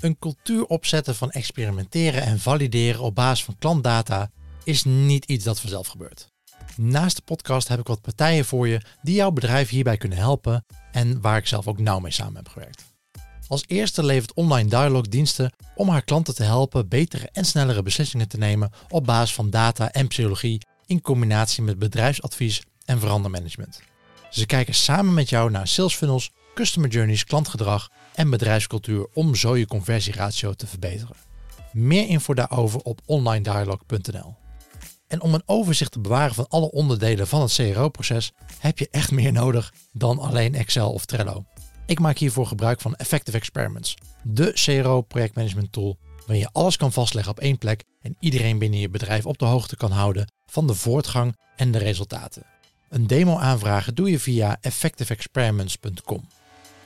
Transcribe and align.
Een 0.00 0.18
cultuur 0.18 0.64
opzetten 0.64 1.14
van 1.14 1.30
experimenteren 1.30 2.22
en 2.22 2.40
valideren 2.40 3.00
op 3.00 3.14
basis 3.14 3.44
van 3.44 3.58
klantdata 3.58 4.30
is 4.64 4.84
niet 4.84 5.24
iets 5.24 5.44
dat 5.44 5.60
vanzelf 5.60 5.86
gebeurt. 5.86 6.28
Naast 6.76 7.16
de 7.16 7.22
podcast 7.22 7.68
heb 7.68 7.78
ik 7.78 7.86
wat 7.86 8.00
partijen 8.00 8.44
voor 8.44 8.68
je 8.68 8.80
die 9.02 9.14
jouw 9.14 9.30
bedrijf 9.30 9.68
hierbij 9.68 9.96
kunnen 9.96 10.18
helpen 10.18 10.64
en 10.92 11.20
waar 11.20 11.36
ik 11.36 11.46
zelf 11.46 11.66
ook 11.66 11.78
nauw 11.78 11.98
mee 11.98 12.12
samen 12.12 12.36
heb 12.36 12.48
gewerkt. 12.48 12.84
Als 13.48 13.64
eerste 13.66 14.04
levert 14.04 14.34
Online 14.34 14.68
Dialog 14.68 15.08
diensten 15.08 15.52
om 15.74 15.88
haar 15.88 16.02
klanten 16.02 16.34
te 16.34 16.42
helpen 16.42 16.88
betere 16.88 17.28
en 17.32 17.44
snellere 17.44 17.82
beslissingen 17.82 18.28
te 18.28 18.38
nemen 18.38 18.70
op 18.88 19.04
basis 19.04 19.34
van 19.34 19.50
data 19.50 19.92
en 19.92 20.08
psychologie 20.08 20.60
in 20.86 21.00
combinatie 21.00 21.62
met 21.62 21.78
bedrijfsadvies 21.78 22.62
en 22.84 23.00
verandermanagement. 23.00 23.80
Ze 24.30 24.46
kijken 24.46 24.74
samen 24.74 25.14
met 25.14 25.28
jou 25.28 25.50
naar 25.50 25.68
sales 25.68 25.94
funnels, 25.94 26.30
customer 26.58 26.90
journeys, 26.90 27.24
klantgedrag 27.24 27.90
en 28.14 28.30
bedrijfscultuur 28.30 29.06
om 29.14 29.34
zo 29.34 29.56
je 29.56 29.66
conversieratio 29.66 30.52
te 30.52 30.66
verbeteren. 30.66 31.16
Meer 31.72 32.08
info 32.08 32.34
daarover 32.34 32.80
op 32.80 33.00
onlinedialog.nl. 33.04 34.36
En 35.06 35.20
om 35.20 35.34
een 35.34 35.42
overzicht 35.46 35.92
te 35.92 36.00
bewaren 36.00 36.34
van 36.34 36.48
alle 36.48 36.70
onderdelen 36.70 37.26
van 37.26 37.40
het 37.40 37.54
CRO-proces 37.54 38.32
heb 38.58 38.78
je 38.78 38.88
echt 38.90 39.10
meer 39.10 39.32
nodig 39.32 39.72
dan 39.92 40.18
alleen 40.18 40.54
Excel 40.54 40.92
of 40.92 41.04
Trello. 41.04 41.44
Ik 41.86 41.98
maak 41.98 42.18
hiervoor 42.18 42.46
gebruik 42.46 42.80
van 42.80 42.94
Effective 42.94 43.36
Experiments, 43.36 43.94
de 44.22 44.52
CRO-projectmanagement 44.52 45.72
tool 45.72 45.98
waarin 46.18 46.38
je 46.38 46.52
alles 46.52 46.76
kan 46.76 46.92
vastleggen 46.92 47.32
op 47.32 47.40
één 47.40 47.58
plek 47.58 47.84
en 48.00 48.16
iedereen 48.20 48.58
binnen 48.58 48.80
je 48.80 48.90
bedrijf 48.90 49.26
op 49.26 49.38
de 49.38 49.44
hoogte 49.44 49.76
kan 49.76 49.90
houden 49.90 50.32
van 50.46 50.66
de 50.66 50.74
voortgang 50.74 51.36
en 51.56 51.72
de 51.72 51.78
resultaten. 51.78 52.42
Een 52.88 53.06
demo 53.06 53.36
aanvragen 53.36 53.94
doe 53.94 54.10
je 54.10 54.18
via 54.18 54.58
effectiveexperiments.com. 54.60 56.28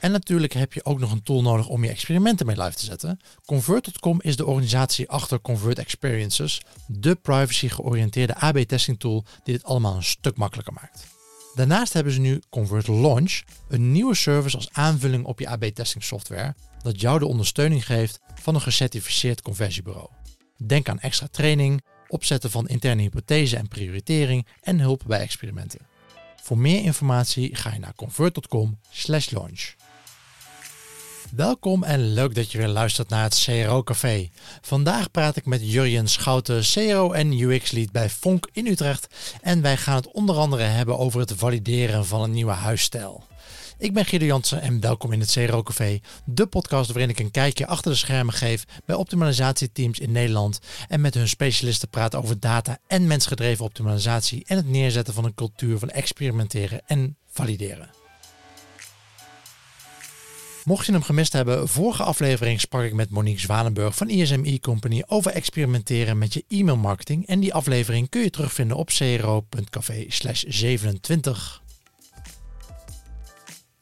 En 0.03 0.11
natuurlijk 0.11 0.53
heb 0.53 0.73
je 0.73 0.85
ook 0.85 0.99
nog 0.99 1.11
een 1.11 1.23
tool 1.23 1.41
nodig 1.41 1.67
om 1.67 1.83
je 1.83 1.89
experimenten 1.89 2.45
mee 2.45 2.61
live 2.61 2.75
te 2.75 2.85
zetten. 2.85 3.19
Convert.com 3.45 4.21
is 4.21 4.35
de 4.35 4.45
organisatie 4.45 5.09
achter 5.09 5.41
Convert 5.41 5.79
Experiences, 5.79 6.61
de 6.87 7.15
privacy 7.15 7.69
georiënteerde 7.69 8.35
AB-testing 8.35 8.99
tool 8.99 9.25
die 9.43 9.53
dit 9.53 9.63
allemaal 9.63 9.95
een 9.95 10.03
stuk 10.03 10.37
makkelijker 10.37 10.73
maakt. 10.73 11.07
Daarnaast 11.55 11.93
hebben 11.93 12.13
ze 12.13 12.19
nu 12.19 12.41
Convert 12.49 12.87
Launch, 12.87 13.41
een 13.69 13.91
nieuwe 13.91 14.15
service 14.15 14.55
als 14.55 14.69
aanvulling 14.71 15.25
op 15.25 15.39
je 15.39 15.47
AB-testing 15.47 16.03
software, 16.03 16.55
dat 16.81 17.01
jou 17.01 17.19
de 17.19 17.27
ondersteuning 17.27 17.85
geeft 17.85 18.19
van 18.41 18.55
een 18.55 18.61
gecertificeerd 18.61 19.41
conversiebureau. 19.41 20.09
Denk 20.57 20.89
aan 20.89 20.99
extra 20.99 21.27
training, 21.27 21.83
opzetten 22.07 22.51
van 22.51 22.67
interne 22.67 23.01
hypothese 23.01 23.57
en 23.57 23.67
prioritering 23.67 24.47
en 24.61 24.79
hulp 24.79 25.03
bij 25.07 25.19
experimenten. 25.19 25.79
Voor 26.41 26.57
meer 26.57 26.83
informatie 26.83 27.55
ga 27.55 27.73
je 27.73 27.79
naar 27.79 27.95
convert.com/launch. 27.95 29.82
Welkom 31.35 31.83
en 31.83 32.13
leuk 32.13 32.35
dat 32.35 32.51
je 32.51 32.57
weer 32.57 32.67
luistert 32.67 33.09
naar 33.09 33.23
het 33.23 33.43
CRO 33.45 33.83
Café. 33.83 34.29
Vandaag 34.61 35.11
praat 35.11 35.35
ik 35.35 35.45
met 35.45 35.71
Jurjen 35.71 36.07
Schouten, 36.07 36.61
CRO 36.61 37.11
en 37.11 37.39
UX 37.39 37.71
Lead 37.71 37.91
bij 37.91 38.09
Fonk 38.09 38.49
in 38.51 38.67
Utrecht. 38.67 39.07
En 39.41 39.61
wij 39.61 39.77
gaan 39.77 39.95
het 39.95 40.11
onder 40.11 40.35
andere 40.35 40.63
hebben 40.63 40.97
over 40.97 41.19
het 41.19 41.33
valideren 41.35 42.05
van 42.05 42.21
een 42.21 42.31
nieuwe 42.31 42.51
huisstijl. 42.51 43.23
Ik 43.77 43.93
ben 43.93 44.05
Guido 44.05 44.25
Jansen 44.25 44.61
en 44.61 44.79
welkom 44.79 45.11
in 45.11 45.19
het 45.19 45.31
CRO 45.31 45.63
Café, 45.63 45.99
de 46.25 46.45
podcast 46.45 46.91
waarin 46.91 47.09
ik 47.09 47.19
een 47.19 47.31
kijkje 47.31 47.67
achter 47.67 47.91
de 47.91 47.97
schermen 47.97 48.33
geef 48.33 48.65
bij 48.85 48.95
optimalisatieteams 48.95 49.99
in 49.99 50.11
Nederland 50.11 50.59
en 50.87 51.01
met 51.01 51.13
hun 51.13 51.27
specialisten 51.27 51.89
praat 51.89 52.15
over 52.15 52.39
data 52.39 52.77
en 52.87 53.07
mensgedreven 53.07 53.65
optimalisatie 53.65 54.43
en 54.47 54.57
het 54.57 54.67
neerzetten 54.67 55.13
van 55.13 55.25
een 55.25 55.35
cultuur 55.35 55.79
van 55.79 55.89
experimenteren 55.89 56.81
en 56.85 57.17
valideren. 57.27 58.02
Mocht 60.65 60.85
je 60.85 60.91
hem 60.91 61.03
gemist 61.03 61.33
hebben, 61.33 61.67
vorige 61.67 62.03
aflevering 62.03 62.59
sprak 62.59 62.83
ik 62.83 62.93
met 62.93 63.09
Monique 63.09 63.39
Zwanenburg 63.39 63.95
van 63.95 64.09
ISMI 64.09 64.59
Company 64.59 65.03
over 65.07 65.31
experimenteren 65.31 66.17
met 66.17 66.33
je 66.33 66.43
e-mailmarketing. 66.47 67.27
En 67.27 67.39
die 67.39 67.53
aflevering 67.53 68.09
kun 68.09 68.21
je 68.21 68.29
terugvinden 68.29 68.77
op 68.77 68.87
cro.café 68.87 70.05
27. 70.47 71.61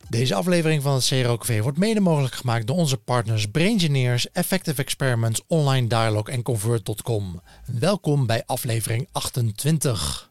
Deze 0.09 0.35
aflevering 0.35 0.81
van 0.81 0.93
het 0.93 1.05
CRO 1.05 1.37
Café 1.37 1.61
wordt 1.61 1.77
mede 1.77 1.99
mogelijk 1.99 2.33
gemaakt 2.33 2.67
door 2.67 2.77
onze 2.77 2.97
partners 2.97 3.45
Braingineers, 3.45 4.31
Effective 4.31 4.81
Experiments, 4.81 5.41
Online 5.47 5.87
Dialog 5.87 6.29
en 6.29 6.41
Convert.com. 6.41 7.41
Welkom 7.65 8.25
bij 8.25 8.43
aflevering 8.45 9.07
28. 9.11 10.29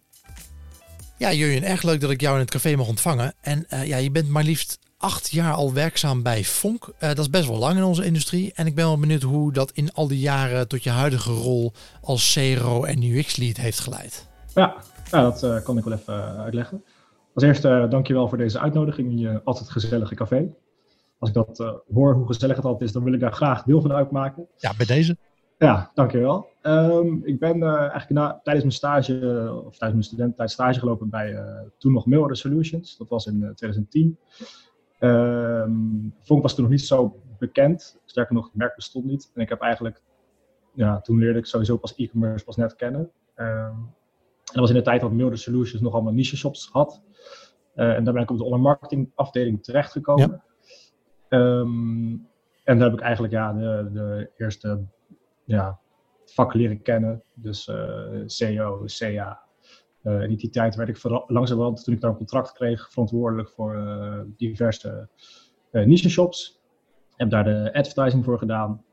Ja, 1.19 1.33
Jurjen, 1.33 1.63
erg 1.63 1.83
leuk 1.83 2.01
dat 2.01 2.11
ik 2.11 2.21
jou 2.21 2.35
in 2.35 2.41
het 2.41 2.51
café 2.51 2.77
mag 2.77 2.89
ontvangen. 2.89 3.35
En 3.41 3.67
uh, 3.71 3.87
ja, 3.87 3.97
je 3.97 4.11
bent 4.11 4.29
maar 4.29 4.45
liefst 4.45 4.79
acht 5.01 5.31
jaar 5.31 5.53
al 5.53 5.73
werkzaam 5.73 6.23
bij 6.23 6.45
Fonk. 6.45 6.87
Uh, 6.89 7.09
dat 7.09 7.19
is 7.19 7.31
best 7.31 7.49
wel 7.49 7.59
lang 7.59 7.77
in 7.77 7.85
onze 7.85 8.05
industrie. 8.05 8.53
En 8.55 8.67
ik 8.67 8.75
ben 8.75 8.85
wel 8.85 8.99
benieuwd 8.99 9.23
hoe 9.23 9.53
dat 9.53 9.71
in 9.71 9.93
al 9.93 10.09
die 10.09 10.19
jaren 10.19 10.69
tot 10.69 10.83
je 10.83 10.91
huidige 10.91 11.33
rol 11.33 11.73
als 12.01 12.33
CRO 12.33 12.85
en 12.85 13.03
UX-lead 13.03 13.57
heeft 13.57 13.81
geleid. 13.81 14.29
Ja, 14.55 14.75
ja 15.11 15.23
dat 15.23 15.43
uh, 15.43 15.63
kan 15.63 15.79
ik 15.79 15.85
wel 15.85 15.99
even 15.99 16.37
uitleggen. 16.37 16.85
Als 17.35 17.45
eerste, 17.45 17.69
uh, 17.69 17.91
dankjewel 17.91 18.29
voor 18.29 18.39
deze 18.39 18.59
uitnodiging 18.59 19.11
in 19.11 19.19
je 19.19 19.41
altijd 19.45 19.71
gezellige 19.71 20.15
café. 20.15 20.55
Als 21.19 21.29
ik 21.29 21.35
dat 21.35 21.81
hoor, 21.93 22.15
hoe 22.15 22.27
gezellig 22.27 22.57
het 22.57 22.65
altijd 22.65 22.89
is, 22.89 22.93
dan 22.93 23.05
wil 23.05 23.13
ik 23.13 23.21
daar 23.21 23.33
graag 23.33 23.63
deel 23.63 23.81
van 23.81 23.93
uitmaken. 23.93 24.47
Ja, 24.57 24.75
bij 24.77 24.87
deze. 24.87 25.17
Ja, 25.59 25.91
dankjewel. 25.95 26.49
Um, 26.63 27.21
ik 27.25 27.39
ben 27.39 27.63
eigenlijk 27.63 28.11
na, 28.11 28.41
tijdens 28.43 28.65
mijn 28.65 28.77
stage, 28.77 29.13
of 29.67 29.77
tijdens 29.77 29.93
mijn 29.93 30.03
studententijd 30.03 30.51
stage 30.51 30.79
gelopen 30.79 31.11
bij 31.11 31.45
toen 31.79 31.93
nog 31.93 32.07
Mail 32.07 32.35
Solutions. 32.35 32.97
Dat 32.97 33.09
was 33.09 33.27
in 33.27 33.39
2010. 33.55 34.19
Um, 35.01 36.15
Vonk 36.21 36.43
was 36.43 36.55
toen 36.55 36.63
nog 36.63 36.73
niet 36.73 36.85
zo 36.85 37.21
bekend. 37.39 38.01
Sterker 38.05 38.35
nog, 38.35 38.45
het 38.45 38.55
merk 38.55 38.75
bestond 38.75 39.05
niet. 39.05 39.31
En 39.35 39.41
ik 39.41 39.49
heb 39.49 39.61
eigenlijk, 39.61 40.03
ja, 40.73 41.01
toen 41.01 41.19
leerde 41.19 41.39
ik 41.39 41.47
sowieso 41.47 41.77
pas 41.77 41.95
e-commerce 41.95 42.45
pas 42.45 42.57
net 42.57 42.77
kennen. 42.77 43.11
Um, 43.37 43.95
en 44.51 44.57
dat 44.57 44.61
was 44.61 44.71
in 44.71 44.77
de 44.77 44.83
tijd 44.83 45.01
dat 45.01 45.13
Milder 45.13 45.39
Solutions 45.39 45.83
nog 45.83 45.93
allemaal 45.93 46.13
niche 46.13 46.37
shops 46.37 46.69
had. 46.73 47.03
Uh, 47.75 47.95
en 47.95 48.05
daar 48.05 48.15
ben 48.15 48.23
ik 48.23 48.31
op 48.31 48.37
de 48.39 48.45
online 48.45 48.63
marketing 48.63 49.13
afdeling 49.15 49.63
terechtgekomen. 49.65 50.43
Ja. 51.29 51.39
Um, 51.39 52.29
en 52.65 52.79
daar 52.79 52.91
heb 52.91 52.99
ik 52.99 53.05
eigenlijk 53.05 53.33
ja, 53.33 53.53
de, 53.53 53.91
de 53.93 54.31
eerste 54.37 54.85
ja, 55.45 55.79
vakken 56.25 56.61
leren 56.61 56.83
kennen. 56.83 57.23
Dus 57.35 57.69
uh, 57.69 58.23
CEO, 58.27 58.85
CA, 58.85 59.43
uh, 60.03 60.23
in 60.23 60.37
die 60.37 60.51
tijd 60.51 60.75
werd 60.75 60.89
ik 60.89 61.03
langzamerhand, 61.27 61.85
toen 61.85 61.95
ik 61.95 62.01
daar 62.01 62.11
een 62.11 62.17
contract 62.17 62.53
kreeg, 62.53 62.91
verantwoordelijk 62.91 63.49
voor 63.49 63.75
uh, 63.75 64.21
diverse 64.37 65.09
uh, 65.73 65.87
niche 65.87 66.09
shops. 66.09 66.61
Heb 67.17 67.31
daar 67.31 67.45
de 67.45 67.71
advertising 67.73 68.25
voor 68.25 68.39
gedaan. 68.39 68.85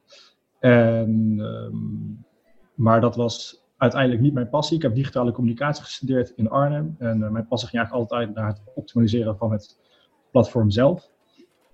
En, 0.59 1.39
um, 1.39 2.25
maar 2.73 3.01
dat 3.01 3.15
was 3.15 3.65
uiteindelijk 3.77 4.21
niet 4.21 4.33
mijn 4.33 4.49
passie. 4.49 4.75
Ik 4.75 4.83
heb 4.83 4.95
digitale 4.95 5.31
communicatie 5.31 5.83
gestudeerd 5.83 6.29
in 6.29 6.49
Arnhem. 6.49 6.95
En 6.97 7.19
mijn 7.31 7.47
passie 7.47 7.69
ging 7.69 7.81
eigenlijk 7.81 8.11
altijd 8.11 8.35
naar 8.35 8.47
het 8.47 8.61
optimaliseren 8.75 9.37
van 9.37 9.51
het 9.51 9.79
platform 10.31 10.69
zelf. 10.69 11.11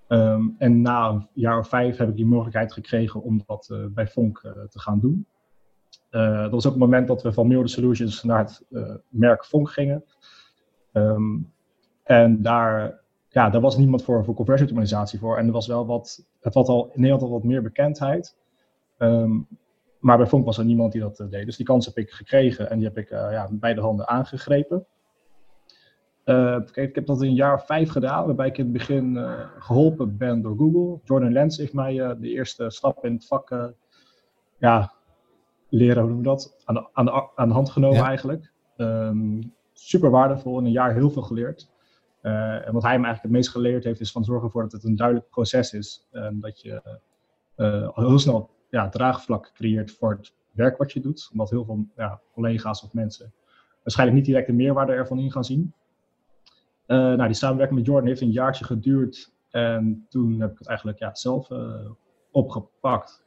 Um, 0.07 0.55
en 0.57 0.81
na 0.81 1.09
een 1.09 1.27
jaar 1.33 1.59
of 1.59 1.67
vijf 1.67 1.97
heb 1.97 2.09
ik 2.09 2.15
die 2.15 2.25
mogelijkheid 2.25 2.73
gekregen 2.73 3.21
om 3.21 3.43
dat 3.45 3.73
bij 3.93 4.07
Fonk 4.07 4.39
te 4.69 4.79
gaan 4.79 4.99
doen. 4.99 5.25
Uh, 6.13 6.41
dat 6.41 6.51
was 6.51 6.65
ook 6.65 6.71
het 6.71 6.81
moment 6.81 7.07
dat 7.07 7.21
we 7.21 7.33
van 7.33 7.47
Milde 7.47 7.67
Solutions 7.67 8.23
naar 8.23 8.39
het 8.39 8.65
uh, 8.69 8.95
merk 9.09 9.45
Vonk 9.45 9.69
gingen. 9.69 10.03
Um, 10.91 11.51
en 12.03 12.41
daar, 12.41 13.01
ja, 13.29 13.49
daar 13.49 13.61
was 13.61 13.77
niemand 13.77 14.03
voor, 14.03 14.23
voor 14.23 14.33
conversieoptimalisatie 14.33 15.19
voor. 15.19 15.37
En 15.37 15.45
er 15.45 15.51
was 15.51 15.67
wel 15.67 15.85
wat, 15.85 16.25
het 16.39 16.53
had 16.53 16.67
al 16.67 16.85
in 16.85 17.01
Nederland 17.01 17.23
al 17.23 17.29
wat 17.29 17.43
meer 17.43 17.61
bekendheid. 17.61 18.35
Um, 18.97 19.47
maar 19.99 20.17
bij 20.17 20.27
Vonk 20.27 20.45
was 20.45 20.57
er 20.57 20.65
niemand 20.65 20.91
die 20.91 21.01
dat 21.01 21.19
uh, 21.19 21.29
deed. 21.29 21.45
Dus 21.45 21.57
die 21.57 21.65
kans 21.65 21.85
heb 21.85 21.97
ik 21.97 22.11
gekregen 22.11 22.69
en 22.69 22.77
die 22.77 22.87
heb 22.87 22.97
ik 22.97 23.09
ja, 23.09 23.49
beide 23.51 23.81
handen 23.81 24.07
aangegrepen. 24.07 24.85
Kijk, 26.23 26.75
ik 26.75 26.95
heb 26.95 27.05
dat 27.05 27.21
in 27.21 27.27
een 27.27 27.35
jaar 27.35 27.65
vijf 27.65 27.89
gedaan, 27.89 28.25
waarbij 28.25 28.47
ik 28.47 28.57
in 28.57 28.63
het 28.63 28.73
begin 28.73 29.17
geholpen 29.59 30.17
ben 30.17 30.41
door 30.41 30.57
Google. 30.57 30.99
Jordan 31.03 31.31
Lens 31.31 31.57
heeft 31.57 31.73
mij 31.73 32.17
de 32.19 32.29
eerste 32.29 32.69
stap 32.69 33.05
in 33.05 33.13
het 33.13 33.27
vak 33.27 33.73
ja, 34.57 34.93
leren, 35.73 36.01
hoe 36.01 36.11
noem 36.11 36.17
je 36.17 36.23
dat, 36.23 36.61
aan 36.65 36.75
de, 36.75 36.89
aan 36.93 37.05
de, 37.05 37.29
aan 37.35 37.47
de 37.47 37.53
hand 37.53 37.69
genomen 37.69 37.97
ja. 37.97 38.05
eigenlijk. 38.05 38.51
Um, 38.77 39.53
super 39.73 40.09
waardevol, 40.09 40.59
in 40.59 40.65
een 40.65 40.71
jaar 40.71 40.93
heel 40.93 41.09
veel 41.09 41.21
geleerd. 41.21 41.71
Uh, 42.21 42.67
en 42.67 42.73
wat 42.73 42.83
hij 42.83 42.99
me 42.99 43.05
eigenlijk 43.05 43.21
het 43.21 43.31
meest 43.31 43.49
geleerd 43.49 43.83
heeft, 43.83 43.99
is 43.99 44.11
van 44.11 44.23
zorgen 44.23 44.45
ervoor 44.45 44.61
dat 44.61 44.71
het 44.71 44.83
een 44.83 44.95
duidelijk 44.95 45.29
proces 45.29 45.73
is. 45.73 46.07
En 46.11 46.39
dat 46.39 46.61
je 46.61 46.99
uh, 47.57 47.89
heel 47.93 48.19
snel 48.19 48.49
ja, 48.69 48.89
draagvlak 48.89 49.51
creëert 49.53 49.91
voor 49.91 50.11
het 50.11 50.33
werk 50.51 50.77
wat 50.77 50.91
je 50.91 50.99
doet. 50.99 51.29
Omdat 51.31 51.49
heel 51.49 51.65
veel 51.65 51.85
ja, 51.95 52.21
collega's 52.33 52.83
of 52.83 52.93
mensen 52.93 53.33
waarschijnlijk 53.83 54.17
niet 54.17 54.27
direct 54.27 54.47
de 54.47 54.53
meerwaarde 54.53 54.91
ervan 54.91 55.19
in 55.19 55.31
gaan 55.31 55.43
zien. 55.43 55.73
Uh, 56.87 56.97
nou, 56.97 57.25
die 57.25 57.33
samenwerking 57.33 57.79
met 57.79 57.87
Jordan 57.87 58.07
heeft 58.07 58.21
een 58.21 58.31
jaartje 58.31 58.65
geduurd. 58.65 59.33
En 59.49 60.05
toen 60.09 60.39
heb 60.39 60.51
ik 60.51 60.57
het 60.57 60.67
eigenlijk 60.67 60.99
ja, 60.99 61.15
zelf 61.15 61.47
opgepakt. 62.31 63.25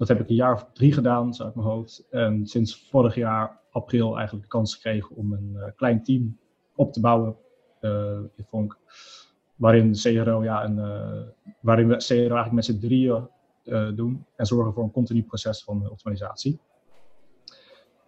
Dat 0.00 0.08
heb 0.08 0.20
ik 0.20 0.28
een 0.28 0.34
jaar 0.34 0.54
of 0.54 0.66
drie 0.72 0.92
gedaan, 0.92 1.34
zo 1.34 1.44
uit 1.44 1.54
mijn 1.54 1.66
hoofd. 1.66 2.06
En 2.10 2.46
sinds 2.46 2.88
vorig 2.88 3.14
jaar 3.14 3.60
april 3.70 4.16
eigenlijk 4.16 4.44
de 4.44 4.50
kans 4.50 4.74
gekregen 4.74 5.16
om 5.16 5.32
een 5.32 5.52
uh, 5.56 5.64
klein 5.76 6.02
team 6.02 6.38
op 6.74 6.92
te 6.92 7.00
bouwen 7.00 7.36
uh, 7.80 8.18
in 8.36 8.44
Vonk. 8.48 8.78
Waarin 9.56 9.92
CRO, 9.92 10.44
ja, 10.44 10.64
een, 10.64 10.76
uh, 10.76 11.22
waarin 11.60 11.88
we 11.88 11.96
CRO 11.96 12.14
eigenlijk 12.14 12.52
met 12.52 12.64
z'n 12.64 12.78
drieën 12.78 13.28
doen 13.94 14.24
en 14.36 14.46
zorgen 14.46 14.72
voor 14.72 14.82
een 14.82 14.90
continu 14.90 15.22
proces 15.22 15.64
van 15.64 15.90
optimalisatie. 15.90 16.60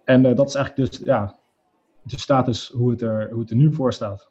En 0.04 0.22
dat 0.34 0.48
is 0.48 0.54
eigenlijk 0.54 0.90
dus 0.90 1.00
ja, 1.04 1.38
de 2.02 2.18
status 2.18 2.68
hoe 2.68 2.90
het, 2.90 3.02
er, 3.02 3.30
hoe 3.30 3.40
het 3.40 3.50
er 3.50 3.56
nu 3.56 3.74
voor 3.74 3.92
staat. 3.92 4.30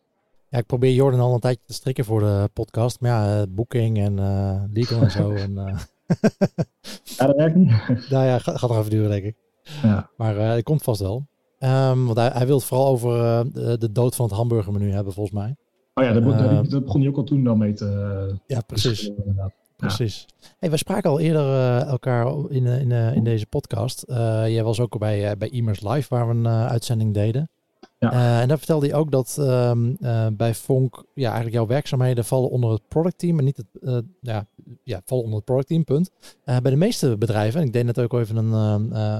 Ja, 0.49 0.57
ik 0.57 0.65
probeer 0.65 0.93
Jordan 0.93 1.19
al 1.19 1.33
een 1.33 1.39
tijdje 1.39 1.65
te 1.65 1.73
strikken 1.73 2.05
voor 2.05 2.19
de 2.19 2.49
podcast. 2.53 3.01
Maar 3.01 3.11
ja, 3.11 3.47
boeking 3.47 3.97
en 3.97 4.17
uh, 4.17 4.63
legal 4.73 5.01
en 5.01 5.11
zo. 5.11 5.31
en, 5.45 5.51
uh... 5.51 5.79
ja, 7.17 7.25
dat 7.25 7.35
werkt 7.35 7.55
niet. 7.55 7.69
nou 8.09 8.25
ja, 8.25 8.39
gaat, 8.39 8.57
gaat 8.57 8.69
nog 8.69 8.79
even 8.79 8.89
duren, 8.89 9.09
denk 9.09 9.23
ik. 9.23 9.35
Ja. 9.83 10.09
Maar 10.17 10.35
uh, 10.35 10.49
het 10.49 10.63
komt 10.63 10.83
vast 10.83 11.01
wel. 11.01 11.27
Um, 11.59 12.05
want 12.05 12.17
hij, 12.17 12.29
hij 12.33 12.45
wil 12.45 12.55
het 12.55 12.65
vooral 12.65 12.87
over 12.87 13.11
de, 13.53 13.77
de, 13.77 13.91
dood 13.91 14.15
van 14.15 14.25
het 14.25 14.35
hamburgermenu 14.35 14.91
hebben, 14.91 15.13
volgens 15.13 15.35
mij. 15.35 15.55
Oh 15.93 16.03
ja, 16.03 16.13
dat 16.13 16.23
begon 16.83 17.01
hij 17.01 17.09
ook 17.09 17.17
al 17.17 17.23
toen 17.23 17.43
dan 17.43 17.57
mee 17.57 17.73
te... 17.73 18.39
ja, 18.47 18.61
precies. 18.61 19.11
Precies. 19.77 20.25
Hey, 20.59 20.69
we 20.69 20.77
spraken 20.77 21.09
al 21.09 21.19
eerder 21.19 21.77
elkaar 21.77 22.27
in, 22.49 22.65
in, 22.65 22.91
in 22.91 23.23
deze 23.23 23.45
podcast. 23.45 24.03
jij 24.45 24.63
was 24.63 24.79
ook 24.79 24.99
bij, 24.99 25.37
bij 25.37 25.49
Immers 25.49 25.81
Live, 25.81 26.15
waar 26.15 26.27
we 26.27 26.33
een 26.33 26.47
uitzending 26.47 27.13
deden. 27.13 27.49
Ja. 28.01 28.13
Uh, 28.13 28.41
en 28.41 28.47
daar 28.47 28.57
vertelde 28.57 28.87
hij 28.87 28.95
ook 28.95 29.11
dat 29.11 29.37
um, 29.39 29.97
uh, 29.99 30.27
bij 30.33 30.53
Fonk 30.53 31.03
ja, 31.13 31.25
eigenlijk 31.25 31.55
jouw 31.55 31.67
werkzaamheden 31.67 32.25
vallen 32.25 32.49
onder 32.49 32.71
het 32.71 32.87
productteam 32.87 33.37
en 33.37 33.45
niet 33.45 33.57
het, 33.57 33.65
uh, 33.81 33.97
ja, 34.21 34.45
ja, 34.83 35.01
vallen 35.05 35.23
onder 35.23 35.37
het 35.37 35.45
productteam, 35.45 35.83
punt. 35.83 36.11
bij 36.43 36.61
de 36.61 36.75
meeste 36.75 37.17
bedrijven, 37.17 37.61
en 37.61 37.67
ik 37.67 37.73
deed 37.73 37.85
net 37.85 37.99
ook 37.99 38.13
even 38.13 38.35
een, 38.35 38.53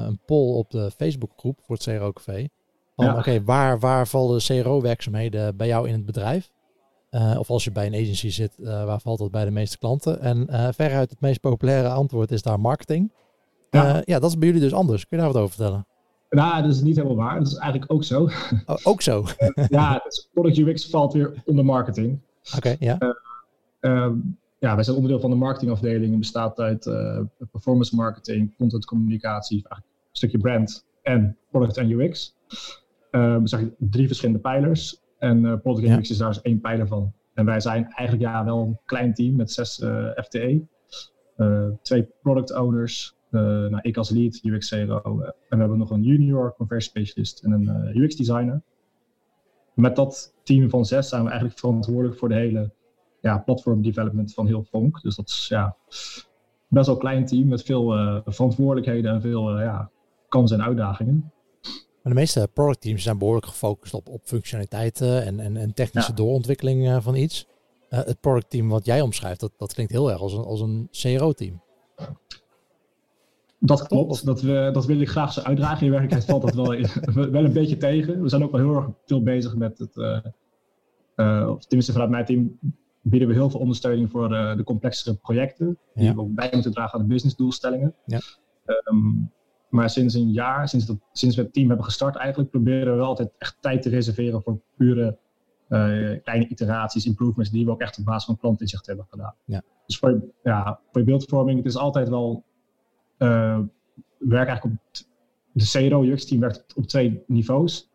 een 0.07 0.19
poll 0.25 0.57
op 0.57 0.69
de 0.71 0.91
Facebookgroep 0.91 1.59
voor 1.61 1.75
het 1.75 1.85
CRO-café, 1.85 2.47
van 2.95 3.05
ja. 3.05 3.17
oké, 3.17 3.43
waar, 3.43 3.79
waar 3.79 4.07
vallen 4.07 4.39
de 4.39 4.61
CRO-werkzaamheden 4.61 5.57
bij 5.57 5.67
jou 5.67 5.87
in 5.87 5.93
het 5.93 6.05
bedrijf? 6.05 6.51
of 7.37 7.49
als 7.49 7.63
je 7.63 7.71
bij 7.71 7.85
een 7.85 7.93
agency 7.93 8.29
zit, 8.29 8.53
waar 8.57 9.01
valt 9.01 9.19
dat 9.19 9.31
bij 9.31 9.45
de 9.45 9.51
meeste 9.51 9.77
klanten? 9.77 10.21
En 10.21 10.47
veruit 10.73 11.09
het 11.09 11.21
meest 11.21 11.39
populaire 11.39 11.89
antwoord 11.89 12.31
is 12.31 12.41
daar 12.41 12.59
marketing. 12.59 13.11
Ja. 13.69 14.01
ja, 14.05 14.19
dat 14.19 14.29
is 14.29 14.37
bij 14.37 14.47
jullie 14.47 14.63
dus 14.63 14.73
anders. 14.73 15.07
Kun 15.07 15.17
je 15.17 15.23
daar 15.23 15.33
wat 15.33 15.41
over 15.41 15.55
vertellen? 15.55 15.85
Nou, 16.35 16.61
dat 16.61 16.71
is 16.71 16.81
niet 16.81 16.95
helemaal 16.95 17.17
waar. 17.17 17.37
Dat 17.37 17.47
is 17.47 17.55
eigenlijk 17.55 17.91
ook 17.91 18.03
zo. 18.03 18.29
Oh, 18.65 18.75
ook 18.83 19.01
zo? 19.01 19.25
ja, 19.69 20.01
dus 20.03 20.29
product 20.33 20.57
UX 20.57 20.89
valt 20.89 21.13
weer 21.13 21.33
onder 21.45 21.65
marketing. 21.65 22.19
Oké, 22.55 22.75
ja. 22.79 22.97
Uh, 22.99 23.09
uh, 23.81 24.11
ja, 24.59 24.75
wij 24.75 24.83
zijn 24.83 24.95
onderdeel 24.95 25.19
van 25.19 25.29
de 25.29 25.35
marketingafdeling. 25.35 26.09
Het 26.09 26.19
bestaat 26.19 26.59
uit 26.59 26.85
uh, 26.85 27.19
performance 27.51 27.95
marketing, 27.95 28.55
content 28.57 28.85
communicatie, 28.85 29.65
een 29.69 29.83
stukje 30.11 30.37
brand 30.37 30.85
en 31.01 31.37
product 31.49 31.77
en 31.77 31.91
UX. 31.91 32.35
Uh, 33.11 33.37
we 33.37 33.47
zijn 33.47 33.75
drie 33.77 34.07
verschillende 34.07 34.41
pijlers. 34.41 35.01
En 35.17 35.61
product 35.61 35.87
en 35.87 35.99
UX 35.99 36.09
is 36.09 36.17
daar 36.17 36.33
dus 36.33 36.41
één 36.41 36.61
pijler 36.61 36.87
van. 36.87 37.13
En 37.33 37.45
wij 37.45 37.59
zijn 37.59 37.83
eigenlijk 37.83 38.31
ja, 38.31 38.45
wel 38.45 38.61
een 38.61 38.79
klein 38.85 39.13
team 39.13 39.35
met 39.35 39.51
zes 39.51 39.83
FTE. 40.15 40.61
twee 41.81 42.07
product 42.21 42.53
owners, 42.53 43.15
nou, 43.31 43.79
ik 43.81 43.97
als 43.97 44.09
lead 44.09 44.39
UX 44.43 44.69
CRO. 44.69 45.01
Uh, 45.05 45.25
en 45.25 45.33
we 45.49 45.57
hebben 45.57 45.77
nog 45.77 45.89
een 45.89 46.03
junior 46.03 46.53
conversion 46.57 46.89
specialist 46.89 47.43
en 47.43 47.51
een 47.51 47.93
uh, 47.95 48.03
UX 48.03 48.15
designer. 48.15 48.61
Met 49.73 49.95
dat 49.95 50.33
team 50.43 50.69
van 50.69 50.85
zes 50.85 51.09
zijn 51.09 51.23
we 51.23 51.29
eigenlijk 51.29 51.59
verantwoordelijk 51.59 52.19
voor 52.19 52.29
de 52.29 52.35
hele 52.35 52.71
ja, 53.21 53.37
platform 53.37 53.81
development 53.81 54.33
van 54.33 54.47
heel 54.47 54.63
Fonk. 54.63 55.01
Dus 55.01 55.15
dat 55.15 55.29
is 55.29 55.47
ja, 55.47 55.75
best 56.67 56.85
wel 56.85 56.95
een 56.95 57.01
klein 57.01 57.25
team 57.25 57.47
met 57.47 57.63
veel 57.63 57.91
verantwoordelijkheden 58.25 59.11
en 59.13 59.21
veel 59.21 59.59
ja, 59.59 59.89
kansen 60.29 60.59
en 60.59 60.65
uitdagingen. 60.65 61.31
Maar 62.03 62.13
de 62.13 62.19
meeste 62.19 62.49
productteams 62.53 63.03
zijn 63.03 63.17
behoorlijk 63.17 63.45
gefocust 63.45 63.93
op, 63.93 64.09
op 64.09 64.21
functionaliteiten 64.23 65.25
en, 65.25 65.39
en, 65.39 65.57
en 65.57 65.73
technische 65.73 66.13
doorontwikkeling 66.13 67.03
van 67.03 67.15
iets. 67.15 67.47
het 67.89 68.19
productteam 68.19 68.69
wat 68.69 68.85
jij 68.85 69.01
omschrijft, 69.01 69.39
dat, 69.39 69.51
dat 69.57 69.73
klinkt 69.73 69.91
heel 69.91 70.11
erg 70.11 70.21
als 70.21 70.33
een, 70.33 70.43
als 70.43 70.61
een 70.61 70.87
CRO-team. 70.91 71.61
Dat 73.63 73.87
klopt, 73.87 74.25
dat, 74.25 74.41
we, 74.41 74.69
dat 74.73 74.85
wil 74.85 74.99
ik 74.99 75.09
graag 75.09 75.33
zo 75.33 75.41
uitdragen. 75.41 75.85
In 75.85 75.91
werkelijkheid 75.91 76.25
valt 76.25 76.41
dat 76.41 76.53
wel, 76.53 76.75
wel 77.31 77.45
een 77.45 77.53
beetje 77.53 77.77
tegen. 77.77 78.21
We 78.21 78.29
zijn 78.29 78.43
ook 78.43 78.51
wel 78.51 78.61
heel 78.61 78.75
erg 78.75 78.89
veel 79.05 79.23
bezig 79.23 79.55
met 79.55 79.77
het, 79.77 79.95
uh, 79.95 80.17
uh, 81.15 81.49
of 81.49 81.65
tenminste 81.65 81.91
vanuit 81.91 82.09
mijn 82.09 82.25
team 82.25 82.59
bieden 83.01 83.27
we 83.27 83.33
heel 83.33 83.49
veel 83.49 83.59
ondersteuning 83.59 84.09
voor 84.09 84.29
de, 84.29 84.53
de 84.57 84.63
complexere 84.63 85.15
projecten. 85.15 85.77
Die 85.93 86.13
we 86.13 86.23
bij 86.23 86.49
moeten 86.53 86.71
dragen 86.71 86.99
aan 86.99 87.05
de 87.05 87.13
businessdoelstellingen. 87.13 87.95
Ja. 88.05 88.19
Um, 88.65 89.31
maar 89.69 89.89
sinds 89.89 90.13
een 90.13 90.31
jaar, 90.31 90.69
sinds, 90.69 90.85
dat, 90.85 90.97
sinds 91.11 91.35
we 91.35 91.41
het 91.41 91.53
team 91.53 91.67
hebben 91.67 91.85
gestart 91.85 92.15
eigenlijk, 92.15 92.49
proberen 92.49 92.91
we 92.91 92.97
wel 92.97 93.07
altijd 93.07 93.31
echt 93.37 93.57
tijd 93.59 93.81
te 93.81 93.89
reserveren 93.89 94.41
voor 94.41 94.59
pure 94.77 95.17
kleine 96.23 96.47
iteraties, 96.47 97.05
improvements 97.05 97.51
die 97.51 97.65
we 97.65 97.71
ook 97.71 97.81
echt 97.81 97.99
op 97.99 98.05
basis 98.05 98.25
van 98.25 98.37
klantinzicht 98.37 98.85
hebben 98.85 99.05
gedaan. 99.09 99.35
Ja. 99.45 99.61
Dus 99.85 99.97
voor, 99.97 100.23
ja, 100.43 100.79
voor 100.91 101.01
je 101.01 101.07
beeldvorming, 101.07 101.57
het 101.57 101.67
is 101.67 101.77
altijd 101.77 102.09
wel 102.09 102.43
uh, 103.21 103.59
werk 104.17 104.47
eigenlijk 104.47 104.63
op 104.63 104.97
de 105.51 105.65
CRO 105.65 106.03
UX 106.03 106.25
team 106.25 106.41
werkt 106.41 106.73
op 106.75 106.87
twee 106.87 107.23
niveaus. 107.27 107.89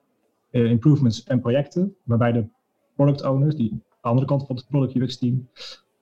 Uh, 0.50 0.70
improvements 0.70 1.25
en 1.25 1.40
projecten, 1.40 1.96
waarbij 2.02 2.32
de 2.32 2.49
product 2.94 3.25
owners, 3.25 3.55
die 3.55 3.70
aan 3.70 3.78
de 4.00 4.08
andere 4.08 4.26
kant 4.26 4.46
van 4.46 4.56
het 4.56 4.67
product 4.69 4.94
UX 4.94 5.19
team, 5.19 5.49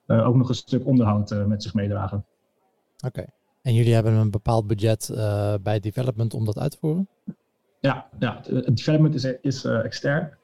uh, 0.07 0.27
ook 0.27 0.35
nog 0.35 0.49
een 0.49 0.55
stuk 0.55 0.85
onderhoud 0.85 1.47
met 1.47 1.63
zich 1.63 1.73
meedragen. 1.73 2.25
Oké. 3.05 3.25
En 3.61 3.73
jullie 3.73 3.93
hebben 3.93 4.13
een 4.13 4.31
bepaald 4.31 4.67
budget 4.67 5.11
bij 5.63 5.79
development 5.79 6.33
om 6.33 6.45
dat 6.45 6.57
uit 6.57 6.71
te 6.71 6.77
voeren? 6.77 7.07
Ja, 7.79 8.09
ja 8.19 8.41
het 8.43 8.77
development 8.77 9.15
is, 9.15 9.23
is 9.41 9.65
extern. 9.65 10.37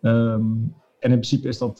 Um, 0.00 0.74
en 0.98 1.10
in 1.10 1.18
principe 1.18 1.48
is 1.48 1.58
dat 1.58 1.78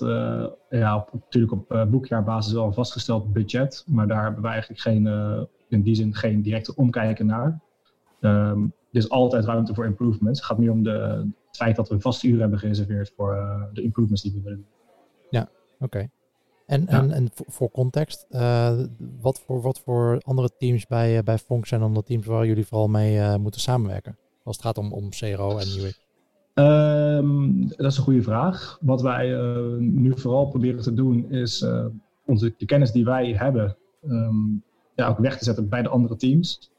ja, 0.71 0.97
op, 0.97 1.13
natuurlijk 1.13 1.53
op 1.53 1.89
boekjaarbasis 1.91 2.53
wel 2.53 2.65
een 2.65 2.73
vastgesteld 2.73 3.33
budget, 3.33 3.85
maar 3.87 4.07
daar 4.07 4.23
hebben 4.23 4.43
wij 4.43 4.53
eigenlijk 4.53 4.81
geen 4.81 5.07
in 5.73 5.83
die 5.83 5.95
zin 5.95 6.15
geen 6.15 6.43
directe 6.43 6.75
omkijken 6.75 7.27
naar. 7.27 7.61
Um, 8.21 8.73
er 8.93 8.99
is 8.99 9.11
altijd 9.11 9.45
ruimte 9.45 9.75
voor 9.75 9.85
improvements. 9.85 10.39
Het 10.39 10.49
gaat 10.49 10.59
meer 10.59 10.71
om 10.71 10.83
de, 10.83 10.91
het 11.47 11.57
feit 11.57 11.77
dat 11.77 11.89
we 11.89 12.01
vaste 12.01 12.27
uren 12.27 12.41
hebben 12.41 12.59
gereserveerd 12.59 13.13
voor 13.17 13.35
uh, 13.35 13.63
de 13.73 13.83
improvements 13.83 14.23
die 14.23 14.33
we 14.33 14.41
willen. 14.41 14.67
Ja, 15.31 15.49
oké. 15.79 16.09
En, 16.67 16.87
en, 16.87 17.11
en 17.11 17.29
voor 17.33 17.71
context, 17.71 18.27
uh, 18.31 18.79
wat, 19.21 19.41
voor, 19.41 19.61
wat 19.61 19.81
voor 19.81 20.21
andere 20.25 20.51
teams 20.59 20.87
bij, 20.87 21.17
uh, 21.17 21.23
bij 21.23 21.39
Fonk 21.39 21.67
zijn 21.67 21.81
dan 21.81 21.95
de 21.95 22.03
teams 22.03 22.27
waar 22.27 22.47
jullie 22.47 22.67
vooral 22.67 22.89
mee 22.89 23.39
moeten 23.39 23.61
samenwerken? 23.61 24.17
Als 24.43 24.57
het 24.57 24.65
gaat 24.65 24.79
om, 24.79 24.93
om 24.93 25.11
CRO 25.11 25.59
en 25.59 25.67
UX. 25.67 26.01
Um, 26.55 27.69
dat 27.69 27.91
is 27.91 27.97
een 27.97 28.03
goede 28.03 28.23
vraag. 28.23 28.79
Wat 28.81 29.03
wij 29.03 29.31
nu 29.79 30.19
vooral 30.19 30.49
proberen 30.49 30.83
te 30.83 30.95
doen 30.95 31.31
is 31.31 31.67
onze, 32.25 32.55
de 32.57 32.67
kennis 32.67 32.93
die 32.93 33.05
wij 33.05 33.33
hebben 33.33 33.77
um, 34.09 34.63
ja, 35.01 35.09
ook 35.09 35.19
weg 35.19 35.39
te 35.39 35.45
zetten 35.45 35.69
bij 35.69 35.83
de 35.83 35.89
andere 35.89 36.17
teams. 36.17 36.71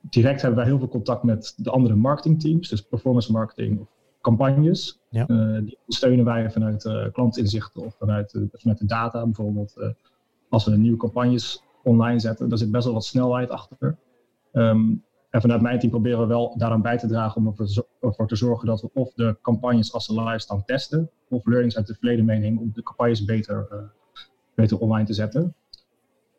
direct 0.00 0.40
hebben 0.40 0.58
wij 0.58 0.68
heel 0.68 0.78
veel 0.78 0.88
contact 0.88 1.22
met 1.22 1.54
de 1.56 1.70
andere 1.70 1.94
marketingteams, 1.94 2.68
dus 2.68 2.82
performance 2.82 3.32
marketing 3.32 3.80
of 3.80 3.88
campagnes. 4.20 5.00
Ja. 5.10 5.28
Uh, 5.28 5.58
die 5.64 5.78
steunen 5.86 6.24
wij 6.24 6.50
vanuit 6.50 6.84
uh, 6.84 7.06
klantinzichten 7.12 7.84
of 7.84 7.96
vanuit, 7.98 8.38
vanuit 8.52 8.78
de 8.78 8.86
data. 8.86 9.24
Bijvoorbeeld 9.24 9.94
als 10.48 10.64
we 10.64 10.76
nieuwe 10.76 10.98
campagnes 10.98 11.62
online 11.82 12.18
zetten, 12.18 12.48
daar 12.48 12.58
zit 12.58 12.70
best 12.70 12.84
wel 12.84 12.94
wat 12.94 13.04
snelheid 13.04 13.50
achter. 13.50 13.96
Um, 14.52 15.04
en 15.30 15.40
vanuit 15.40 15.60
mijn 15.60 15.78
team 15.78 15.90
proberen 15.90 16.20
we 16.20 16.26
wel 16.26 16.54
daaraan 16.56 16.82
bij 16.82 16.98
te 16.98 17.06
dragen 17.06 17.40
om 17.46 17.54
ervoor 18.00 18.26
te 18.26 18.36
zorgen 18.36 18.66
dat 18.66 18.80
we 18.80 18.90
of 18.92 19.12
de 19.14 19.36
campagnes 19.42 19.92
als 19.92 20.04
ze 20.04 20.22
live 20.22 20.38
staan 20.38 20.64
testen, 20.64 21.10
of 21.28 21.46
learnings 21.46 21.76
uit 21.76 21.88
het 21.88 21.98
verleden 21.98 22.24
meenemen 22.24 22.62
om 22.62 22.70
de 22.74 22.82
campagnes 22.82 23.24
beter, 23.24 23.90
beter 24.54 24.78
online 24.78 25.06
te 25.06 25.14
zetten 25.14 25.54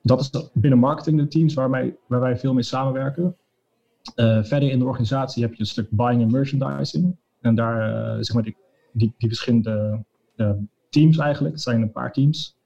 dat 0.05 0.19
is 0.19 0.49
binnen 0.53 0.79
marketing 0.79 1.19
de 1.19 1.27
teams 1.27 1.53
waar 1.53 1.69
wij, 1.69 1.97
waar 2.07 2.19
wij 2.19 2.37
veel 2.37 2.53
mee 2.53 2.63
samenwerken. 2.63 3.35
Uh, 4.15 4.43
verder 4.43 4.69
in 4.69 4.79
de 4.79 4.85
organisatie 4.85 5.43
heb 5.43 5.53
je 5.53 5.59
een 5.59 5.65
stuk 5.65 5.87
buying 5.89 6.21
en 6.21 6.31
merchandising. 6.31 7.15
En 7.41 7.55
daar, 7.55 7.89
uh, 7.89 8.23
zeg 8.23 8.33
maar, 8.33 8.43
die, 8.43 8.55
die, 8.91 9.13
verschillende 9.17 10.03
uh, 10.35 10.51
teams 10.89 11.17
eigenlijk, 11.17 11.53
het 11.53 11.63
zijn 11.63 11.81
een 11.81 11.91
paar 11.91 12.13
teams, 12.13 12.57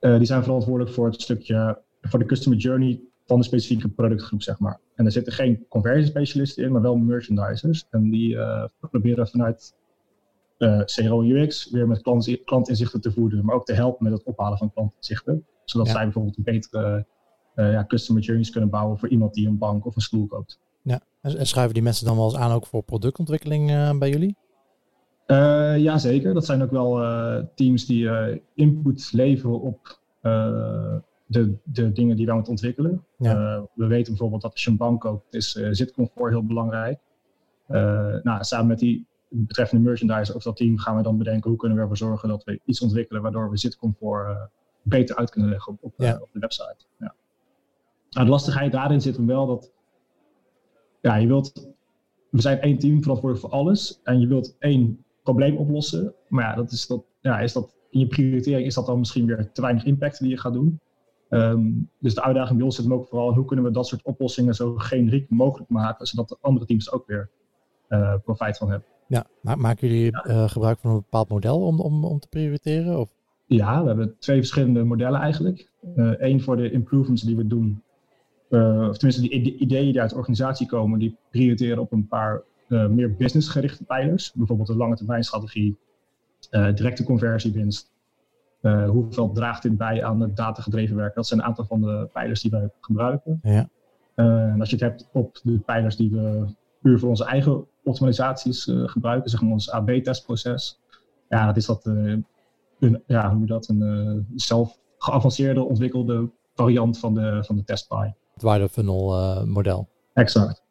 die 0.00 0.24
zijn 0.24 0.42
verantwoordelijk 0.42 0.94
voor 0.94 1.06
het 1.06 1.22
stukje, 1.22 1.82
voor 2.00 2.18
de 2.18 2.24
customer 2.24 2.58
journey 2.58 3.00
van 3.24 3.38
de 3.38 3.44
specifieke 3.44 3.88
productgroep, 3.88 4.42
zeg 4.42 4.58
maar. 4.58 4.80
En 4.94 5.04
er 5.04 5.12
zitten 5.12 5.32
geen 5.32 5.66
conversiespecialisten 5.68 6.64
in, 6.64 6.72
maar 6.72 6.82
wel 6.82 6.96
merchandisers. 6.96 7.86
En 7.90 8.10
die 8.10 8.38
proberen 8.90 9.28
vanuit 9.28 9.74
CRO 10.84 11.22
UX 11.22 11.70
weer 11.70 11.88
met 11.88 12.02
klant, 12.02 12.44
klantinzichten 12.44 13.00
te 13.00 13.12
voeden, 13.12 13.44
maar 13.44 13.54
ook 13.54 13.64
te 13.64 13.72
helpen 13.72 14.04
met 14.04 14.12
het 14.12 14.22
ophalen 14.22 14.58
van 14.58 14.72
klantinzichten 14.72 15.46
zodat 15.70 15.88
zij 15.88 16.02
bijvoorbeeld 16.02 16.36
een 16.36 16.44
betere 16.44 17.06
uh, 17.54 17.72
ja, 17.72 17.84
customer 17.86 18.22
journeys 18.22 18.50
kunnen 18.50 18.70
bouwen 18.70 18.98
voor 18.98 19.08
iemand 19.08 19.34
die 19.34 19.46
een 19.48 19.58
bank 19.58 19.86
of 19.86 19.96
een 19.96 20.02
stoel 20.02 20.26
koopt. 20.26 20.58
Ja, 20.82 21.00
en 21.20 21.46
schuiven 21.46 21.74
die 21.74 21.82
mensen 21.82 22.06
dan 22.06 22.16
wel 22.16 22.24
eens 22.24 22.36
aan 22.36 22.52
ook 22.52 22.66
voor 22.66 22.82
productontwikkeling 22.82 23.70
uh, 23.70 23.98
bij 23.98 24.10
jullie? 24.10 24.36
Uh, 25.26 25.78
ja, 25.78 25.98
zeker. 25.98 26.34
Dat 26.34 26.44
zijn 26.44 26.62
ook 26.62 26.70
wel 26.70 26.94
teams 27.54 27.86
die 27.86 28.10
input 28.54 29.12
leveren 29.12 29.60
op 29.60 30.00
de, 31.26 31.56
de 31.64 31.92
dingen 31.92 32.16
die 32.16 32.26
wij 32.26 32.34
moeten 32.34 32.52
ontwikkelen. 32.52 33.04
Ja. 33.18 33.66
we 33.74 33.86
weten 33.86 34.12
bijvoorbeeld 34.12 34.42
dat 34.42 34.52
als 34.52 34.64
je 34.64 34.70
een 34.70 34.76
bank 34.76 35.00
koopt, 35.00 35.34
is 35.34 35.52
zitcomfort 35.70 36.32
heel 36.32 36.46
belangrijk. 36.46 36.98
nou, 38.22 38.44
samen 38.44 38.66
met 38.66 38.78
die 38.78 39.06
betreffende 39.28 39.84
merchandiser 39.84 40.34
of 40.34 40.42
dat 40.42 40.56
team 40.56 40.78
gaan 40.78 40.96
we 40.96 41.02
dan 41.02 41.18
bedenken 41.18 41.50
hoe 41.50 41.58
kunnen 41.58 41.76
we 41.76 41.82
ervoor 41.82 41.98
zorgen 41.98 42.28
dat 42.28 42.44
we 42.44 42.60
iets 42.64 42.80
ontwikkelen 42.80 43.22
waardoor 43.22 43.50
we 43.50 43.56
zitcomfort 43.58 44.48
beter 44.82 45.16
uit 45.16 45.30
kunnen 45.30 45.50
leggen 45.50 45.72
op, 45.72 45.78
op, 45.82 45.94
Ja. 45.96 46.14
eh, 46.14 46.22
op 46.22 46.28
de 46.32 46.38
website. 46.38 46.76
Ja. 46.98 47.14
Nou, 48.10 48.24
de 48.24 48.32
lastigheid 48.32 48.72
daarin 48.72 49.00
zit 49.00 49.16
hem 49.16 49.26
wel 49.26 49.46
dat 49.46 49.72
ja, 51.00 51.16
je 51.16 51.26
wilt, 51.26 51.68
we 52.30 52.40
zijn 52.40 52.60
één 52.60 52.78
team 52.78 53.02
verantwoordelijk 53.02 53.46
voor 53.48 53.58
alles 53.60 54.00
en 54.02 54.20
je 54.20 54.26
wilt 54.26 54.56
één 54.58 55.04
probleem 55.22 55.56
oplossen. 55.56 56.14
Maar 56.28 56.44
ja, 56.44 56.54
dat 56.54 56.72
is 56.72 56.86
dat, 56.86 57.04
ja, 57.20 57.40
is 57.40 57.52
dat 57.52 57.76
in 57.90 58.00
je 58.00 58.06
prioritering 58.06 58.66
is 58.66 58.74
dat 58.74 58.86
dan 58.86 58.98
misschien 58.98 59.26
weer 59.26 59.52
te 59.52 59.60
weinig 59.60 59.84
impact 59.84 60.18
die 60.18 60.28
je 60.28 60.38
gaat 60.38 60.52
doen. 60.52 60.80
Ehm, 61.28 61.70
dus 61.98 62.14
de 62.14 62.22
uitdaging 62.22 62.56
bij 62.56 62.66
ons 62.66 62.76
zit 62.76 62.84
hem 62.84 62.94
ook 62.94 63.06
vooral 63.08 63.34
hoe 63.34 63.44
kunnen 63.44 63.64
we 63.64 63.70
dat 63.70 63.86
soort 63.86 64.02
oplossingen 64.02 64.54
zo 64.54 64.74
generiek 64.74 65.30
mogelijk 65.30 65.70
maken, 65.70 66.06
zodat 66.06 66.28
de 66.28 66.36
andere 66.40 66.66
teams 66.66 66.92
ook 66.92 67.06
weer 67.06 67.30
profijt 68.24 68.58
van 68.58 68.70
hebben. 68.70 68.88
Ja, 69.08 69.24
maar 69.42 69.58
maken 69.58 69.88
jullie 69.88 70.22
eh, 70.22 70.48
gebruik 70.48 70.78
van 70.78 70.90
een 70.90 70.96
bepaald 70.96 71.28
model 71.28 71.60
om, 71.66 71.80
om, 71.80 72.04
om 72.04 72.18
te 72.18 72.28
prioriteren? 72.28 72.98
Of? 72.98 73.10
Ja, 73.46 73.80
we 73.82 73.86
hebben 73.86 74.16
twee 74.18 74.36
verschillende 74.36 74.84
modellen 74.84 75.20
eigenlijk. 75.20 75.70
Eén 75.96 76.40
voor 76.42 76.56
de 76.56 76.70
improvements 76.70 77.22
die 77.22 77.36
we 77.36 77.46
doen, 77.46 77.82
eh, 78.50 78.86
of 78.88 78.96
tenminste 78.96 79.20
die 79.20 79.30
ide- 79.30 79.56
ideeën 79.56 79.92
die 79.92 80.00
uit 80.00 80.10
de 80.10 80.16
organisatie 80.16 80.66
komen, 80.66 80.98
die 80.98 81.16
prioriteren 81.30 81.78
op 81.82 81.92
een 81.92 82.08
paar 82.08 82.42
eh, 82.68 82.86
meer 82.86 83.14
businessgerichte 83.14 83.84
pijlers. 83.84 84.32
Bijvoorbeeld 84.32 84.68
de 84.68 84.76
lange 84.76 84.96
termijn 84.96 85.24
strategie, 85.24 85.76
eh, 86.50 86.74
directe 86.74 87.04
conversiewinst. 87.04 87.94
eh, 88.60 88.88
hoeveel 88.90 89.32
draagt 89.32 89.62
dit 89.62 89.76
bij 89.76 90.04
aan 90.04 90.20
het 90.20 90.36
datagedreven 90.36 90.96
werk? 90.96 91.14
Dat 91.14 91.26
zijn 91.26 91.40
een 91.40 91.46
aantal 91.46 91.64
van 91.64 91.80
de 91.80 92.08
pijlers 92.12 92.42
die 92.42 92.50
wij 92.50 92.70
gebruiken. 92.80 93.38
Ja. 93.42 93.68
Eh, 94.14 94.26
en 94.52 94.60
als 94.60 94.70
je 94.70 94.76
het 94.76 94.84
hebt 94.84 95.08
op 95.12 95.40
de 95.42 95.58
pijlers 95.58 95.96
die 95.96 96.10
we 96.10 96.44
puur 96.86 96.98
voor 96.98 97.08
onze 97.08 97.24
eigen 97.24 97.66
optimalisaties 97.84 98.68
eh, 98.68 98.82
gebruiken, 98.88 99.30
zeg 99.30 99.42
maar 99.42 99.52
ons 99.52 99.70
AB-testproces, 99.70 100.80
ja, 101.28 101.46
dat 101.46 101.56
is 101.56 101.66
dat 101.66 101.86
eh, 101.86 102.14
een, 102.78 103.02
ja, 103.06 103.34
hoe 103.34 103.46
dat, 103.46 103.68
een 103.68 103.82
eh, 103.82 104.36
zelf 104.36 104.78
geavanceerde 104.98 105.62
ontwikkelde 105.62 106.30
variant 106.54 106.98
van 106.98 107.14
de, 107.14 107.44
van 107.44 107.56
de 107.56 107.64
testpie. 107.64 108.14
Het 108.34 108.42
wide 108.42 108.68
funnel 108.68 109.46
model. 109.46 109.88
Exact. 110.12 110.64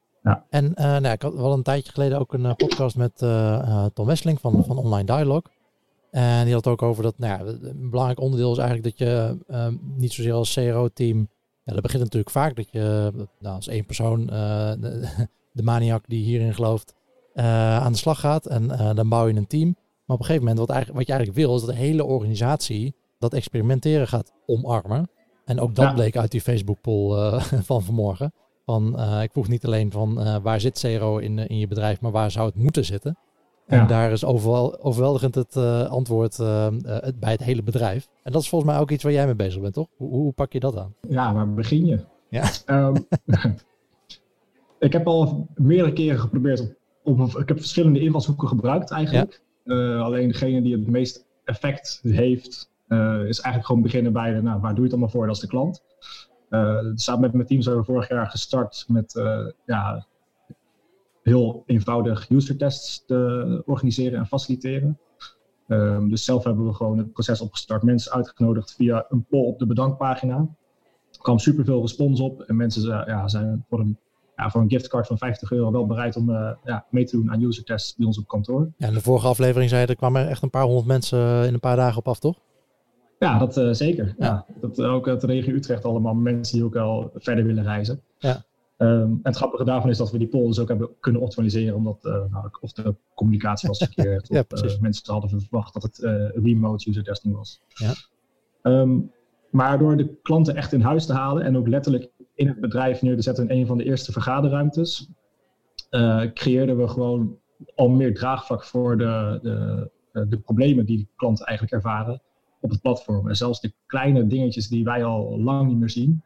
En 0.50 0.74
eh, 0.74 0.86
nou, 0.86 1.03
ja, 1.03 1.12
ik 1.12 1.22
had 1.22 1.34
wel 1.34 1.53
een 1.53 1.63
tijdje 1.63 1.91
geleden 1.91 2.19
ook 2.19 2.34
een 2.34 2.55
podcast 2.55 2.98
met 2.98 3.17
Tom 3.93 4.05
Wesseling 4.05 4.39
van, 4.39 4.65
van 4.65 4.77
Online 4.77 5.05
Dialogue. 5.05 5.51
En 6.12 6.43
die 6.43 6.53
had 6.53 6.65
het 6.65 6.74
ook 6.74 6.81
over 6.81 7.03
dat, 7.03 7.17
nou 7.17 7.45
ja, 7.45 7.53
een 7.62 7.89
belangrijk 7.89 8.19
onderdeel 8.19 8.51
is 8.51 8.57
eigenlijk 8.57 8.98
dat 8.98 9.07
je 9.07 9.38
niet 9.98 10.13
zozeer 10.13 10.34
als 10.34 10.53
CRO-team, 10.53 11.29
ja, 11.63 11.74
dat 11.74 11.81
begint 11.81 12.03
natuurlijk 12.03 12.31
vaak 12.31 12.55
dat 12.55 12.72
je 12.72 13.12
nou, 13.39 13.55
als 13.55 13.67
één 13.67 13.86
persoon, 13.86 14.29
de, 15.55 15.63
maniak 15.63 16.03
die 16.07 16.24
hierin 16.24 16.53
gelooft, 16.53 16.93
eh, 17.33 17.77
aan 17.77 17.91
de 17.91 17.97
slag 17.97 18.19
gaat 18.19 18.45
en 18.45 18.71
eh, 18.71 18.95
dan 18.95 19.09
bouw 19.09 19.27
je 19.27 19.33
een 19.35 19.47
team. 19.47 19.75
Maar 20.05 20.15
op 20.15 20.19
een 20.19 20.25
gegeven 20.25 20.41
moment, 20.41 20.59
wat, 20.59 20.69
eigenlijk, 20.69 20.97
wat 21.00 21.07
je 21.07 21.13
eigenlijk 21.13 21.45
wil, 21.47 21.55
is 21.55 21.62
dat 21.65 21.75
de 21.75 21.81
hele 21.81 22.03
organisatie 22.05 22.95
dat 23.19 23.33
experimenteren 23.33 24.07
gaat 24.07 24.31
omarmen. 24.45 25.09
En 25.45 25.59
ook 25.59 25.75
dat 25.75 25.85
Ja. 25.85 25.93
bleek 25.93 26.17
uit 26.17 26.31
die 26.31 26.41
Facebook-poll 26.41 27.15
eh, 27.17 27.41
van 27.69 27.83
vanmorgen. 27.83 28.33
Van, 28.65 29.00
ik 29.21 29.31
vroeg 29.31 29.47
niet 29.47 29.65
alleen 29.65 29.91
van 29.91 30.41
waar 30.41 30.59
zit 30.59 30.79
CRO 30.79 31.17
in, 31.17 31.39
in 31.39 31.57
je 31.59 31.67
bedrijf, 31.67 32.01
maar 32.01 32.12
waar 32.12 32.31
zou 32.31 32.45
het 32.45 32.55
moeten 32.55 32.85
zitten? 32.85 33.17
En 33.67 33.88
daar 33.88 34.12
is 34.12 34.25
overwel, 34.25 34.83
overweldigend 34.83 35.35
het 35.35 35.55
antwoord 35.88 36.38
het- 36.38 37.19
bij 37.19 37.31
het 37.31 37.43
hele 37.43 37.63
bedrijf. 37.63 38.07
En 38.24 38.31
dat 38.31 38.41
is 38.41 38.50
volgens 38.50 38.71
mij 38.71 38.79
ook 38.81 38.91
iets 38.91 39.03
waar 39.03 39.12
jij 39.12 39.25
mee 39.25 39.35
bezig 39.35 39.62
bent, 39.62 39.74
toch? 39.74 39.88
Hoe, 39.97 40.09
hoe 40.09 40.31
pak 40.31 40.53
je 40.53 40.59
dat 40.59 40.77
aan? 40.77 40.93
Ja, 41.09 41.33
waar 41.33 41.53
begin 41.53 41.85
je? 41.85 42.00
Ja. 42.29 42.43
Ehm, 42.65 42.95
ik 44.85 44.93
heb 44.93 45.07
al 45.07 45.47
meerdere 45.55 45.93
keren 45.93 46.19
geprobeerd 46.19 46.75
om, 47.03 47.23
ik 47.23 47.47
heb 47.47 47.57
verschillende 47.57 47.99
invalshoeken 47.99 48.47
gebruikt 48.47 48.91
eigenlijk. 48.91 49.41
Eh, 49.63 50.01
alleen 50.01 50.27
degene 50.27 50.61
die 50.61 50.77
het 50.77 50.87
meest 50.87 51.25
effect 51.43 51.99
heeft, 52.03 52.71
eh, 52.87 52.97
is 53.13 53.39
eigenlijk 53.39 53.65
gewoon 53.65 53.81
beginnen 53.81 54.13
bij 54.13 54.33
de, 54.33 54.41
nou, 54.41 54.61
waar 54.61 54.69
doe 54.69 54.77
je 54.77 54.83
het 54.83 54.91
allemaal 54.91 55.09
voor? 55.09 55.25
Dat 55.25 55.35
is 55.35 55.41
de 55.41 55.47
klant. 55.47 55.83
Eh, 56.49 56.85
samen 56.93 57.21
met 57.21 57.33
mijn 57.33 57.47
team 57.47 57.61
zijn 57.61 57.77
we 57.77 57.83
vorig 57.83 58.09
jaar 58.09 58.27
gestart 58.27 58.85
met 58.87 59.21
ja, 59.65 60.05
heel 61.23 61.63
eenvoudig 61.65 62.29
user 62.29 62.57
tests 62.57 63.05
te 63.05 63.61
organiseren 63.65 64.19
en 64.19 64.27
faciliteren. 64.27 64.99
Ehm, 65.67 66.07
dus 66.09 66.25
zelf 66.25 66.43
hebben 66.43 66.65
we 66.65 66.73
gewoon 66.73 66.97
het 66.97 67.13
proces 67.13 67.41
opgestart, 67.41 67.83
mensen 67.83 68.11
uitgenodigd 68.11 68.75
via 68.75 69.05
een 69.09 69.25
poll 69.29 69.45
op 69.45 69.59
de 69.59 69.65
bedankpagina. 69.65 70.37
Er 71.11 71.21
kwam 71.21 71.39
superveel 71.39 71.81
respons 71.81 72.19
op 72.19 72.41
en 72.41 72.55
mensen 72.55 72.89
ja, 72.89 73.27
zijn 73.27 73.65
voor 73.69 73.79
een, 73.79 73.97
ja, 74.35 74.49
voor 74.49 74.61
een 74.61 74.69
giftcard 74.69 75.07
van 75.07 75.17
50 75.17 75.51
euro 75.51 75.71
wel 75.71 75.85
bereid 75.85 76.15
om 76.15 76.29
eh, 76.29 76.51
ja, 76.63 76.85
mee 76.89 77.05
te 77.05 77.15
doen 77.15 77.31
aan 77.31 77.41
user 77.41 77.63
tests 77.63 77.95
bij 77.95 78.05
ons 78.05 78.17
op 78.17 78.27
kantoor. 78.27 78.71
Ja, 78.77 78.87
in 78.87 78.93
de 78.93 79.01
vorige 79.01 79.27
aflevering 79.27 79.69
zei 79.69 79.81
je, 79.81 79.87
er 79.87 79.95
kwamen 79.95 80.29
echt 80.29 80.41
een 80.41 80.49
paar 80.49 80.63
honderd 80.63 80.87
mensen 80.87 81.47
in 81.47 81.53
een 81.53 81.59
paar 81.59 81.75
dagen 81.75 81.97
op 81.97 82.07
af, 82.07 82.19
toch? 82.19 82.39
Ja, 83.19 83.39
dat 83.39 83.57
eh, 83.57 83.69
zeker. 83.71 84.15
Ja. 84.17 84.25
Ja. 84.25 84.45
Dat, 84.61 84.79
eh, 84.79 84.93
ook 84.93 85.07
uit 85.07 85.21
de 85.21 85.27
regio 85.27 85.53
Utrecht 85.53 85.85
allemaal 85.85 86.13
mensen 86.13 86.55
die 86.55 86.65
ook 86.65 86.75
al 86.75 87.11
verder 87.15 87.45
willen 87.45 87.63
reizen. 87.63 88.01
Ja. 88.17 88.43
Ehm, 88.77 88.91
en 88.91 89.19
het 89.23 89.35
grappige 89.35 89.63
daarvan 89.63 89.89
is 89.89 89.97
dat 89.97 90.11
we 90.11 90.17
die 90.17 90.27
poll 90.27 90.47
dus 90.47 90.59
ook 90.59 90.67
hebben 90.67 90.89
kunnen 90.99 91.21
optimaliseren, 91.21 91.75
omdat 91.75 92.05
eh, 92.05 92.11
nou, 92.31 92.49
of 92.61 92.71
de 92.71 92.95
communicatie 93.13 93.67
was 93.67 93.77
verkeerd, 93.77 94.27
Ja, 94.33 94.43
of 94.49 94.61
eh, 94.61 94.79
mensen 94.79 95.13
hadden 95.13 95.29
verwacht 95.29 95.73
dat 95.73 95.83
het 95.83 96.03
eh, 96.03 96.29
remote 96.43 96.89
user 96.89 97.03
testing 97.03 97.35
was. 97.35 97.61
Ja. 97.67 97.93
Ehm, 98.61 98.99
maar 99.51 99.79
door 99.79 99.97
de 99.97 100.15
klanten 100.21 100.55
echt 100.55 100.73
in 100.73 100.81
huis 100.81 101.05
te 101.05 101.13
halen 101.13 101.43
en 101.43 101.57
ook 101.57 101.67
letterlijk 101.67 102.09
in 102.35 102.47
het 102.47 102.59
bedrijf 102.59 103.01
neer 103.01 103.15
te 103.15 103.21
zetten 103.21 103.49
in 103.49 103.59
een 103.59 103.65
van 103.65 103.77
de 103.77 103.83
eerste 103.83 104.11
vergaderruimtes, 104.11 105.09
eh, 105.89 106.21
creëerden 106.33 106.77
we 106.77 106.87
gewoon 106.87 107.37
al 107.75 107.89
meer 107.89 108.13
draagvlak 108.13 108.63
voor 108.63 108.97
de, 108.97 109.39
de, 109.41 109.89
eh, 110.11 110.23
de 110.29 110.39
problemen 110.39 110.85
die 110.85 110.97
de 110.97 111.07
klanten 111.15 111.45
eigenlijk 111.45 111.77
ervaren 111.77 112.21
op 112.59 112.69
het 112.69 112.81
platform. 112.81 113.27
En 113.27 113.35
zelfs 113.35 113.61
de 113.61 113.73
kleine 113.85 114.27
dingetjes 114.27 114.67
die 114.67 114.83
wij 114.83 115.03
al 115.03 115.39
lang 115.39 115.67
niet 115.67 115.77
meer 115.77 115.89
zien, 115.89 116.23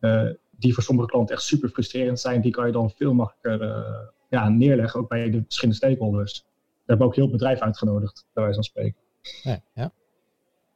eh, 0.00 0.28
die 0.50 0.74
voor 0.74 0.82
sommige 0.82 1.08
klanten 1.08 1.34
echt 1.34 1.44
super 1.44 1.68
frustrerend 1.68 2.20
zijn, 2.20 2.40
die 2.40 2.52
kan 2.52 2.66
je 2.66 2.72
dan 2.72 2.90
veel 2.90 3.14
makkelijker 3.14 3.84
ja, 4.28 4.48
neerleggen, 4.48 5.00
ook 5.00 5.08
bij 5.08 5.30
de 5.30 5.42
verschillende 5.42 5.76
stakeholders. 5.76 6.44
We 6.44 6.92
hebben 6.92 7.06
ook 7.06 7.14
heel 7.14 7.24
het 7.24 7.32
bedrijf 7.32 7.60
uitgenodigd, 7.60 8.26
bij 8.32 8.42
wijze 8.42 8.58
van 8.58 8.64
spreken. 8.64 8.96
Ja, 9.42 9.60
ja. 9.74 9.92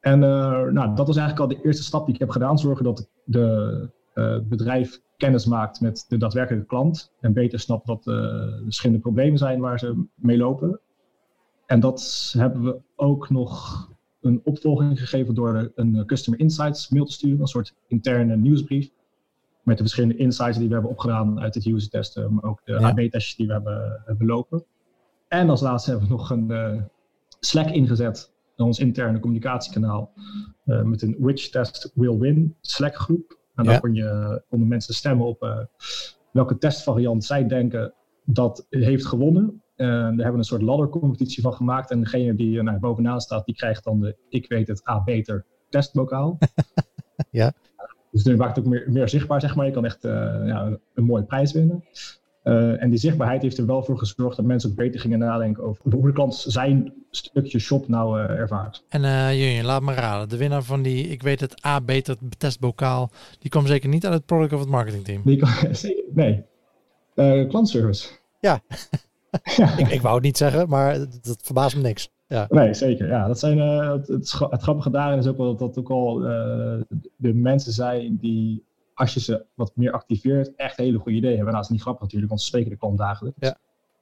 En 0.00 0.18
nou, 0.18 0.94
dat 0.94 1.06
was 1.06 1.16
eigenlijk 1.16 1.40
al 1.40 1.58
de 1.58 1.64
eerste 1.64 1.82
stap 1.82 2.04
die 2.04 2.14
ik 2.14 2.20
heb 2.20 2.30
gedaan. 2.30 2.58
Zorgen 2.58 2.84
dat 2.84 3.08
de, 3.24 3.90
het 4.12 4.48
bedrijf 4.48 5.00
kennis 5.16 5.46
maakt 5.46 5.80
met 5.80 6.04
de 6.08 6.16
daadwerkelijke 6.16 6.66
klant. 6.66 7.12
En 7.20 7.32
beter 7.32 7.58
snapt 7.58 7.86
wat 7.86 7.98
eh, 7.98 8.14
de 8.14 8.60
verschillende 8.64 9.02
problemen 9.02 9.38
zijn 9.38 9.60
waar 9.60 9.78
ze 9.78 10.04
mee 10.14 10.36
lopen. 10.36 10.80
En 11.66 11.80
dat 11.80 12.32
hebben 12.38 12.62
we 12.62 12.80
ook 12.96 13.30
nog 13.30 13.88
een 14.20 14.40
opvolging 14.44 14.98
gegeven 14.98 15.34
door 15.34 15.70
een 15.74 15.96
eh, 15.96 16.04
Customer 16.04 16.40
Insights 16.40 16.88
mail 16.88 17.04
te 17.04 17.12
sturen. 17.12 17.40
Een 17.40 17.46
soort 17.46 17.74
interne 17.86 18.36
nieuwsbrief. 18.36 18.90
Met 19.62 19.76
de 19.76 19.82
verschillende 19.82 20.16
insights 20.16 20.58
die 20.58 20.66
we 20.66 20.72
hebben 20.72 20.90
opgedaan 20.90 21.40
uit 21.40 21.54
het 21.54 21.66
user 21.66 21.90
testen. 21.90 22.34
Maar 22.34 22.44
ook 22.44 22.60
de 22.64 22.72
Ja. 22.72 22.88
AB-testjes 22.88 23.36
die 23.36 23.46
we 23.46 23.52
hebben, 23.52 24.02
hebben 24.04 24.26
lopen. 24.26 24.64
En 25.28 25.50
als 25.50 25.60
laatste 25.60 25.90
hebben 25.90 26.08
we 26.08 26.14
nog 26.14 26.30
een 26.30 26.50
eh, 26.50 26.82
Slack 27.40 27.70
ingezet 27.70 28.32
in 28.56 28.64
ons 28.64 28.78
interne 28.78 29.20
communicatiekanaal 29.20 30.12
eh, 30.64 30.82
met 30.82 31.02
een 31.02 31.16
Which 31.18 31.48
Test 31.48 31.90
Will 31.94 32.18
Win 32.18 32.56
Slack 32.60 32.94
groep. 32.94 33.38
En 33.54 33.64
Ja. 33.64 33.70
daar 33.70 33.80
kon 33.80 33.94
je 33.94 34.42
konden 34.48 34.68
mensen 34.68 34.94
stemmen 34.94 35.26
op 35.26 35.42
eh, 35.42 35.58
welke 36.32 36.58
testvariant 36.58 37.24
zij 37.24 37.46
denken 37.46 37.94
dat 38.24 38.66
heeft 38.68 39.06
gewonnen. 39.06 39.62
En 39.76 39.86
daar 39.86 40.06
hebben 40.06 40.32
we 40.32 40.38
een 40.38 40.44
soort 40.44 40.62
laddercompetitie 40.62 41.42
van 41.42 41.54
gemaakt. 41.54 41.90
En 41.90 42.00
degene 42.00 42.34
die 42.34 42.58
er 42.58 42.64
nou, 42.64 42.78
bovenaan 42.78 43.20
staat, 43.20 43.44
die 43.46 43.54
krijgt 43.54 43.84
dan 43.84 44.00
de 44.00 44.16
ik 44.28 44.48
weet 44.48 44.68
het 44.68 44.88
A 44.88 45.02
beter 45.02 45.44
testbokaal. 45.68 46.38
Ja. 47.30 47.52
Dus 48.10 48.24
nu 48.24 48.36
maakt 48.36 48.56
het 48.56 48.64
ook 48.64 48.70
meer, 48.70 48.84
meer 48.90 49.08
zichtbaar, 49.08 49.40
zeg 49.40 49.54
maar. 49.56 49.66
Je 49.66 49.72
kan 49.72 49.84
echt 49.84 50.04
eh, 50.04 50.12
ja, 50.44 50.78
een 50.94 51.04
mooie 51.04 51.24
prijs 51.24 51.52
winnen. 51.52 51.84
Eh, 52.42 52.82
en 52.82 52.90
die 52.90 52.98
zichtbaarheid 52.98 53.42
heeft 53.42 53.58
er 53.58 53.66
wel 53.66 53.82
voor 53.82 53.98
gezorgd 53.98 54.36
dat 54.36 54.44
mensen 54.44 54.70
ook 54.70 54.76
beter 54.76 55.00
gingen 55.00 55.18
nadenken 55.18 55.64
over 55.64 55.92
hoe 55.92 56.06
de 56.06 56.12
klant 56.12 56.34
zijn 56.34 56.92
stukje 57.10 57.58
shop 57.58 57.88
nou 57.88 58.20
eh, 58.20 58.38
ervaart. 58.38 58.84
En 58.88 59.00
Jurjen, 59.36 59.64
laat 59.64 59.82
me 59.82 59.94
raden. 59.94 60.28
De 60.28 60.36
winnaar 60.36 60.62
van 60.62 60.82
die, 60.82 61.08
ik 61.08 61.22
weet 61.22 61.40
het, 61.40 61.66
A 61.66 61.80
beter 61.80 62.16
testbokaal, 62.38 63.10
die 63.38 63.50
kwam 63.50 63.66
zeker 63.66 63.88
niet 63.88 64.04
uit 64.04 64.14
het 64.14 64.26
product 64.26 64.52
of 64.52 64.60
het 64.60 64.68
marketingteam. 64.68 65.22
Die 65.24 65.42
nee, 66.14 67.46
klantservice. 67.48 68.08
Ja. 68.40 68.60
ja. 69.56 69.78
Ik, 69.78 69.88
ik 69.88 70.00
wou 70.00 70.14
het 70.14 70.24
niet 70.24 70.36
zeggen, 70.36 70.68
maar 70.68 70.98
dat, 70.98 71.18
dat 71.22 71.40
verbaast 71.42 71.76
me 71.76 71.82
niks. 71.82 72.10
Ja, 72.26 72.46
Nee, 72.48 72.74
zeker. 72.74 73.08
Ja, 73.08 73.26
dat 73.26 73.38
zijn, 73.38 73.58
het, 73.58 74.08
het, 74.08 74.32
het 74.50 74.62
grappige 74.62 74.90
daarin 74.90 75.18
is 75.18 75.26
ook 75.26 75.36
wel 75.36 75.46
dat 75.46 75.58
dat 75.58 75.78
ook 75.78 75.90
al 75.90 76.18
de 77.16 77.34
mensen 77.34 77.72
zijn 77.72 78.16
die, 78.20 78.64
als 79.00 79.14
je 79.14 79.20
ze 79.20 79.44
wat 79.54 79.72
meer 79.74 79.92
activeert, 79.92 80.54
echt 80.56 80.76
hele 80.76 80.98
goede 80.98 81.16
ideeën 81.16 81.36
hebben. 81.36 81.52
Nou, 81.52 81.56
dat 81.56 81.64
is 81.64 81.70
niet 81.70 81.80
grappig 81.80 82.02
natuurlijk, 82.02 82.30
want 82.30 82.40
ze 82.40 82.46
spreken 82.46 82.70
de 82.70 82.76
klant 82.76 82.98
dagelijks. 82.98 83.38
Ja. 83.40 83.58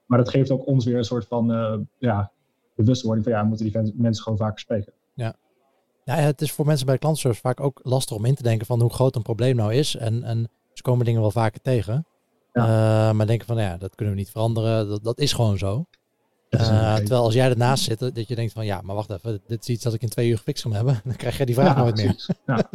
Maar 0.06 0.18
dat 0.18 0.28
geeft 0.28 0.50
ook 0.50 0.66
ons 0.66 0.84
weer 0.84 0.96
een 0.96 1.04
soort 1.04 1.26
van 1.26 1.52
eh, 1.52 1.78
ja, 1.98 2.32
bewustwording 2.74 3.24
van 3.24 3.34
ja, 3.34 3.42
we 3.42 3.48
moeten 3.48 3.66
die 3.66 3.92
mensen 3.96 4.22
gewoon 4.22 4.38
vaker 4.38 4.58
spreken. 4.58 4.92
Ja, 6.04 6.14
het 6.14 6.40
is 6.40 6.52
voor 6.52 6.66
mensen 6.66 6.86
bij 6.86 6.98
klantenservice 6.98 7.42
vaak 7.42 7.60
ook 7.60 7.80
lastig 7.82 8.16
om 8.16 8.24
in 8.24 8.34
te 8.34 8.42
denken 8.42 8.66
van 8.66 8.80
hoe 8.80 8.92
groot 8.92 9.16
een 9.16 9.22
probleem 9.22 9.56
nou 9.56 9.74
is. 9.74 9.96
En, 9.96 10.22
en 10.22 10.50
ze 10.72 10.82
komen 10.82 11.04
dingen 11.04 11.20
wel 11.20 11.30
vaker 11.30 11.60
tegen. 11.60 12.06
Eh, 12.52 12.64
maar 13.12 13.26
denken 13.26 13.46
van 13.46 13.56
ja, 13.56 13.76
dat 13.76 13.94
kunnen 13.94 14.14
we 14.14 14.20
niet 14.20 14.30
veranderen. 14.30 14.88
Dat, 14.88 15.04
dat 15.04 15.18
is 15.18 15.32
gewoon 15.32 15.58
zo. 15.58 15.84
Is 16.48 16.60
een 16.60 16.74
Uh, 16.74 16.80
omgeving. 16.80 16.98
terwijl 16.98 17.22
als 17.22 17.34
jij 17.34 17.50
ernaast 17.50 17.84
zit, 17.84 17.98
dat 17.98 18.28
je 18.28 18.34
denkt 18.34 18.52
van 18.52 18.66
ja, 18.66 18.80
maar 18.80 18.94
wacht 18.94 19.10
even, 19.10 19.40
dit 19.46 19.60
is 19.62 19.68
iets 19.68 19.84
dat 19.84 19.94
ik 19.94 20.02
in 20.02 20.08
twee 20.08 20.28
uur 20.28 20.36
gefixt 20.36 20.62
kan 20.62 20.72
hebben. 20.72 21.00
Dan 21.04 21.16
krijg 21.16 21.38
je 21.38 21.46
die 21.46 21.54
vraag 21.54 21.74
Ja, 21.74 21.82
nooit 21.82 21.96
meer. 21.96 22.26
Ja, 22.46 22.70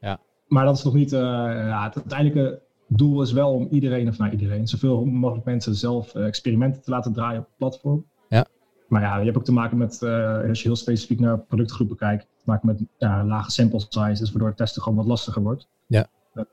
ja. 0.00 0.20
Maar 0.48 0.64
dat 0.64 0.76
is 0.76 0.82
nog 0.84 0.94
niet. 0.94 1.12
eh, 1.12 1.20
ja, 1.20 1.84
het 1.84 1.96
uiteindelijke 1.96 2.62
doel 2.86 3.22
is 3.22 3.32
wel 3.32 3.52
om 3.52 3.68
iedereen, 3.70 4.08
of 4.08 4.18
nou 4.18 4.30
iedereen, 4.30 4.68
zoveel 4.68 5.04
mogelijk 5.04 5.46
mensen 5.46 5.74
zelf 5.74 6.14
eh, 6.14 6.26
experimenten 6.26 6.82
te 6.82 6.90
laten 6.90 7.12
draaien 7.12 7.40
op 7.40 7.46
het 7.46 7.56
platform. 7.56 8.06
Ja. 8.28 8.46
Maar 8.88 9.02
ja, 9.02 9.18
je 9.18 9.24
hebt 9.24 9.36
ook 9.36 9.44
te 9.44 9.52
maken 9.52 9.76
met, 9.76 10.02
eh, 10.02 10.48
als 10.48 10.62
je 10.62 10.68
heel 10.68 10.76
specifiek 10.76 11.20
naar 11.20 11.38
productgroepen 11.38 11.96
kijkt, 11.96 12.22
te 12.22 12.42
maken 12.44 12.66
met 12.66 12.82
lage 13.26 13.50
sample 13.50 13.84
sizes, 13.88 14.30
waardoor 14.30 14.48
het 14.48 14.56
testen 14.56 14.82
gewoon 14.82 14.98
wat 14.98 15.06
lastiger 15.06 15.42
wordt. 15.42 15.68
Ja. 15.86 16.06
Ehm, 16.34 16.46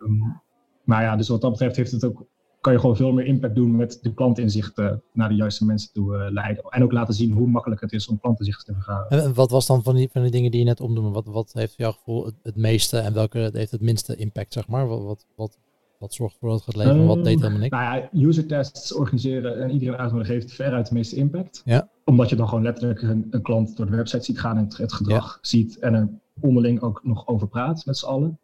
maar 0.84 1.04
ja, 1.04 1.16
dus 1.16 1.30
wat 1.30 1.42
dat 1.42 1.52
betreft 1.52 1.75
heeft 1.75 1.92
het 1.92 2.06
ook, 2.06 2.25
kan 2.65 2.74
je 2.74 2.79
gewoon 2.79 2.95
veel 2.95 3.12
meer 3.12 3.25
impact 3.25 3.55
doen 3.55 3.75
met 3.75 4.00
de 4.01 4.13
klantinzichten 4.13 5.03
naar 5.13 5.29
de 5.29 5.36
juiste 5.36 5.65
mensen 5.65 5.93
toe 5.93 6.17
eh, 6.17 6.31
leiden. 6.31 6.63
En 6.63 6.84
ook 6.84 6.91
laten 6.91 7.13
zien 7.13 7.31
hoe 7.31 7.48
makkelijk 7.48 7.81
het 7.81 7.91
is 7.91 8.07
om 8.07 8.19
klantinzichten 8.19 8.65
te 8.65 8.74
vergaren. 8.81 9.24
En 9.24 9.34
wat 9.34 9.51
was 9.51 9.65
dan 9.65 9.84
van 9.84 9.95
die, 9.95 10.10
van 10.12 10.22
die 10.22 10.31
dingen 10.31 10.51
die 10.51 10.60
je 10.60 10.65
net 10.65 10.81
omdoen? 10.81 11.12
Wat, 11.12 11.25
wat 11.25 11.53
heeft 11.53 11.75
voor 11.75 11.86
jouw 11.86 11.91
gevoel 11.91 12.25
het, 12.25 12.36
het 12.43 12.55
meeste 12.55 12.98
en 12.98 13.13
welke 13.13 13.50
heeft 13.53 13.72
het 13.72 13.81
minste 13.81 14.15
impact, 14.15 14.53
zeg 14.53 14.67
maar? 14.67 14.88
Wat, 14.88 15.03
wat, 15.03 15.25
wat, 15.36 15.57
wat 16.00 16.13
zorgt 16.13 16.34
ervoor 16.34 16.50
dat 16.50 16.65
het 16.65 16.75
gaat 16.75 16.86
leven? 16.86 17.05
Wat 17.05 17.15
Ehm, 17.15 17.25
deed 17.25 17.38
helemaal 17.38 17.60
niks? 17.60 17.72
Nou 17.72 17.84
ja, 17.84 18.27
user 18.27 18.45
tests 18.45 18.93
organiseren 18.93 19.63
en 19.63 19.72
iedereen 19.72 19.95
uitnodigen 19.95 20.34
heeft 20.34 20.53
veruit 20.53 20.88
de 20.88 20.93
meeste 20.93 21.15
impact. 21.15 21.62
Ja. 21.65 21.89
Omdat 22.05 22.29
je 22.29 22.36
dan 22.36 22.48
gewoon 22.48 22.63
letterlijk 22.63 23.01
een, 23.01 23.27
een 23.29 23.41
klant 23.41 23.77
door 23.77 23.86
de 23.86 23.95
website 23.95 24.24
ziet 24.24 24.39
gaan 24.39 24.57
en 24.57 24.63
het, 24.63 24.77
het 24.77 24.93
gedrag 24.93 25.38
ziet 25.41 25.79
en 25.79 25.93
er 25.93 26.10
onderling 26.41 26.81
ook 26.81 27.00
nog 27.03 27.27
over 27.27 27.48
praat 27.48 27.86
met 27.86 27.98
z'n 27.98 28.05
allen. 28.05 28.39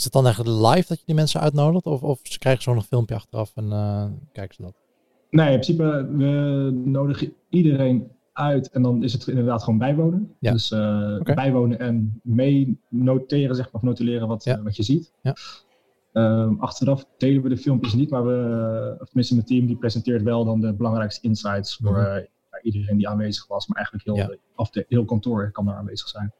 Is 0.00 0.06
het 0.06 0.14
dan 0.14 0.26
echt 0.26 0.46
live 0.46 0.88
dat 0.88 0.98
je 0.98 1.04
die 1.06 1.14
mensen 1.14 1.40
uitnodigt? 1.40 1.86
Of, 1.86 2.02
of 2.02 2.20
ze 2.22 2.38
krijgen 2.38 2.62
zo 2.62 2.72
nog 2.72 2.82
een 2.82 2.88
filmpje 2.88 3.14
achteraf 3.14 3.52
en 3.54 3.72
eh, 3.72 4.04
kijken 4.32 4.54
ze 4.54 4.62
dat? 4.62 4.74
Nee, 5.30 5.46
in 5.52 5.60
principe, 5.60 6.08
we 6.16 6.70
nodigen 6.84 7.32
iedereen 7.48 8.08
uit 8.32 8.70
en 8.70 8.82
dan 8.82 9.02
is 9.02 9.12
het 9.12 9.26
inderdaad 9.26 9.62
gewoon 9.62 9.78
bijwonen. 9.78 10.34
Ja. 10.38 10.52
Dus 10.52 10.70
eh, 10.70 11.20
bijwonen 11.20 11.78
en 11.78 12.20
mee 12.22 12.80
noteren, 12.88 13.56
zeg 13.56 13.64
maar, 13.64 13.74
of 13.74 13.82
notuleren 13.82 14.28
wat, 14.28 14.44
Ja. 14.44 14.56
eh, 14.56 14.62
wat 14.62 14.76
je 14.76 14.82
ziet. 14.82 15.12
Ja. 15.22 15.34
Ehm, 16.12 16.54
achteraf 16.58 17.04
delen 17.18 17.42
we 17.42 17.48
de 17.48 17.56
filmpjes 17.56 17.94
niet, 17.94 18.10
maar 18.10 18.24
we, 18.26 18.96
of 19.00 19.06
tenminste 19.06 19.34
mijn 19.34 19.46
team, 19.46 19.66
die 19.66 19.76
presenteert 19.76 20.22
wel 20.22 20.44
dan 20.44 20.60
de 20.60 20.72
belangrijkste 20.74 21.26
insights 21.28 21.76
voor 21.76 21.92
Mhm. 21.98 22.20
iedereen 22.62 22.96
die 22.96 23.08
aanwezig 23.08 23.46
was. 23.46 23.66
Maar 23.66 23.76
eigenlijk 23.76 24.06
heel, 24.06 24.36
of 24.56 24.70
de, 24.70 24.84
heel 24.88 25.04
kantoor 25.04 25.50
kan 25.50 25.64
daar 25.66 25.76
aanwezig 25.76 26.08
zijn. 26.08 26.32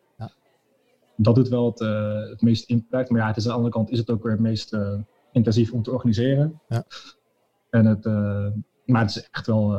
Dat 1.23 1.35
doet 1.35 1.49
wel 1.49 1.67
het, 1.67 1.81
eh, 1.81 2.29
het 2.29 2.43
meest 2.43 2.69
impact. 2.69 3.11
Maar 3.11 3.21
ja, 3.21 3.27
het 3.27 3.37
is 3.37 3.43
aan 3.43 3.51
de 3.51 3.57
andere 3.57 3.75
kant 3.75 3.91
is 3.91 3.99
het 3.99 4.11
ook 4.11 4.23
weer 4.23 4.33
het 4.33 4.41
meest 4.41 4.73
eh, 4.73 4.99
intensief 5.33 5.73
om 5.73 5.83
te 5.83 5.91
organiseren. 5.91 6.61
Ja. 6.69 6.85
En 7.71 7.87
het, 7.87 8.07
eh, 8.07 8.47
maar 8.85 9.01
het 9.01 9.11
is 9.11 9.29
echt 9.31 9.47
wel 9.47 9.75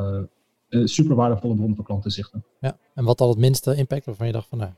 een 0.68 0.88
super 0.88 1.16
waardevolle 1.16 1.56
bron 1.56 1.76
voor 1.76 1.84
klantinzichten. 1.84 2.44
Ja. 2.60 2.76
En 2.94 3.04
wat 3.04 3.18
dan 3.18 3.28
het 3.28 3.38
minste 3.38 3.74
impact 3.74 4.04
waarvan 4.04 4.26
je 4.26 4.32
dacht 4.32 4.48
van, 4.48 4.58
nou, 4.58 4.70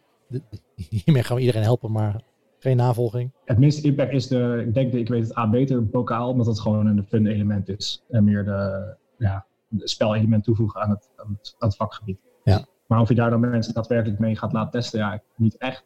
hiermee 0.75 1.23
gaan 1.23 1.37
we 1.37 1.43
iedereen 1.43 1.63
helpen, 1.63 1.93
maar 1.93 2.23
geen 2.59 2.77
navolging. 2.77 3.33
Het 3.45 3.59
minste 3.59 3.87
impact 3.87 4.13
is 4.13 4.27
de, 4.27 4.65
ik 4.67 4.75
denk 4.75 4.93
de, 4.93 4.99
ik 4.99 5.09
weet 5.09 5.23
het 5.29 5.37
A 5.37 5.51
beter, 5.51 5.87
bokaal, 5.89 6.31
omdat 6.31 6.47
het 6.47 6.61
gewoon 6.61 6.87
een 6.87 7.07
fun 7.07 7.27
element 7.27 7.69
is. 7.69 8.05
En 8.09 8.25
meer 8.25 8.45
de, 8.45 8.95
ja, 9.19 9.47
de 9.69 9.89
spelelement 9.89 10.45
toevoegen 10.45 10.81
aan 10.81 10.91
het, 10.91 11.11
aan 11.17 11.37
het, 11.39 11.57
aan 11.59 11.69
het 11.69 11.77
vakgebied. 11.77 12.19
Ja. 12.45 12.67
Maar 12.87 13.01
of 13.01 13.09
je 13.09 13.15
daar 13.15 13.31
dan 13.31 13.41
mensen 13.41 13.75
daadwerkelijk 13.75 14.19
mee 14.19 14.37
gaat 14.37 14.53
laten 14.53 14.71
testen, 14.71 14.99
ja, 14.99 15.23
niet 15.37 15.57
echt. 15.57 15.85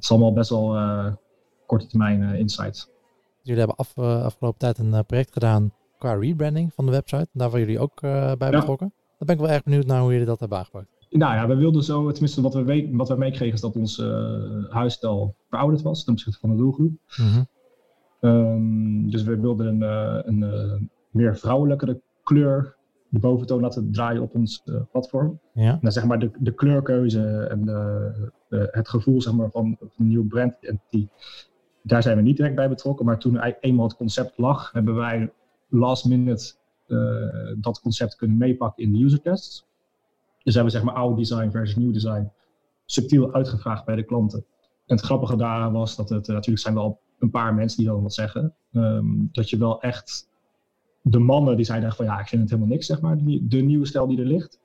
Het 0.00 0.08
is 0.10 0.14
allemaal 0.16 0.32
best 0.32 0.50
wel 0.50 0.76
eh, 0.76 1.06
korte 1.66 1.86
termijn 1.86 2.22
eh, 2.22 2.38
insights. 2.38 2.88
Jullie 3.42 3.58
hebben 3.58 3.76
af, 3.76 3.96
eh, 3.96 4.24
afgelopen 4.24 4.58
tijd 4.58 4.78
een 4.78 5.04
project 5.06 5.32
gedaan 5.32 5.72
qua 5.98 6.14
rebranding 6.14 6.74
van 6.74 6.86
de 6.86 6.92
website. 6.92 7.28
Daar 7.32 7.50
waren 7.50 7.66
jullie 7.66 7.78
ook 7.80 8.00
bij 8.00 8.36
Ja. 8.50 8.50
betrokken. 8.50 8.92
Daar 9.18 9.26
ben 9.26 9.34
ik 9.34 9.40
wel 9.40 9.50
erg 9.50 9.62
benieuwd 9.62 9.86
naar 9.86 10.00
hoe 10.00 10.10
jullie 10.10 10.26
dat 10.26 10.40
hebben 10.40 10.58
aangepakt. 10.58 10.86
Nou 11.10 11.34
ja, 11.34 11.46
we 11.46 11.54
wilden 11.54 11.82
zo, 11.82 12.10
tenminste 12.10 12.42
wat 12.42 12.54
we, 12.54 12.62
weet, 12.62 12.88
wat 12.92 13.08
we 13.08 13.16
meekregen 13.16 13.54
is 13.54 13.60
dat 13.60 13.76
ons 13.76 13.98
eh 13.98 14.64
huisstijl 14.68 15.34
verouderd 15.48 15.82
was 15.82 16.04
ten 16.04 16.12
opzichte 16.12 16.38
van 16.40 16.50
de 16.50 16.56
doelgroep. 16.56 16.92
Ehm, 18.20 19.08
dus 19.10 19.22
we 19.22 19.40
wilden 19.40 19.82
een, 19.82 20.42
een 20.42 20.90
meer 21.10 21.36
vrouwelijkere 21.38 22.00
kleur 22.22 22.76
boventoon 23.18 23.60
laten 23.60 23.92
draaien 23.92 24.22
op 24.22 24.34
ons 24.34 24.62
eh, 24.64 24.74
platform. 24.90 25.40
Ja. 25.52 25.78
Nou, 25.80 25.90
zeg 25.92 26.04
maar 26.04 26.18
de, 26.18 26.30
de 26.38 26.54
kleurkeuze 26.54 27.46
en 27.50 27.64
de, 27.64 28.12
de- 28.48 28.68
het 28.70 28.88
gevoel 28.88 29.22
zeg 29.22 29.32
maar, 29.32 29.50
van, 29.50 29.76
van 29.78 29.88
een 29.98 30.08
nieuw 30.08 30.26
brand 30.26 30.54
identity, 30.60 31.08
daar 31.82 32.02
zijn 32.02 32.16
we 32.16 32.22
niet 32.22 32.36
direct 32.36 32.54
bij 32.54 32.68
betrokken. 32.68 33.06
Maar 33.06 33.18
toen 33.18 33.38
eenmaal 33.60 33.86
het 33.86 33.96
concept 33.96 34.38
lag, 34.38 34.72
hebben 34.72 34.94
wij 34.94 35.32
last 35.68 36.04
minute 36.04 36.52
eh, 36.86 36.96
dat 37.56 37.80
concept 37.80 38.16
kunnen 38.16 38.36
meepakken 38.36 38.84
in 38.84 38.92
de 38.92 39.04
user 39.04 39.20
tests. 39.20 39.66
Dus 40.42 40.54
hebben 40.54 40.72
we 40.72 40.78
zeg 40.78 40.86
maar 40.88 40.96
oud 41.02 41.16
design 41.16 41.50
versus 41.50 41.76
nieuw 41.76 41.92
design 41.92 42.30
subtiel 42.84 43.32
uitgevraagd 43.32 43.84
bij 43.84 43.96
de 43.96 44.04
klanten. 44.04 44.44
En 44.86 44.96
het 44.96 45.04
grappige 45.04 45.36
daar 45.36 45.72
was 45.72 45.96
dat 45.96 46.08
het, 46.08 46.28
eh, 46.28 46.34
natuurlijk 46.34 46.62
zijn 46.62 46.74
wel 46.74 47.00
een 47.18 47.30
paar 47.30 47.54
mensen 47.54 47.78
die 47.78 47.86
dan 47.86 48.02
wat 48.02 48.14
zeggen, 48.14 48.54
ehm, 48.72 49.06
dat 49.32 49.50
je 49.50 49.58
wel 49.58 49.80
echt 49.82 50.28
de 51.02 51.18
mannen 51.18 51.56
die 51.56 51.64
zeiden 51.64 51.88
echt 51.88 51.96
van 51.96 52.04
ja, 52.06 52.20
ik 52.20 52.26
vind 52.26 52.40
het 52.40 52.50
helemaal 52.50 52.72
niks, 52.72 52.86
zeg 52.86 53.00
maar, 53.00 53.16
de, 53.16 53.22
nie- 53.22 53.46
de 53.48 53.56
nieuwe 53.60 53.86
stijl 53.86 54.06
die 54.06 54.18
er 54.18 54.26
ligt. 54.26 54.58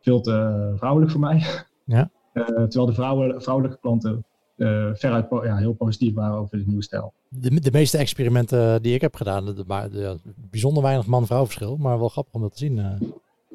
Veel 0.00 0.20
te 0.20 0.32
eh, 0.32 0.78
vrouwelijk 0.78 1.10
voor 1.10 1.20
mij. 1.20 1.42
Ja. 1.84 2.10
Eh, 2.32 2.44
terwijl 2.44 2.86
de 2.86 2.92
vrouwen, 2.92 3.42
vrouwelijke 3.42 3.78
klanten 3.80 4.24
eh, 4.56 4.88
veruit 4.92 5.28
po- 5.28 5.44
ja, 5.44 5.56
heel 5.56 5.72
positief 5.72 6.14
waren 6.14 6.36
over 6.38 6.58
de 6.58 6.64
nieuwe 6.66 6.82
stijl. 6.82 7.12
De, 7.28 7.60
de 7.60 7.70
meeste 7.70 7.98
experimenten 7.98 8.82
die 8.82 8.94
ik 8.94 9.00
heb 9.00 9.14
gedaan, 9.16 9.44
de, 9.44 9.64
maar 9.66 9.90
de, 9.90 10.18
bijzonder 10.50 10.82
weinig 10.82 11.06
man-vrouw 11.06 11.44
verschil, 11.44 11.76
maar 11.76 11.98
wel 11.98 12.08
grappig 12.08 12.34
om 12.34 12.40
dat 12.40 12.52
te 12.52 12.58
zien. 12.58 12.76
Ja, 12.76 12.98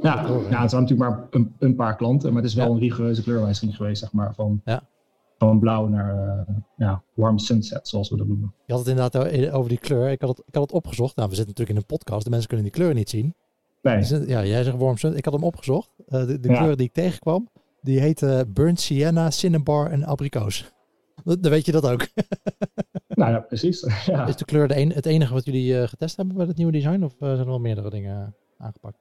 ja 0.01 0.23
het 0.23 0.51
waren 0.51 0.81
natuurlijk 0.81 0.97
maar 0.99 1.27
een, 1.29 1.53
een 1.59 1.75
paar 1.75 1.95
klanten, 1.95 2.33
maar 2.33 2.41
het 2.41 2.51
is 2.51 2.57
wel 2.57 2.65
Ja. 2.67 2.71
een 2.73 2.79
rigoureuze 2.79 3.23
kleurwijziging 3.23 3.75
geweest, 3.75 3.99
zeg 4.01 4.11
maar, 4.13 4.33
van, 4.33 4.61
Ja. 4.65 4.83
Van 5.37 5.59
blauw 5.59 5.87
naar 5.87 6.37
eh, 6.47 6.55
ja, 6.77 7.01
warm 7.13 7.37
sunset, 7.39 7.87
zoals 7.87 8.09
we 8.09 8.17
dat 8.17 8.27
noemen. 8.27 8.53
Je 8.65 8.73
had 8.73 8.85
het 8.85 8.95
inderdaad 8.97 9.25
o- 9.51 9.51
over 9.57 9.69
die 9.69 9.79
kleur. 9.79 10.09
Ik 10.09 10.21
had 10.21 10.29
het, 10.37 10.39
ik 10.47 10.53
had 10.53 10.63
het 10.63 10.71
opgezocht. 10.71 11.15
Nou, 11.15 11.29
we 11.29 11.35
zitten 11.35 11.53
natuurlijk 11.57 11.69
in 11.79 11.83
een 11.89 11.97
podcast. 11.97 12.23
De 12.23 12.29
mensen 12.29 12.47
kunnen 12.47 12.65
die 12.65 12.75
kleur 12.75 12.93
niet 12.93 13.09
zien. 13.09 13.35
Nee, 13.81 13.97
Dus, 13.97 14.11
eh, 14.11 14.27
ja, 14.27 14.45
jij 14.45 14.63
zegt 14.63 14.77
warm 14.77 14.97
sun. 14.97 15.15
Ik 15.17 15.25
had 15.25 15.33
hem 15.33 15.43
opgezocht. 15.43 15.89
Eh, 16.07 16.25
de 16.25 16.39
de 16.39 16.49
Ja. 16.49 16.57
kleur 16.57 16.75
die 16.77 16.85
ik 16.85 16.93
tegenkwam, 16.93 17.49
die 17.81 17.99
heette 17.99 18.45
Burnt 18.53 18.79
Sienna, 18.79 19.29
Cinnabar 19.31 19.91
en 19.91 20.03
Abrikoos. 20.05 20.71
Dan 21.23 21.51
weet 21.51 21.65
je 21.65 21.71
dat 21.71 21.87
ook. 21.89 22.07
nou 23.07 23.31
ja, 23.31 23.39
precies. 23.39 23.85
ja. 24.05 24.27
Is 24.27 24.35
de 24.35 24.45
kleur 24.45 24.67
de 24.67 24.77
een, 24.77 24.91
het 24.91 25.05
enige 25.05 25.33
wat 25.33 25.45
jullie 25.45 25.79
eh, 25.81 25.87
getest 25.87 26.17
hebben 26.17 26.35
bij 26.35 26.45
het 26.45 26.57
nieuwe 26.57 26.71
design? 26.71 27.03
Of 27.03 27.11
eh, 27.11 27.27
zijn 27.27 27.39
er 27.39 27.45
wel 27.45 27.59
meerdere 27.59 27.89
dingen 27.89 28.17
eh, 28.57 28.65
aangepakt? 28.65 28.97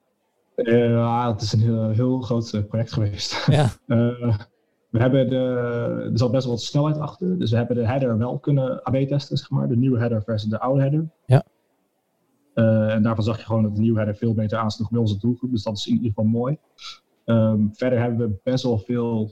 Eh, 0.55 0.89
ja, 0.89 1.31
het 1.31 1.41
is 1.41 1.53
een 1.53 1.59
heel, 1.61 1.89
heel 1.89 2.21
groot 2.21 2.53
eh, 2.53 2.63
project 2.63 2.93
geweest. 2.93 3.45
Ja, 3.47 3.69
Eh, 3.87 4.35
we 4.97 5.03
hebben 5.03 5.29
de, 5.29 5.35
er 6.11 6.17
zat 6.17 6.31
best 6.31 6.43
wel 6.43 6.53
wat 6.53 6.63
snelheid 6.63 6.97
achter. 6.97 7.39
Dus 7.39 7.51
we 7.51 7.57
hebben 7.57 7.75
de 7.75 7.85
header 7.85 8.17
wel 8.17 8.39
kunnen 8.39 8.83
AB 8.83 8.95
testen, 8.95 9.37
zeg 9.37 9.49
maar. 9.49 9.67
De 9.67 9.77
nieuwe 9.77 9.99
header 9.99 10.23
versus 10.23 10.49
de 10.49 10.59
oude 10.59 10.81
header. 10.81 11.09
Ja. 11.25 11.43
Eh, 12.53 12.93
en 12.93 13.03
daarvan 13.03 13.23
zag 13.23 13.37
je 13.37 13.45
gewoon 13.45 13.63
dat 13.63 13.75
de 13.75 13.81
nieuwe 13.81 13.97
header 13.97 14.15
veel 14.15 14.33
beter 14.33 14.57
aansloeg 14.57 14.89
bij 14.89 14.99
onze 14.99 15.17
doelgroep. 15.17 15.51
Dus 15.51 15.63
dat 15.63 15.77
is 15.77 15.87
in 15.87 15.93
ieder 15.93 16.07
geval 16.07 16.23
mooi. 16.25 16.57
Ehm, 17.25 17.67
verder 17.71 17.99
hebben 17.99 18.29
we 18.29 18.39
best 18.43 18.63
wel 18.63 18.77
veel, 18.77 19.31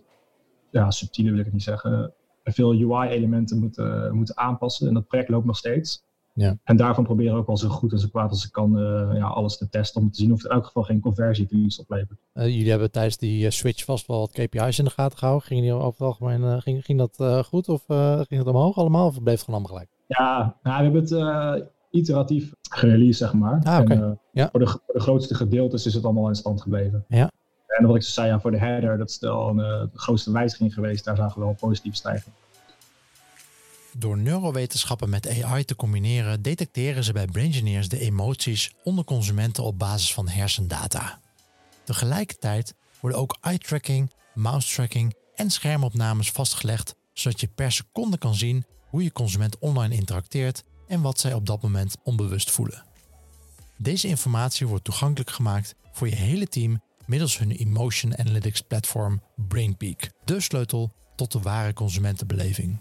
ja, 0.70 0.92
subtiele 0.92 1.30
wil 1.30 1.40
ik 1.40 1.46
het 1.46 1.54
niet 1.54 1.64
zeggen, 1.64 2.14
veel 2.44 2.72
UI-elementen 2.72 3.60
moeten, 3.60 4.16
moeten 4.16 4.38
aanpassen. 4.38 4.88
En 4.88 4.94
dat 4.94 5.08
project 5.08 5.30
loopt 5.30 5.46
nog 5.46 5.58
steeds. 5.58 6.04
Ja. 6.36 6.58
En 6.64 6.76
daarvan 6.76 7.04
proberen 7.04 7.34
we 7.34 7.40
ook 7.40 7.48
wel 7.48 7.58
zo 7.58 7.70
goed 7.70 7.92
en 7.92 8.00
zo 8.00 8.08
kwaad 8.08 8.30
als 8.30 8.46
ik 8.46 8.52
kan 8.52 8.80
eh, 8.80 9.18
ja, 9.18 9.26
alles 9.26 9.58
te 9.58 9.70
testen. 9.70 10.02
Om 10.02 10.12
te 10.12 10.18
zien 10.18 10.32
of 10.32 10.38
het 10.38 10.46
in 10.52 10.56
elk 10.56 10.66
geval 10.66 10.84
geen 10.84 11.00
conversieverlies 11.00 11.80
oplevert. 11.80 12.20
Eh, 12.34 12.48
jullie 12.48 12.70
hebben 12.70 12.92
tijdens 12.92 13.18
die 13.18 13.46
eh, 13.46 13.52
switch 13.52 13.84
vast 13.84 14.08
wel 14.08 14.20
wat 14.20 14.32
KPI's 14.32 14.78
in 14.78 14.86
de 14.86 14.92
gaten 14.92 15.18
gehouden. 15.18 15.48
Gingen 15.48 15.64
die 15.64 15.74
over 15.74 15.86
het 15.86 16.00
algemeen, 16.00 16.62
ging, 16.62 16.86
ging 16.86 16.98
dat 17.00 17.46
goed 17.46 17.70
of 17.70 17.84
ging 18.28 18.42
het 18.42 18.48
omhoog 18.48 18.78
allemaal? 18.78 19.08
Of 19.08 19.24
bleef 19.24 19.36
het 19.36 19.44
gewoon 19.44 19.60
allemaal 19.60 19.78
gelijk? 19.78 19.92
Ja, 20.08 20.56
nou, 20.64 20.78
we 20.78 21.00
hebben 21.00 21.20
het 21.52 21.70
iteratief 21.92 22.54
gereleased, 22.70 23.16
zeg 23.18 23.34
maar. 23.34 23.62
Ah. 23.64 23.92
En, 23.92 24.20
Ja. 24.32 24.50
voor, 24.52 24.60
de, 24.60 24.68
voor 24.68 24.94
de 24.94 25.00
grootste 25.00 25.36
gedeeltes 25.36 25.86
is 25.86 25.94
het 25.94 26.04
allemaal 26.04 26.28
in 26.28 26.36
stand 26.36 26.62
gebleven. 26.62 27.06
Ja. 27.08 27.32
En 27.68 27.88
wat 27.88 27.96
ik 27.96 28.02
zei, 28.02 28.28
ja, 28.28 28.40
voor 28.40 28.52
de 28.52 28.58
header, 28.58 28.98
dat 28.98 29.10
is 29.10 29.20
wel 29.20 29.50
een, 29.50 29.58
de 29.58 29.90
grootste 29.94 30.32
wijziging 30.32 30.74
geweest. 30.74 31.06
Daar 31.06 31.16
zagen 31.16 31.34
we 31.34 31.40
wel 31.40 31.50
een 31.50 31.56
positieve 31.56 31.98
stijging. 31.98 32.36
Door 33.98 34.18
neurowetenschappen 34.18 35.10
met 35.10 35.44
AI 35.44 35.66
te 35.66 35.76
combineren, 35.76 36.42
detecteren 36.42 37.04
ze 37.04 37.14
bij 37.14 37.26
Braingineers 37.26 37.90
de 37.90 38.00
emoties 38.00 38.74
onder 38.84 39.04
consumenten 39.04 39.64
op 39.64 39.80
basis 39.80 40.14
van 40.14 40.28
hersendata. 40.28 41.20
Tegelijkertijd 41.84 42.74
worden 43.00 43.20
ook 43.20 43.38
eye-tracking, 43.42 44.12
mouse-tracking 44.34 45.16
en 45.36 45.50
schermopnames 45.50 46.32
vastgelegd, 46.32 46.96
zodat 47.14 47.40
je 47.40 47.48
per 47.48 47.72
seconde 47.72 48.18
kan 48.18 48.36
zien 48.36 48.66
hoe 48.90 49.04
je 49.04 49.12
consument 49.12 49.60
online 49.60 49.96
interacteert 49.96 50.64
en 50.88 51.02
wat 51.02 51.20
zij 51.20 51.34
op 51.34 51.46
dat 51.46 51.62
moment 51.62 51.96
onbewust 52.04 52.52
voelen. 52.52 52.86
Deze 53.78 54.08
informatie 54.08 54.68
wordt 54.68 54.84
toegankelijk 54.84 55.32
gemaakt 55.32 55.76
voor 55.92 56.10
je 56.10 56.16
hele 56.16 56.48
team 56.48 56.82
middels 57.06 57.38
hun 57.38 57.52
Emotion 57.52 58.18
Analytics 58.18 58.62
platform 58.62 59.22
BrainPeak, 59.36 60.12
de 60.26 60.40
sleutel 60.40 60.94
tot 61.16 61.32
de 61.32 61.40
ware 61.40 61.74
consumentenbeleving. 61.74 62.78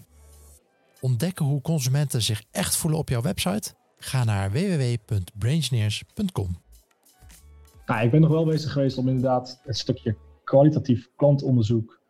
Ontdekken 1.05 1.45
hoe 1.45 1.61
consumenten 1.61 2.21
zich 2.21 2.43
echt 2.51 2.75
voelen 2.75 2.99
op 2.99 3.09
jouw 3.09 3.21
website? 3.21 3.73
Ga 3.97 4.23
naar 4.23 4.51
www.braingineers.com. 4.51 6.57
Nou, 7.85 8.05
ik 8.05 8.11
ben 8.11 8.21
nog 8.21 8.29
wel 8.29 8.45
bezig 8.45 8.71
geweest 8.71 8.97
om 8.97 9.07
inderdaad 9.07 9.61
een 9.65 9.73
stukje 9.73 10.15
kwalitatief 10.43 11.09
klantonderzoek 11.15 12.01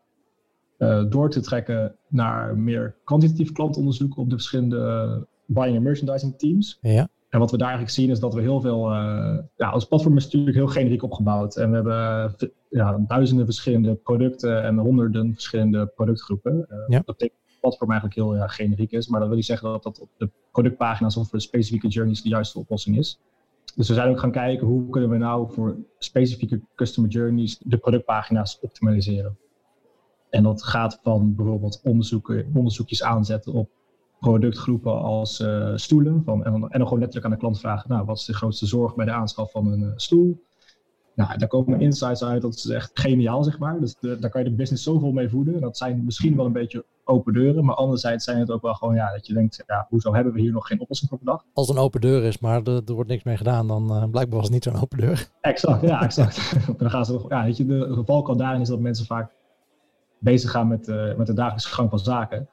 uh, 0.77 1.03
door 1.09 1.29
te 1.29 1.41
trekken 1.41 1.95
naar 2.07 2.57
meer 2.57 2.95
kwantitatief 3.03 3.51
klantonderzoek 3.51 4.17
op 4.17 4.29
de 4.29 4.35
verschillende 4.35 5.27
buying 5.45 5.77
en 5.77 5.83
merchandising 5.83 6.37
teams. 6.37 6.77
Ja. 6.81 7.07
En 7.29 7.39
wat 7.39 7.51
we 7.51 7.57
daar 7.57 7.67
eigenlijk 7.67 7.97
zien 7.97 8.09
is 8.09 8.19
dat 8.19 8.33
we 8.33 8.41
heel 8.41 8.61
veel. 8.61 8.91
Uh, 8.91 9.37
ja, 9.57 9.73
ons 9.73 9.85
platform 9.85 10.17
is 10.17 10.23
natuurlijk 10.23 10.55
heel 10.55 10.67
generiek 10.67 11.03
opgebouwd. 11.03 11.55
En 11.55 11.69
we 11.69 11.75
hebben 11.75 12.35
ja, 12.69 12.97
duizenden 13.07 13.45
verschillende 13.45 13.95
producten 13.95 14.63
en 14.63 14.77
honderden 14.77 15.33
verschillende 15.33 15.85
productgroepen. 15.85 16.53
Uh, 16.53 16.77
ja. 16.87 16.97
Dat 16.97 17.05
betekent 17.05 17.17
dat 17.17 17.39
het 17.39 17.44
platform 17.65 17.91
eigenlijk 17.91 18.19
heel 18.19 18.35
ja, 18.35 18.47
generiek 18.47 18.91
is. 18.91 19.07
Maar 19.07 19.19
dat 19.19 19.27
wil 19.27 19.37
niet 19.37 19.45
zeggen 19.45 19.69
dat 19.69 19.83
dat 19.83 19.99
op 19.99 20.09
de 20.17 20.29
productpagina's 20.51 21.17
of 21.17 21.29
voor 21.29 21.37
de 21.37 21.43
specifieke 21.43 21.87
journeys 21.87 22.21
de 22.21 22.29
juiste 22.29 22.59
oplossing 22.59 22.97
is. 22.97 23.19
Dus 23.75 23.87
we 23.87 23.93
zijn 23.93 24.09
ook 24.09 24.19
gaan 24.19 24.31
kijken 24.31 24.67
hoe 24.67 24.89
kunnen 24.89 25.09
we 25.09 25.17
nou 25.17 25.53
voor 25.53 25.77
specifieke 25.99 26.61
customer 26.75 27.09
journeys 27.09 27.57
de 27.57 27.77
productpagina's 27.77 28.57
optimaliseren. 28.61 29.37
En 30.29 30.43
dat 30.43 30.63
gaat 30.63 30.99
van 31.03 31.35
bijvoorbeeld 31.35 31.81
onderzoeken, 31.83 32.51
onderzoekjes 32.53 33.03
aanzetten 33.03 33.53
op 33.53 33.69
productgroepen 34.19 35.01
als 35.01 35.39
uh, 35.39 35.71
stoelen. 35.75 36.23
Van, 36.23 36.43
en, 36.45 36.51
dan, 36.51 36.69
gewoon 36.71 36.99
letterlijk 36.99 37.25
aan 37.25 37.31
de 37.31 37.37
klant 37.37 37.59
vragen, 37.59 37.89
nou, 37.89 38.05
wat 38.05 38.17
is 38.17 38.25
de 38.25 38.33
grootste 38.33 38.65
zorg 38.65 38.95
bij 38.95 39.05
de 39.05 39.11
aanschaf 39.11 39.51
van 39.51 39.71
een 39.71 39.81
uh, 39.81 39.91
stoel? 39.95 40.43
Nou, 41.15 41.37
daar 41.37 41.47
komen 41.47 41.79
insights 41.79 42.23
uit, 42.23 42.41
dat 42.41 42.53
is 42.53 42.69
echt 42.69 42.91
geniaal, 42.93 43.43
zeg 43.43 43.59
maar. 43.59 43.79
Dus 43.79 43.95
de, 43.99 44.19
daar 44.19 44.29
kan 44.29 44.43
je 44.43 44.49
de 44.49 44.55
business 44.55 44.83
zoveel 44.83 45.11
mee 45.11 45.29
voeden. 45.29 45.61
Dat 45.61 45.77
zijn 45.77 46.05
misschien 46.05 46.35
wel 46.35 46.45
een 46.45 46.51
beetje 46.51 46.85
open 47.03 47.33
deuren, 47.33 47.65
maar 47.65 47.75
anderzijds 47.75 48.23
zijn 48.23 48.39
het 48.39 48.51
ook 48.51 48.61
wel 48.61 48.73
gewoon, 48.73 48.95
ja, 48.95 49.11
dat 49.11 49.27
je 49.27 49.33
denkt, 49.33 49.63
ja, 49.67 49.85
hoezo 49.89 50.13
hebben 50.13 50.33
we 50.33 50.41
hier 50.41 50.51
nog 50.51 50.67
geen 50.67 50.81
oplossing 50.81 51.09
voor 51.09 51.19
bedacht? 51.19 51.45
Als 51.53 51.67
het 51.67 51.77
een 51.77 51.83
open 51.83 52.01
deur 52.01 52.23
is, 52.23 52.39
maar 52.39 52.61
er, 52.63 52.81
er 52.85 52.93
wordt 52.93 53.09
niks 53.09 53.23
mee 53.23 53.37
gedaan, 53.37 53.67
dan 53.67 53.83
uh, 53.91 54.09
blijkbaar 54.09 54.35
was 54.35 54.43
het 54.43 54.53
niet 54.53 54.63
zo'n 54.63 54.81
open 54.81 54.97
deur. 54.97 55.29
Exact, 55.41 55.81
ja, 55.81 56.01
exact. 56.01 56.53
dan 56.79 56.89
gaan 56.89 57.05
ze, 57.05 57.25
ja, 57.29 57.43
weet 57.43 57.57
je, 57.57 57.65
de 57.65 57.93
geval 57.93 58.21
kan 58.21 58.37
daarin 58.37 58.61
is 58.61 58.67
dat 58.67 58.79
mensen 58.79 59.05
vaak 59.05 59.31
bezig 60.19 60.51
gaan 60.51 60.67
met, 60.67 60.87
uh, 60.87 61.15
met 61.15 61.27
de 61.27 61.33
dagelijkse 61.33 61.73
gang 61.73 61.89
van 61.89 61.99
zaken. 61.99 62.49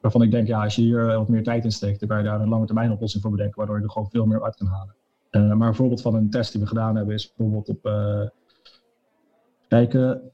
Waarvan 0.00 0.22
ik 0.22 0.30
denk, 0.30 0.46
ja, 0.46 0.62
als 0.62 0.76
je 0.76 0.82
hier 0.82 1.06
wat 1.06 1.28
meer 1.28 1.42
tijd 1.42 1.64
in 1.64 1.72
steekt, 1.72 2.00
dan 2.00 2.08
kan 2.08 2.18
je 2.18 2.24
daar 2.24 2.40
een 2.40 2.48
lange 2.48 2.66
termijn 2.66 2.92
oplossing 2.92 3.22
voor 3.22 3.30
bedenken, 3.30 3.56
waardoor 3.56 3.76
je 3.76 3.82
er 3.82 3.90
gewoon 3.90 4.10
veel 4.10 4.26
meer 4.26 4.44
uit 4.44 4.56
kan 4.56 4.66
halen. 4.66 4.94
Uh, 5.36 5.52
maar 5.52 5.68
een 5.68 5.74
voorbeeld 5.74 6.02
van 6.02 6.14
een 6.14 6.30
test 6.30 6.52
die 6.52 6.60
we 6.60 6.66
gedaan 6.66 6.96
hebben 6.96 7.14
is 7.14 7.34
bijvoorbeeld 7.36 7.68
op 7.68 7.86
uh, 7.86 8.28
kijken. 9.68 10.32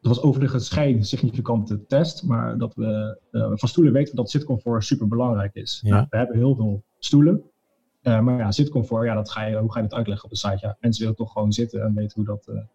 dat 0.00 0.16
was 0.16 0.22
overigens 0.22 0.68
geen 0.70 1.04
significante 1.04 1.86
test, 1.86 2.24
maar 2.24 2.58
dat 2.58 2.74
we 2.74 3.18
van 3.30 3.68
stoelen 3.68 3.92
weten 3.92 4.16
dat 4.16 4.30
zitcomfort 4.30 4.84
super 4.84 5.08
belangrijk 5.08 5.54
is. 5.54 5.80
Ja. 5.84 5.94
Nou, 5.94 6.06
we 6.10 6.16
hebben 6.16 6.36
heel 6.36 6.54
veel 6.54 6.82
stoelen, 6.98 7.42
maar 8.02 8.38
ja, 8.38 8.52
zitcomfort, 8.52 9.06
ja, 9.06 9.14
dat 9.14 9.30
ga 9.30 9.44
je, 9.44 9.56
hoe 9.56 9.72
ga 9.72 9.80
je 9.80 9.86
dat 9.88 9.98
uitleggen 9.98 10.24
op 10.24 10.30
de 10.30 10.36
site? 10.36 10.58
Ja, 10.60 10.76
mensen 10.80 11.02
willen 11.02 11.16
toch 11.16 11.32
gewoon 11.32 11.52
zitten 11.52 11.82
en 11.82 11.94
weten 11.94 12.12
hoe 12.14 12.24
dat 12.24 12.66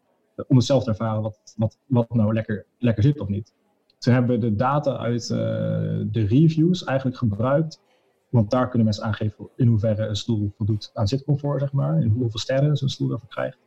om 0.48 0.56
het 0.56 0.66
zelf 0.66 0.84
te 0.84 0.90
ervaren 0.90 1.22
wat, 1.22 1.54
wat, 1.58 1.78
wat 1.86 2.14
nou 2.14 2.34
lekker, 2.34 2.66
lekker 2.78 3.04
zit 3.04 3.20
of 3.20 3.28
niet. 3.28 3.54
Toen 3.98 4.14
hebben 4.14 4.40
we 4.40 4.50
de 4.50 4.56
data 4.56 4.98
uit 4.98 5.28
de 5.28 6.26
reviews 6.28 6.84
eigenlijk 6.84 7.18
gebruikt. 7.18 7.82
Want 8.30 8.52
daar 8.52 8.68
kunnen 8.68 8.84
mensen 8.84 9.04
aangeven 9.04 9.50
in 9.56 9.68
hoeverre 9.68 10.06
een 10.06 10.16
stoel 10.16 10.52
voldoet 10.58 10.92
aan 10.94 11.08
zitcomfort, 11.08 11.60
zeg 11.60 11.72
maar. 11.72 12.02
In 12.02 12.10
hoeveel 12.10 12.40
sterren 12.40 12.78
zo'n 12.78 12.90
stoel 12.90 13.12
ervoor 13.12 13.30
krijgt. 13.30 13.58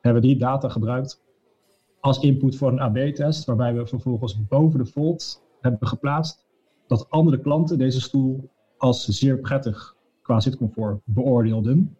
Hebben 0.00 0.22
we 0.22 0.28
die 0.28 0.38
data 0.38 0.68
gebruikt 0.68 1.22
als 2.00 2.20
input 2.20 2.56
voor 2.56 2.72
een 2.72 2.80
AB-test. 2.80 3.44
Waarbij 3.44 3.74
we 3.74 3.86
vervolgens 3.86 4.46
boven 4.46 4.78
de 4.78 4.86
fold 4.86 5.42
hebben 5.60 5.88
geplaatst 5.88 6.46
dat 6.86 7.10
andere 7.10 7.40
klanten 7.40 7.78
deze 7.78 8.00
stoel 8.00 8.50
als 8.76 9.04
zeer 9.04 9.38
prettig 9.38 9.96
qua 10.22 10.40
zitcomfort 10.40 11.00
beoordeelden. 11.04 11.96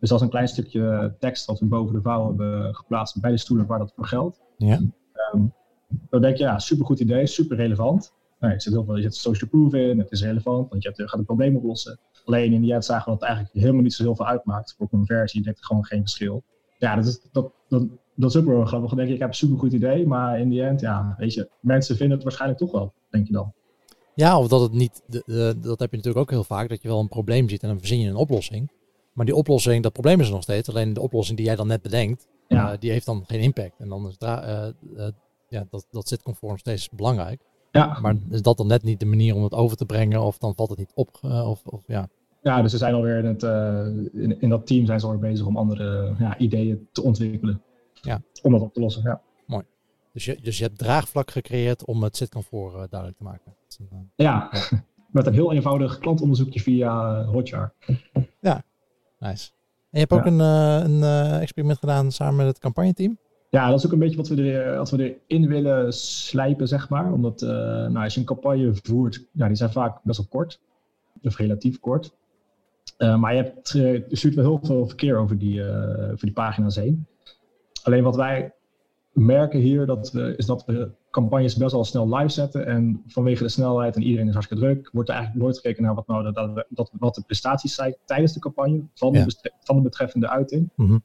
Dus 0.00 0.08
dat 0.08 0.18
is 0.18 0.24
een 0.24 0.30
klein 0.30 0.48
stukje 0.48 1.14
tekst 1.18 1.46
dat 1.46 1.60
we 1.60 1.66
boven 1.66 1.94
de 1.94 2.02
vouw 2.02 2.26
hebben 2.26 2.74
geplaatst 2.74 3.20
bij 3.20 3.30
de 3.30 3.38
stoelen 3.38 3.66
waar 3.66 3.78
dat 3.78 3.92
voor 3.96 4.06
geldt. 4.06 4.42
Ja. 4.56 4.80
Um, 5.34 5.52
dan 6.10 6.20
denk 6.20 6.36
je, 6.36 6.44
ja, 6.44 6.58
supergoed 6.58 7.00
idee, 7.00 7.26
super 7.26 7.56
relevant. 7.56 8.14
Nou, 8.44 8.56
je, 8.56 8.62
zit 8.62 8.72
heel 8.72 8.84
veel, 8.84 8.96
je 8.96 9.02
zit 9.02 9.14
social 9.14 9.50
proof 9.50 9.74
in, 9.74 9.98
het 9.98 10.10
is 10.10 10.22
relevant, 10.22 10.70
want 10.70 10.82
je 10.82 10.88
hebt, 10.88 11.10
gaat 11.10 11.18
een 11.18 11.24
probleem 11.24 11.56
oplossen. 11.56 11.98
Alleen 12.24 12.52
in 12.52 12.60
die 12.60 12.72
end 12.72 12.84
zagen 12.84 13.04
we 13.04 13.10
dat 13.10 13.20
het 13.20 13.28
eigenlijk 13.28 13.58
helemaal 13.58 13.82
niet 13.82 13.94
zo 13.94 14.02
heel 14.02 14.16
veel 14.16 14.26
uitmaakt. 14.26 14.74
Voor 14.78 14.88
conversie 14.88 15.42
denkt 15.42 15.58
er 15.58 15.64
gewoon 15.64 15.84
geen 15.84 16.00
verschil. 16.00 16.42
Ja, 16.78 16.96
dat 16.96 17.06
is, 17.06 17.20
dat, 17.32 17.50
dat, 17.68 17.82
dat 18.14 18.30
is 18.30 18.36
ook 18.36 18.44
wel 18.44 18.64
grappig. 18.64 18.88
Dan 18.88 18.98
denk 18.98 19.08
je, 19.08 19.14
ik 19.14 19.20
heb 19.20 19.28
een 19.28 19.34
supergoed 19.34 19.72
idee, 19.72 20.06
maar 20.06 20.40
in 20.40 20.48
die 20.48 20.62
end, 20.62 20.80
ja, 20.80 21.14
weet 21.18 21.34
je, 21.34 21.48
mensen 21.60 21.96
vinden 21.96 22.14
het 22.14 22.24
waarschijnlijk 22.24 22.60
toch 22.60 22.72
wel, 22.72 22.92
denk 23.10 23.26
je 23.26 23.32
dan. 23.32 23.52
Ja, 24.14 24.38
of 24.38 24.48
dat 24.48 24.60
het 24.60 24.72
niet, 24.72 25.02
de, 25.06 25.22
de, 25.26 25.58
dat 25.60 25.78
heb 25.78 25.90
je 25.90 25.96
natuurlijk 25.96 26.24
ook 26.24 26.30
heel 26.30 26.44
vaak, 26.44 26.68
dat 26.68 26.82
je 26.82 26.88
wel 26.88 27.00
een 27.00 27.08
probleem 27.08 27.48
ziet 27.48 27.62
en 27.62 27.68
dan 27.68 27.78
verzin 27.78 28.00
je 28.00 28.08
een 28.08 28.16
oplossing. 28.16 28.70
Maar 29.12 29.26
die 29.26 29.34
oplossing, 29.34 29.82
dat 29.82 29.92
probleem 29.92 30.20
is 30.20 30.26
er 30.26 30.32
nog 30.32 30.42
steeds. 30.42 30.68
Alleen 30.68 30.92
de 30.92 31.00
oplossing 31.00 31.36
die 31.36 31.46
jij 31.46 31.56
dan 31.56 31.66
net 31.66 31.82
bedenkt, 31.82 32.26
Ja. 32.48 32.72
uh, 32.72 32.78
die 32.78 32.90
heeft 32.90 33.06
dan 33.06 33.24
geen 33.26 33.40
impact. 33.40 33.78
En 33.78 33.88
dan 33.88 34.06
is 34.08 34.16
uh, 34.18 34.68
uh, 34.96 35.08
ja, 35.48 35.66
dat, 35.70 35.86
dat 35.90 36.08
zit 36.08 36.22
conform 36.22 36.58
steeds 36.58 36.90
belangrijk. 36.90 37.40
Ja, 37.74 37.98
Maar 38.00 38.16
is 38.30 38.42
dat 38.42 38.56
dan 38.56 38.66
net 38.66 38.82
niet 38.82 39.00
de 39.00 39.06
manier 39.06 39.34
om 39.34 39.42
het 39.42 39.52
over 39.54 39.76
te 39.76 39.86
brengen? 39.86 40.22
Of 40.22 40.38
dan 40.38 40.54
valt 40.54 40.68
het 40.70 40.78
niet 40.78 40.92
op? 40.94 41.18
uh, 41.24 41.48
of, 41.50 41.62
of 41.64 41.82
ja. 41.86 42.08
ja 42.42 42.62
dus 42.62 42.70
ze 42.70 42.78
zijn 42.78 42.94
alweer 42.94 43.18
in, 43.18 43.24
het, 43.24 43.42
uh, 43.42 43.86
in, 44.12 44.40
in 44.40 44.48
dat 44.48 44.66
team 44.66 44.86
zijn 44.86 45.00
ze 45.00 45.06
alweer 45.06 45.30
bezig 45.30 45.46
om 45.46 45.56
andere 45.56 46.14
ja, 46.18 46.38
ideeën 46.38 46.88
te 46.92 47.02
ontwikkelen. 47.02 47.62
Ja. 47.94 48.22
Om 48.42 48.52
dat 48.52 48.60
op 48.60 48.74
te 48.74 48.80
lossen, 48.80 49.02
ja. 49.02 49.20
Dus 50.12 50.24
je, 50.24 50.38
dus 50.42 50.58
je 50.58 50.64
hebt 50.64 50.78
draagvlak 50.78 51.30
gecreëerd 51.30 51.84
om 51.84 52.02
het 52.02 52.16
zitcomfort 52.16 52.74
uh, 52.74 52.82
duidelijk 52.90 53.18
te 53.18 53.24
maken. 53.24 53.54
Ja, 54.16 54.50
met 55.10 55.26
een 55.26 55.32
heel 55.32 55.52
eenvoudig 55.52 55.98
klantonderzoekje 55.98 56.60
via 56.60 57.24
Hotjar. 57.24 57.72
nice. 59.18 59.50
En 59.90 60.00
je 60.00 60.06
hebt 60.06 60.12
ook 60.12 60.24
Ja. 60.24 60.30
een, 60.30 60.38
uh, 60.40 60.94
een 60.94 61.00
uh, 61.00 61.40
experiment 61.40 61.78
gedaan 61.78 62.12
samen 62.12 62.36
met 62.36 62.46
het 62.46 62.58
campagneteam. 62.58 63.18
Ja, 63.54 63.68
dat 63.68 63.78
is 63.78 63.86
ook 63.86 63.92
een 63.92 63.98
beetje 63.98 64.16
wat 64.16 64.28
we, 64.28 64.52
er, 64.52 64.76
wat 64.76 64.90
we 64.90 65.18
erin 65.26 65.48
willen 65.48 65.92
slijpen, 65.92 66.68
zeg 66.68 66.88
maar. 66.88 67.12
Omdat 67.12 67.42
uh, 67.42 67.48
nou, 67.50 67.96
als 67.96 68.14
je 68.14 68.20
een 68.20 68.26
campagne 68.26 68.74
voert, 68.82 69.24
ja, 69.32 69.46
die 69.46 69.56
zijn 69.56 69.72
vaak 69.72 69.98
best 70.02 70.18
wel 70.18 70.26
kort. 70.30 70.60
Of 71.22 71.36
relatief 71.36 71.80
kort. 71.80 72.14
Uh, 72.98 73.16
maar 73.16 73.34
je, 73.34 73.42
hebt, 73.42 73.70
je 73.70 74.04
stuurt 74.10 74.34
wel 74.34 74.44
heel 74.44 74.60
veel 74.62 74.86
verkeer 74.86 75.16
over 75.16 75.38
die, 75.38 75.58
uh, 75.58 76.12
over 76.12 76.26
die 76.26 76.32
pagina's 76.32 76.76
heen. 76.76 77.06
Alleen 77.82 78.02
wat 78.02 78.16
wij 78.16 78.52
merken 79.12 79.60
hier, 79.60 79.86
dat 79.86 80.12
we, 80.12 80.34
is 80.36 80.46
dat 80.46 80.64
we 80.64 80.90
campagnes 81.10 81.56
best 81.56 81.72
wel 81.72 81.84
snel 81.84 82.16
live 82.16 82.28
zetten. 82.28 82.66
En 82.66 83.02
vanwege 83.06 83.42
de 83.42 83.48
snelheid 83.48 83.96
en 83.96 84.02
iedereen 84.02 84.26
is 84.26 84.32
hartstikke 84.32 84.64
druk, 84.64 84.88
wordt 84.92 85.08
er 85.08 85.14
eigenlijk 85.14 85.44
nooit 85.44 85.56
gekeken 85.56 85.82
naar 85.82 85.94
wat, 85.94 86.06
nou, 86.06 86.32
dat, 86.32 86.66
dat, 86.68 86.90
wat 86.98 87.14
de 87.14 87.22
prestaties 87.26 87.74
zijn 87.74 87.96
tijdens 88.04 88.32
de 88.32 88.40
campagne 88.40 88.82
van, 88.94 89.12
Ja. 89.12 89.24
de, 89.24 89.52
van 89.60 89.76
de 89.76 89.82
betreffende 89.82 90.28
uiting. 90.28 90.70
Mhm. 90.76 90.98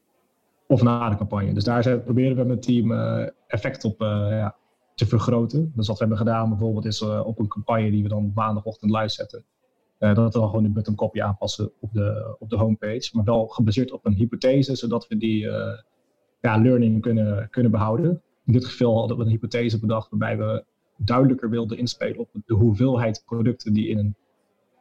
Of 0.71 0.82
na 0.82 1.10
de 1.10 1.15
campagne. 1.15 1.53
Dus 1.53 1.63
daar 1.63 1.99
proberen 1.99 2.36
we 2.36 2.43
met 2.43 2.55
het 2.55 2.62
team 2.62 2.91
eh, 2.91 3.27
effect 3.47 3.86
op 3.86 4.01
eh, 4.01 4.08
ja, 4.29 4.55
te 4.95 5.05
vergroten. 5.05 5.71
Dus 5.75 5.88
wat 5.88 5.97
we 5.97 6.05
hebben 6.05 6.17
gedaan 6.17 6.49
bijvoorbeeld 6.49 6.86
is 6.86 7.01
eh, 7.01 7.25
op 7.25 7.39
een 7.39 7.47
campagne 7.47 7.91
die 7.91 8.03
we 8.03 8.10
dan 8.10 8.32
maandagochtend 8.36 8.91
live 8.91 9.10
zetten. 9.10 9.45
dat 9.97 10.34
we 10.34 10.39
dan 10.39 10.49
gewoon 10.49 10.63
de 10.63 10.69
button 10.69 10.95
copy 10.95 11.21
aanpassen 11.21 11.71
op 11.79 11.93
de, 11.93 12.36
op 12.39 12.49
de 12.49 12.55
homepage. 12.55 13.10
Maar 13.13 13.23
wel 13.23 13.47
gebaseerd 13.47 13.91
op 13.91 14.05
een 14.05 14.13
hypothese, 14.13 14.75
zodat 14.75 15.08
we 15.08 15.17
die 15.17 15.39
ja, 16.41 16.58
learning 16.58 17.01
kunnen, 17.01 17.49
kunnen 17.49 17.71
behouden. 17.71 18.21
In 18.45 18.53
dit 18.53 18.65
geval 18.65 18.97
hadden 18.97 19.17
we 19.17 19.23
een 19.23 19.29
hypothese 19.29 19.79
bedacht 19.79 20.10
waarbij 20.10 20.38
we 20.38 20.65
duidelijker 20.97 21.49
wilden 21.49 21.77
inspelen 21.77 22.19
op 22.19 22.29
de 22.45 22.53
hoeveelheid 22.53 23.23
producten 23.25 23.73
die 23.73 23.88
in 23.88 23.97
een 23.97 24.15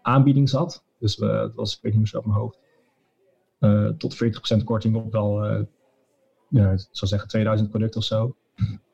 aanbieding 0.02 0.48
zat. 0.48 0.84
Dus 0.98 1.18
we, 1.18 1.26
dat 1.26 1.54
was, 1.54 1.76
ik 1.76 1.82
weet 1.82 1.92
niet 1.92 2.00
meer 2.00 2.10
zo 2.10 2.16
uit 2.16 2.26
mijn 2.26 2.38
hoofd, 2.38 2.58
tot 3.98 4.16
40% 4.60 4.64
korting 4.64 4.96
op 4.96 5.12
wel, 5.12 5.66
eh, 6.50 6.60
ja, 6.60 6.70
ik 6.70 6.88
zou 6.90 7.10
zeggen 7.10 7.28
2000 7.28 7.70
producten 7.70 8.00
of 8.00 8.06
zo. 8.06 8.36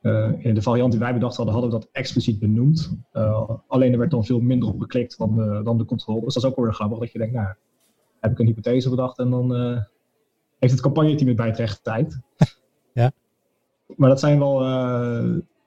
Eh, 0.01 0.33
in 0.39 0.55
de 0.55 0.63
variant 0.63 0.91
die 0.91 1.01
wij 1.01 1.13
bedacht 1.13 1.37
hadden, 1.37 1.55
hadden 1.55 1.73
we 1.73 1.79
dat 1.79 1.89
expliciet 1.93 2.39
benoemd. 2.39 2.97
Uh, 3.13 3.51
alleen 3.67 3.93
er 3.93 3.99
werd 3.99 4.11
dan 4.11 4.25
veel 4.25 4.41
minder 4.41 4.69
op 4.69 4.81
geklikt 4.81 5.19
dan 5.19 5.35
de, 5.37 5.61
dan 5.65 5.79
de 5.79 5.85
controle. 5.85 6.25
Dus 6.25 6.35
dat 6.35 6.43
is 6.43 6.49
ook 6.49 6.57
wel 6.57 6.65
weer 6.65 6.75
grappig 6.75 6.99
dat 6.99 7.13
je 7.13 7.19
denkt, 7.19 7.35
nou, 7.35 7.55
heb 8.21 8.31
ik 8.31 8.39
een 8.39 8.47
hypothese 8.47 8.91
bedacht 8.91 9.19
en 9.19 9.31
dan 9.31 9.53
heeft 10.59 10.73
het 10.73 10.81
campagneteam 10.81 11.29
het 11.29 11.37
bij 11.37 11.55
het 11.57 11.85
tijd. 11.85 12.21
Ja. 12.93 13.13
Maar 13.97 14.09
dat 14.09 14.21
zijn 14.21 14.39
wel, 14.39 14.59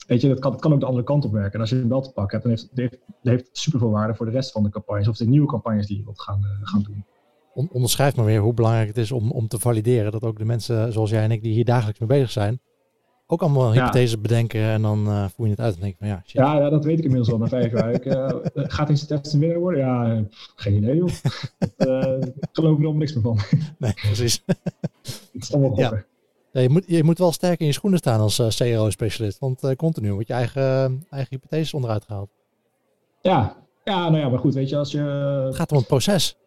weet 0.07 0.21
je, 0.21 0.27
dat 0.27 0.39
kan, 0.39 0.51
dat 0.51 0.61
kan 0.61 0.73
ook 0.73 0.79
de 0.79 0.85
andere 0.85 1.03
kant 1.03 1.25
op 1.25 1.31
werken. 1.31 1.53
En 1.53 1.59
als 1.59 1.69
je 1.69 1.75
een 1.75 1.87
bel 1.87 2.01
te 2.01 2.11
pakken 2.11 2.39
hebt, 2.39 2.43
dan 2.43 2.51
heeft, 2.51 2.91
heeft, 2.91 3.03
heeft 3.21 3.47
het 3.47 3.57
super 3.57 3.79
veel 3.79 3.89
waarde 3.89 4.15
voor 4.15 4.25
de 4.25 4.31
rest 4.31 4.51
van 4.51 4.63
de 4.63 4.69
campagnes. 4.69 5.07
Of 5.07 5.17
de 5.17 5.27
nieuwe 5.27 5.47
campagnes 5.47 5.87
die 5.87 5.97
je 5.97 6.03
wilt 6.03 6.21
gaan, 6.21 6.41
gaan 6.61 6.81
doen. 6.81 7.05
On 7.57 7.69
onderschrijf 7.71 8.15
maar 8.15 8.25
weer 8.25 8.39
hoe 8.39 8.53
belangrijk 8.53 8.87
het 8.87 8.97
is 8.97 9.11
om, 9.11 9.31
om 9.31 9.47
te 9.47 9.59
valideren 9.59 10.11
dat 10.11 10.23
ook 10.23 10.37
de 10.37 10.45
mensen 10.45 10.93
zoals 10.93 11.09
jij 11.09 11.23
en 11.23 11.31
ik 11.31 11.41
die 11.41 11.53
hier 11.53 11.65
dagelijks 11.65 11.99
mee 11.99 12.09
bezig 12.09 12.31
zijn, 12.31 12.61
ook 13.27 13.41
allemaal 13.41 13.71
hypotheses 13.71 14.11
ja. 14.11 14.17
bedenken 14.17 14.61
en 14.61 14.81
dan 14.81 15.07
uh, 15.07 15.25
voer 15.35 15.45
je 15.45 15.51
het 15.51 15.61
uit 15.61 15.75
en 15.75 15.81
denk 15.81 15.95
van 15.97 16.07
ja, 16.07 16.21
shit. 16.25 16.41
Ja, 16.41 16.57
ja, 16.57 16.69
dat 16.69 16.85
weet 16.85 16.97
ik 16.97 17.03
inmiddels 17.03 17.31
al 17.31 17.37
na 17.37 17.47
vijf 17.47 17.71
jaar. 17.71 17.91
Ik, 17.91 18.05
uh, 18.05 18.29
gaat 18.53 18.87
deze 18.87 19.05
test 19.05 19.33
een 19.33 19.39
winnaar 19.39 19.59
worden? 19.59 19.79
Ja, 19.79 20.15
uh, 20.15 20.21
geen 20.55 20.73
idee 20.73 20.95
joh. 20.95 21.09
Dat, 21.77 22.25
ik 22.25 22.49
geloof 22.51 22.71
er 22.71 22.77
helemaal 22.77 22.93
niks 22.93 23.13
meer 23.13 23.23
van. 23.23 23.39
Nee, 23.77 23.93
precies. 23.93 24.43
het 24.45 25.31
is 25.33 25.53
allemaal 25.53 25.79
ja. 25.79 26.03
ja. 26.51 26.61
je, 26.61 26.69
moet, 26.69 26.83
je 26.87 27.03
moet 27.03 27.17
wel 27.17 27.31
sterk 27.31 27.59
in 27.59 27.65
je 27.65 27.71
schoenen 27.71 27.99
staan 27.99 28.19
als 28.19 28.39
uh, 28.39 28.47
CRO-specialist, 28.47 29.39
want 29.39 29.75
continu 29.75 30.13
wordt 30.13 30.27
je 30.27 30.33
eigen, 30.33 31.05
eigen 31.09 31.29
hypotheses 31.29 31.73
onderuit 31.73 32.05
gehaald. 32.05 32.29
Ja. 33.21 33.55
ja, 33.83 34.09
nou 34.09 34.17
ja, 34.17 34.29
maar 34.29 34.39
goed, 34.39 34.53
weet 34.53 34.69
je, 34.69 34.77
als 34.77 34.91
je... 34.91 34.99
Het 35.45 35.55
gaat 35.55 35.71
om 35.71 35.77
het 35.77 35.87
proces. 35.87 36.37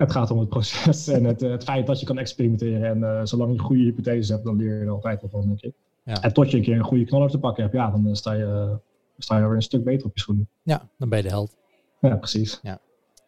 Het 0.00 0.12
gaat 0.12 0.30
om 0.30 0.38
het 0.38 0.48
proces 0.48 1.08
en 1.08 1.24
het, 1.24 1.40
het 1.40 1.64
feit 1.64 1.86
dat 1.86 2.00
je 2.00 2.06
kan 2.06 2.18
experimenteren. 2.18 3.04
En 3.04 3.28
zolang 3.28 3.52
je 3.52 3.58
goede 3.58 3.82
hypotheses 3.82 4.28
hebt, 4.28 4.44
dan 4.44 4.56
leer 4.56 4.78
je 4.78 4.84
er 4.84 4.90
altijd 4.90 5.20
wel 5.20 5.30
van, 5.30 5.46
denk 5.46 5.60
ik. 5.60 5.74
Ja. 6.04 6.22
En 6.22 6.32
tot 6.32 6.50
je 6.50 6.56
een 6.56 6.62
keer 6.62 6.76
een 6.76 6.84
goede 6.84 7.04
knaller 7.04 7.30
te 7.30 7.38
pakken 7.38 7.62
hebt, 7.62 7.74
ja, 7.74 7.90
dan 7.90 8.16
sta 8.16 8.32
je, 8.32 8.78
sta 9.18 9.38
je 9.38 9.46
weer 9.46 9.54
een 9.54 9.62
stuk 9.62 9.84
beter 9.84 10.06
op 10.06 10.14
je 10.14 10.20
schoenen. 10.20 10.48
Ja, 10.62 10.88
dan 10.98 11.08
ben 11.08 11.18
je 11.18 11.24
de 11.24 11.30
held. 11.30 11.56
Ja, 12.00 12.16
precies. 12.16 12.60
Ja. 12.62 12.78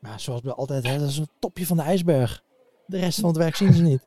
Maar 0.00 0.20
zoals 0.20 0.40
we 0.40 0.54
altijd, 0.54 0.86
hè, 0.86 0.98
dat 0.98 1.08
is 1.08 1.18
een 1.18 1.28
topje 1.38 1.66
van 1.66 1.76
de 1.76 1.82
ijsberg. 1.82 2.42
De 2.86 2.98
rest 2.98 3.20
van 3.20 3.28
het 3.28 3.38
werk 3.38 3.56
zien 3.56 3.72
ze 3.72 3.82
niet. 3.82 4.06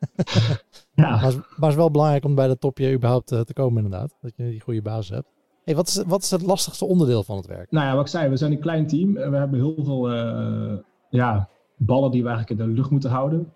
ja. 0.94 1.10
Maar 1.10 1.24
het 1.32 1.68
is 1.68 1.74
wel 1.74 1.90
belangrijk 1.90 2.24
om 2.24 2.34
bij 2.34 2.46
dat 2.46 2.60
topje 2.60 2.92
überhaupt 2.92 3.26
te 3.26 3.52
komen 3.52 3.84
inderdaad. 3.84 4.14
Dat 4.20 4.32
je 4.36 4.44
die 4.44 4.60
goede 4.60 4.82
basis 4.82 5.08
hebt. 5.08 5.26
Hey, 5.64 5.74
wat, 5.74 5.88
is, 5.88 6.02
wat 6.06 6.22
is 6.22 6.30
het 6.30 6.42
lastigste 6.42 6.84
onderdeel 6.84 7.22
van 7.22 7.36
het 7.36 7.46
werk? 7.46 7.70
Nou 7.70 7.86
ja, 7.86 7.94
wat 7.94 8.04
ik 8.04 8.10
zei, 8.10 8.28
we 8.28 8.36
zijn 8.36 8.52
een 8.52 8.60
klein 8.60 8.86
team. 8.86 9.16
En 9.16 9.30
we 9.30 9.36
hebben 9.36 9.58
heel 9.58 9.84
veel 9.84 10.12
uh, 10.14 10.78
ja, 11.10 11.48
ballen 11.76 12.10
die 12.10 12.22
we 12.22 12.28
eigenlijk 12.28 12.60
in 12.60 12.66
de 12.66 12.72
lucht 12.72 12.90
moeten 12.90 13.10
houden. 13.10 13.52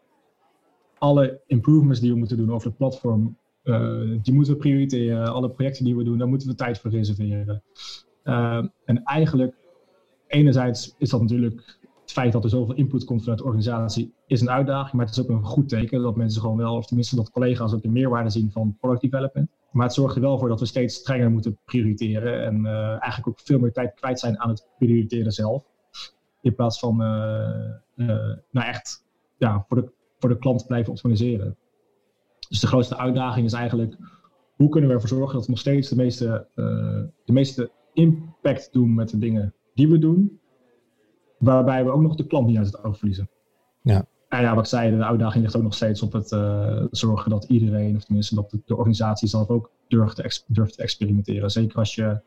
Alle 0.98 1.40
improvements 1.46 2.00
die 2.00 2.12
we 2.12 2.18
moeten 2.18 2.37
doen 2.37 2.52
over 2.52 2.66
het 2.66 2.76
platform, 2.76 3.37
uh, 3.64 4.18
die 4.22 4.35
moeten 4.35 4.52
we 4.52 4.59
prioriteren. 4.59 5.33
Alle 5.33 5.50
projecten 5.50 5.85
die 5.85 5.96
we 5.96 6.05
doen, 6.05 6.18
daar 6.18 6.29
moeten 6.29 6.48
we 6.48 6.55
tijd 6.55 6.79
voor 6.79 6.90
reserveren. 6.90 7.62
en 8.85 9.02
eigenlijk, 9.05 9.55
enerzijds 10.26 10.94
is 10.98 11.11
dat 11.11 11.20
natuurlijk 11.20 11.79
het 12.07 12.14
feit 12.14 12.33
dat 12.33 12.44
er 12.44 12.50
zoveel 12.50 12.74
input 12.74 13.05
komt 13.05 13.20
vanuit 13.20 13.38
de 13.38 13.44
organisatie 13.44 14.14
is 14.26 14.40
een 14.40 14.50
uitdaging, 14.50 14.92
maar 14.92 15.07
het 15.07 15.16
is 15.16 15.22
ook 15.22 15.29
een 15.29 15.44
goed 15.44 15.68
teken 15.68 16.02
dat 16.02 16.16
mensen 16.16 16.40
gewoon 16.40 16.57
wel, 16.57 16.76
of 16.76 16.87
tenminste 16.87 17.16
dat 17.16 17.31
collega's 17.31 17.74
ook 17.74 17.83
de 17.83 17.88
meerwaarde 17.88 18.31
zien 18.31 18.50
van 18.50 18.76
product 18.81 19.02
development. 19.02 19.48
Maar 19.70 19.85
het 19.85 19.94
zorgt 19.94 20.16
er 20.16 20.20
wel 20.20 20.38
voor 20.38 20.48
dat 20.48 20.61
we 20.61 20.66
steeds 20.66 20.94
strenger 20.94 21.31
moeten 21.31 21.59
prioriteren 21.64 22.44
en 22.44 22.64
uh, 22.64 22.88
eigenlijk 22.88 23.29
ook 23.29 23.40
veel 23.40 23.59
meer 23.59 23.72
tijd 23.72 23.94
kwijt 23.94 24.18
zijn 24.18 24.40
aan 24.40 24.48
het 24.48 24.68
prioriteren 24.79 25.33
zelf. 25.33 25.64
In 26.46 26.54
plaats 26.54 26.78
van 26.78 27.02
uh, 27.02 27.70
uh, 27.96 28.35
nou 28.50 28.66
echt 28.66 29.06
ja, 29.38 29.64
voor, 29.68 29.76
de, 29.76 29.92
voor 30.18 30.28
de 30.28 30.38
klant 30.38 30.66
blijven 30.66 30.92
optimaliseren. 30.92 31.56
Dus 32.48 32.61
de 32.61 32.66
grootste 32.66 32.96
uitdaging 32.96 33.46
is 33.46 33.52
eigenlijk 33.52 33.96
hoe 34.56 34.68
kunnen 34.68 34.88
we 34.88 34.94
ervoor 34.94 35.16
zorgen 35.16 35.35
dat 35.35 35.44
we 35.44 35.50
nog 35.50 35.61
steeds 35.61 35.88
de 35.88 35.96
meeste, 35.96 36.48
de 37.24 37.32
meeste 37.32 37.70
impact 37.92 38.72
doen 38.72 38.94
met 38.94 39.09
de 39.09 39.18
dingen 39.18 39.54
die 39.74 39.88
we 39.88 39.98
doen, 39.98 40.40
Waarbij 41.38 41.85
we 41.85 41.90
ook 41.90 42.02
nog 42.02 42.14
de 42.14 42.26
klant 42.26 42.46
niet 42.46 42.56
uit 42.56 42.66
het 42.66 42.85
oog 42.85 42.96
verliezen. 42.96 43.28
Ja. 43.82 44.06
En 44.28 44.42
ja, 44.42 44.54
wat 44.54 44.64
ik 44.64 44.70
zei, 44.70 44.96
de 44.96 45.04
uitdaging 45.04 45.42
ligt 45.42 45.56
ook 45.56 45.62
nog 45.62 45.74
steeds 45.74 46.02
op 46.02 46.12
het 46.12 46.30
uh, 46.30 46.85
zorgen 46.90 47.30
dat 47.30 47.44
iedereen, 47.44 47.96
of 47.96 48.04
tenminste 48.04 48.35
dat 48.35 48.50
de, 48.50 48.61
de 48.64 48.76
organisatie 48.76 49.28
zelf 49.28 49.48
ook 49.48 49.70
durft 49.88 50.16
te, 50.16 50.42
durft 50.46 50.74
te 50.76 50.82
experimenteren. 50.82 51.50
Zeker 51.50 51.78
als 51.78 51.94
je 51.94 52.20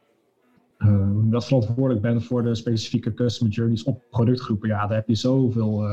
dat 1.30 1.46
verantwoordelijk 1.46 2.02
bent 2.02 2.24
voor 2.24 2.44
de 2.44 2.56
specifieke 2.56 3.14
customer 3.14 3.54
journeys 3.54 3.84
op 3.84 4.04
productgroepen. 4.10 4.70
Ja, 4.70 4.88
daar 4.88 4.98
heb 4.98 5.08
je 5.08 5.16
zoveel 5.16 5.84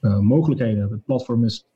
uh, 0.00 0.18
mogelijkheden. 0.18 0.90
Het 0.90 1.04
platform 1.04 1.44
is, 1.44 1.66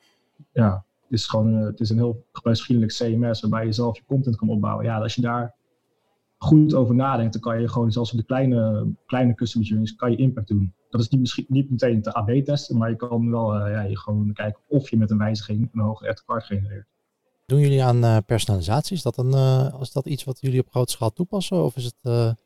ja, 0.53 0.85
is 1.09 1.27
gewoon 1.27 1.55
het 1.55 1.81
is 1.81 1.91
een 1.91 1.97
heel 1.97 2.25
gebruiksvriendelijk 2.33 2.97
CMS 2.97 3.41
waarbij 3.41 3.65
je 3.65 3.73
zelf 3.73 3.97
je 3.97 4.05
content 4.07 4.37
kan 4.37 4.49
opbouwen. 4.49 4.85
Ja, 4.85 4.99
als 4.99 5.15
je 5.15 5.21
daar 5.21 5.55
goed 6.39 6.75
over 6.75 6.95
nadenkt, 6.95 7.33
dan 7.33 7.43
kan 7.43 7.61
je 7.61 7.69
gewoon 7.69 7.93
zelfs 7.93 8.13
op 8.13 8.19
de 8.19 8.25
kleine, 8.25 8.87
kleine 9.07 9.35
customer 9.35 9.69
journeys 9.69 9.97
kan 9.97 10.11
je 10.11 10.17
impact 10.17 10.49
doen. 10.49 10.75
Dat 10.91 11.01
is 11.01 11.09
niet, 11.09 11.21
misschien 11.21 11.47
niet 11.49 11.71
meteen 11.71 12.03
te 12.03 12.13
AB 12.15 12.31
testen, 12.45 12.79
maar 12.79 12.91
je 12.91 12.97
kan 12.97 13.31
wel 13.31 13.69
ja, 13.69 13.83
je 13.83 13.99
gewoon 13.99 14.33
kijken 14.33 14.63
of 14.69 14.91
je 14.91 14.97
met 14.97 15.11
een 15.11 15.19
wijziging 15.19 15.69
een 15.73 15.81
hoge 15.81 16.09
add 16.09 16.25
card 16.25 16.45
genereert. 16.45 16.87
Doen 17.51 17.61
jullie 17.61 17.85
aan 17.85 18.05
uh, 18.05 18.17
personalisatie? 18.27 18.97
Is 18.97 19.03
dat, 19.03 19.19
een, 19.19 19.31
uh, 19.31 19.75
is 19.81 19.93
dat 19.93 20.07
iets 20.07 20.25
wat 20.25 20.39
jullie 20.41 20.61
op 20.61 20.71
grote 20.71 20.93
schaal 20.93 21.13
toepassen? 21.13 21.65
Of 21.65 21.77
is 21.77 21.85
het 21.85 22.37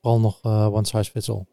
vooral 0.00 0.20
nog 0.20 0.44
one 0.44 0.86
size 0.86 1.10
fits 1.10 1.30
all? 1.30 1.44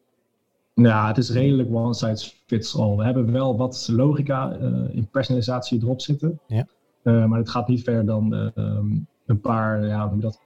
Ja, 0.74 1.08
het 1.08 1.18
is 1.18 1.30
redelijk 1.30 1.70
one 1.74 1.94
size 1.94 2.32
fits 2.46 2.78
all. 2.78 2.96
We 2.96 3.04
hebben 3.04 3.32
wel 3.32 3.58
wat 3.58 3.88
logica 3.92 4.54
in 4.92 5.08
personalisatie 5.12 5.82
erop 5.82 6.02
zitten. 6.02 6.40
Ja. 6.48 6.68
maar 7.04 7.40
het 7.40 7.50
gaat 7.50 7.68
niet 7.68 7.84
verder 7.84 8.06
dan 8.06 8.52
um, 8.56 9.08
een 9.26 9.42
paar, 9.42 9.86
ja, 9.86 10.10
hoe 10.10 10.20
dat, 10.20 10.40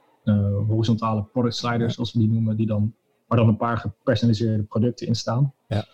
horizontale 0.68 1.22
product 1.22 1.56
sliders, 1.56 1.94
zoals 1.94 2.12
we 2.12 2.18
die 2.18 2.30
noemen, 2.30 2.56
die 2.56 2.66
dan, 2.66 2.94
waar 3.26 3.38
dan 3.38 3.48
een 3.48 3.56
paar 3.56 3.78
gepersonaliseerde 3.78 4.62
producten 4.62 5.06
in 5.06 5.14
staan. 5.14 5.52
Ja. 5.68 5.84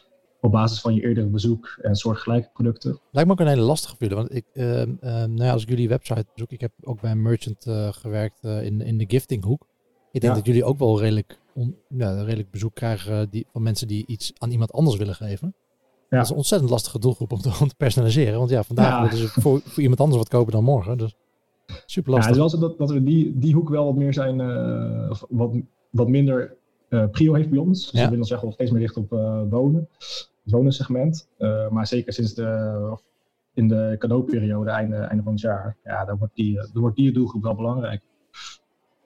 Op 0.47 0.53
basis 0.53 0.81
van 0.81 0.95
je 0.95 1.03
eerdere 1.03 1.27
bezoek 1.27 1.79
en 1.83 1.97
soortgelijke 1.97 2.51
producten. 2.53 3.01
Lijkt 3.11 3.29
me 3.29 3.35
ook 3.35 3.41
een 3.41 3.53
hele 3.53 3.63
lastige 3.63 3.97
voor 3.97 4.09
jullie. 4.09 4.25
Want 4.25 4.35
ik, 4.35 4.45
uh, 4.53 4.81
uh, 4.81 4.87
nou 5.01 5.45
ja, 5.45 5.53
als 5.53 5.63
ik 5.63 5.69
jullie 5.69 5.89
website 5.89 6.27
bezoek, 6.35 6.51
ik 6.51 6.61
heb 6.61 6.73
ook 6.83 7.01
bij 7.01 7.11
een 7.11 7.23
merchant 7.23 7.67
uh, 7.67 7.93
gewerkt 7.93 8.43
in, 8.43 8.81
in 8.81 8.99
de 8.99 9.05
giftinghoek. 9.09 9.67
Ik 10.13 10.21
denk 10.21 10.35
dat 10.35 10.47
jullie 10.47 10.65
ook 10.65 10.79
wel 10.79 11.01
redelijk, 11.01 11.39
on, 11.55 11.77
ja, 11.89 12.23
redelijk 12.23 12.51
bezoek 12.51 12.75
krijgen 12.75 13.31
die, 13.31 13.47
van 13.53 13.63
mensen 13.63 13.89
die 13.89 14.07
iets 14.07 14.33
aan 14.39 14.51
iemand 14.51 14.73
anders 14.73 14.97
willen 14.97 15.15
geven. 15.15 15.55
Ja. 16.11 16.17
Dat 16.17 16.25
is 16.25 16.31
een 16.31 16.37
ontzettend 16.37 16.71
lastige 16.71 16.99
doelgroep 16.99 17.33
om 17.33 17.41
te, 17.41 17.59
om 17.61 17.69
te 17.69 17.75
personaliseren. 17.77 18.39
Want 18.39 18.51
ja, 18.51 18.63
vandaag 18.63 19.11
willen 19.11 19.29
ze 19.29 19.41
voor, 19.41 19.61
voor 19.65 19.83
iemand 19.83 20.01
anders 20.01 20.19
wat 20.19 20.29
kopen 20.29 20.53
dan 20.53 20.65
morgen. 20.65 20.99
Dus. 20.99 21.15
Super 21.87 22.13
lastig. 22.13 22.37
Ja, 22.37 22.43
het 22.43 22.53
is 22.53 22.59
wel 22.59 22.69
zo 22.69 22.69
dat, 22.69 22.79
dat 22.79 22.91
we 22.91 23.03
die, 23.03 23.39
die 23.39 23.55
hoek 23.55 23.69
wel 23.69 23.85
wat 23.85 23.97
meer 23.97 24.13
zijn, 24.13 24.37
wat, 25.29 25.55
wat 25.91 26.09
minder 26.09 26.57
uh, 26.89 27.05
prio 27.11 27.35
heeft 27.35 27.51
bij 27.51 27.59
ons. 27.59 27.91
Dus 27.91 28.01
ja. 28.01 28.05
we 28.05 28.11
willen 28.11 28.27
zeggen 28.27 28.47
wel 28.47 28.55
steeds 28.55 28.71
meer 28.71 28.81
richt 28.81 28.97
op 28.97 29.13
uh, 29.13 29.41
wonen, 29.51 29.89
het 30.47 30.55
wonensegment. 30.55 31.29
maar 31.71 31.87
zeker 31.87 32.13
sinds 32.13 32.35
de, 32.35 32.99
in 33.55 33.69
de 33.69 33.97
cadeauperiode, 33.99 34.71
einde, 34.71 34.97
einde 34.97 35.23
van 35.23 35.33
het 35.33 35.41
jaar, 35.41 35.77
ja, 35.85 36.05
dan 36.05 36.19
wordt 36.19 36.35
die, 36.35 36.55
dan 36.55 36.83
wordt 36.83 36.97
die 36.97 37.13
doelgroep 37.13 37.43
wel 37.43 37.55
belangrijk. 37.55 38.03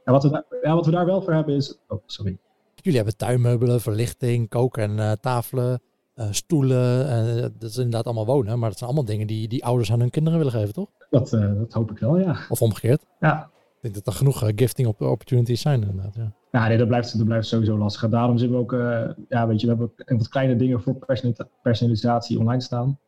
En 0.04 0.12
wat 0.12 0.22
we, 0.22 0.30
daar, 0.30 0.44
ja, 0.62 0.74
wat 0.74 0.84
we 0.84 0.90
daar 0.90 1.06
wel 1.06 1.22
voor 1.22 1.32
hebben 1.32 1.54
is, 1.54 1.78
oh 1.88 2.02
sorry. 2.06 2.38
Jullie 2.74 2.98
hebben 2.98 3.16
tuinmeubelen, 3.16 3.80
verlichting, 3.80 4.48
koken 4.48 4.98
en 4.98 5.20
tafelen. 5.20 5.80
Uh, 6.16 6.26
stoelen. 6.30 7.06
Uh, 7.06 7.42
dat 7.42 7.70
is 7.70 7.76
inderdaad 7.76 8.04
allemaal 8.04 8.26
wonen, 8.26 8.58
maar 8.58 8.68
dat 8.68 8.78
zijn 8.78 8.90
allemaal 8.90 9.08
dingen 9.08 9.26
die, 9.26 9.48
die 9.48 9.64
ouders 9.64 9.92
aan 9.92 10.00
hun 10.00 10.10
kinderen 10.10 10.38
willen 10.38 10.52
geven, 10.52 10.74
toch? 10.74 10.88
Dat, 11.10 11.30
dat 11.30 11.72
hoop 11.72 11.90
ik 11.90 11.98
wel, 11.98 12.18
ja. 12.18 12.36
Of 12.48 12.62
omgekeerd. 12.62 13.06
Ja. 13.20 13.50
Ik 13.74 13.78
denk 13.80 13.94
dat 13.94 14.06
er 14.06 14.12
genoeg 14.12 14.50
gifting 14.56 14.88
opportunities 14.88 15.60
zijn, 15.60 15.82
inderdaad. 15.82 16.14
Ja, 16.14 16.32
ja 16.50 16.68
nee, 16.68 16.78
dat, 16.78 16.88
blijft, 16.88 17.16
dat 17.16 17.26
blijft 17.26 17.46
sowieso 17.46 17.78
lastig. 17.78 18.10
Daarom 18.10 18.38
zitten 18.38 18.56
we 18.56 18.62
ook, 18.62 18.72
ja, 19.28 19.46
weet 19.46 19.60
je, 19.60 19.66
we 19.66 19.76
hebben 19.76 20.18
wat 20.18 20.28
kleine 20.28 20.56
dingen 20.56 20.80
voor 20.80 21.06
personalisatie 21.62 22.38
online 22.38 22.62
staan. 22.62 22.98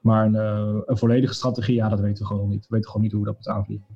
Maar 0.00 0.26
een, 0.26 0.34
een 0.86 0.96
volledige 0.96 1.34
strategie, 1.34 1.74
ja, 1.74 1.88
dat 1.88 2.00
weten 2.00 2.22
we 2.22 2.28
gewoon 2.28 2.48
niet. 2.48 2.60
We 2.68 2.74
weten 2.74 2.90
gewoon 2.90 3.02
niet 3.02 3.12
hoe 3.12 3.20
we 3.20 3.26
dat 3.26 3.34
moeten 3.34 3.54
aanvliegen. 3.54 3.86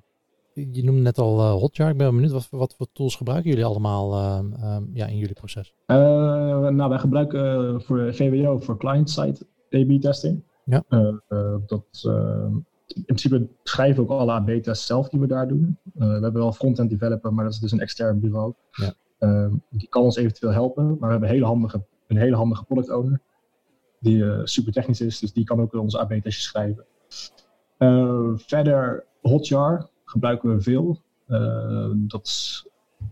Je 0.72 0.85
noemde 0.85 1.01
net 1.01 1.18
al 1.18 1.38
uh, 1.38 1.53
Hotjar. 1.53 1.90
Ik 1.90 1.96
ben 1.96 2.14
benieuwd, 2.14 2.33
wat, 2.33 2.49
wat 2.51 2.75
voor 2.75 2.87
tools 2.92 3.16
gebruiken 3.16 3.51
jullie 3.51 3.64
allemaal 3.64 4.12
uh, 4.12 4.38
uh, 4.62 4.77
ja, 4.92 5.07
in 5.07 5.18
jullie 5.18 5.35
proces? 5.35 5.75
nou, 5.87 6.88
wij 6.88 6.99
gebruiken 6.99 7.83
voor 7.83 8.14
VWO 8.14 8.59
voor 8.59 8.79
client-side 8.79 9.38
A-B 9.75 10.01
testing. 10.01 10.42
Ja. 10.64 10.85
dat, 11.66 11.85
in 12.97 13.05
principe 13.05 13.49
schrijven 13.63 14.07
we 14.07 14.13
ook 14.13 14.21
alle 14.21 14.33
AB-tests 14.33 14.87
zelf 14.87 15.09
die 15.09 15.21
we 15.21 15.27
daar 15.27 15.49
doen. 15.49 15.79
we 15.95 16.05
hebben 16.05 16.33
wel 16.33 16.53
front-end 16.53 16.91
developer, 16.91 17.35
maar 17.35 17.45
dat 17.45 17.53
is 17.53 17.59
dus 17.59 17.73
een 17.73 17.81
extern 17.81 18.21
bureau. 18.21 18.55
Ja. 18.71 19.51
die 19.71 19.89
kan 19.89 20.03
ons 20.03 20.17
eventueel 20.17 20.53
helpen, 20.53 20.87
maar 20.87 20.97
we 20.97 21.07
hebben 21.07 21.29
een 21.29 21.35
hele 21.35 21.47
handige, 21.47 21.85
een 22.07 22.17
hele 22.17 22.37
handige 22.37 22.65
product 22.65 22.91
owner. 22.91 23.21
Die 24.01 24.25
super 24.45 24.73
technisch 24.73 25.01
is, 25.01 25.19
dus 25.19 25.33
die 25.33 25.45
kan 25.45 25.61
ook 25.61 25.75
onze 25.75 25.99
AB-testjes 25.99 26.43
schrijven. 26.43 26.85
verder 28.37 29.05
Hotjar 29.21 29.91
gebruiken 30.05 30.55
we 30.55 30.63
veel. 30.63 31.01
Uh, 31.29 31.91
dat, 31.95 32.65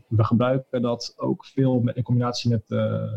we 0.08 0.24
gebruiken 0.24 0.82
dat 0.82 1.14
ook 1.16 1.46
veel 1.46 1.80
met, 1.80 1.96
in 1.96 2.02
combinatie 2.02 2.50
met. 2.50 2.62
Uh, 2.68 3.12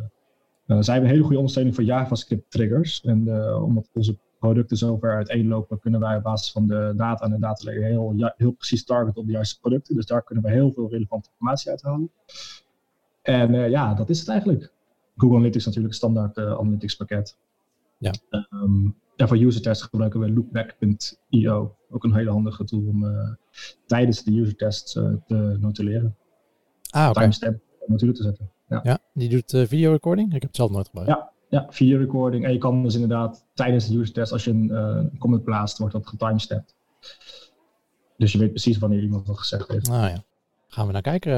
zij 0.65 0.93
hebben 0.93 1.03
een 1.03 1.07
hele 1.07 1.21
goede 1.21 1.37
ondersteuning 1.37 1.75
voor 1.75 1.83
JavaScript 1.83 2.51
triggers. 2.51 3.01
En 3.01 3.53
omdat 3.61 3.89
onze 3.93 4.17
producten 4.39 4.77
zo 4.77 4.97
ver 4.97 5.15
uiteenlopen, 5.15 5.79
kunnen 5.79 5.99
wij 5.99 6.17
op 6.17 6.23
basis 6.23 6.51
van 6.51 6.67
de 6.67 6.93
data 6.95 7.25
en 7.25 7.31
de 7.31 7.39
datalayer 7.39 7.83
heel, 7.83 8.33
heel 8.37 8.51
precies 8.51 8.85
targeten 8.85 9.21
op 9.21 9.25
de 9.25 9.31
juiste 9.31 9.59
producten. 9.59 9.95
Dus 9.95 10.05
daar 10.05 10.23
kunnen 10.23 10.43
we 10.43 10.51
heel 10.51 10.71
veel 10.71 10.89
relevante 10.89 11.29
informatie 11.29 11.69
uithalen. 11.69 12.11
En 13.21 13.69
ja, 13.69 13.93
dat 13.93 14.09
is 14.09 14.19
het 14.19 14.29
eigenlijk. 14.29 14.71
Google 15.15 15.37
Analytics 15.37 15.65
natuurlijk 15.65 15.93
een 15.93 15.99
standaard 15.99 16.37
analytics 16.37 16.95
pakket. 16.95 17.37
Ja. 17.97 18.13
Um, 18.49 18.95
ja, 19.15 19.27
voor 19.27 19.37
user 19.37 19.61
tests 19.61 19.83
gebruiken 19.83 20.19
we 20.19 20.31
loopback.io. 20.31 21.75
Ook 21.89 22.03
een 22.03 22.15
hele 22.15 22.29
handige 22.29 22.63
tool 22.63 22.87
om 22.87 23.03
uh, 23.03 23.33
tijdens 23.85 24.23
de 24.23 24.39
user 24.39 24.55
tests 24.55 24.91
te 24.91 25.57
notuleren. 25.59 26.15
Ah, 26.89 27.09
oké. 27.09 27.19
Timestamp 27.19 27.59
natuurlijk 27.85 28.19
te 28.19 28.23
zetten. 28.25 28.51
Ja, 28.67 28.79
ja 28.83 28.99
die 29.13 29.29
doet 29.29 29.67
video 29.67 29.91
recording? 29.91 30.27
Ik 30.27 30.33
heb 30.33 30.41
het 30.41 30.55
zelf 30.55 30.71
nooit 30.71 30.87
gebruikt. 30.87 31.11
Ja, 31.11 31.31
ja, 31.49 31.65
video 31.69 31.97
recording. 31.97 32.45
En 32.45 32.51
je 32.51 32.57
kan 32.57 32.83
dus 32.83 32.93
inderdaad 32.93 33.45
tijdens 33.53 33.87
de 33.87 33.97
user 33.97 34.13
test, 34.13 34.31
als 34.31 34.43
je 34.43 34.51
een 34.51 35.11
comment 35.17 35.43
plaatst, 35.43 35.77
wordt 35.77 35.93
dat 35.93 36.07
getimestamped. 36.07 36.75
Dus 38.17 38.31
je 38.31 38.37
weet 38.37 38.49
precies 38.49 38.77
wanneer 38.77 39.01
iemand 39.01 39.27
wat 39.27 39.37
gezegd 39.37 39.67
heeft. 39.67 39.87
Nou 39.89 40.07
ja. 40.07 40.23
Gaan 40.67 40.87
we 40.87 40.93
naar 40.93 41.01
kijken. 41.01 41.31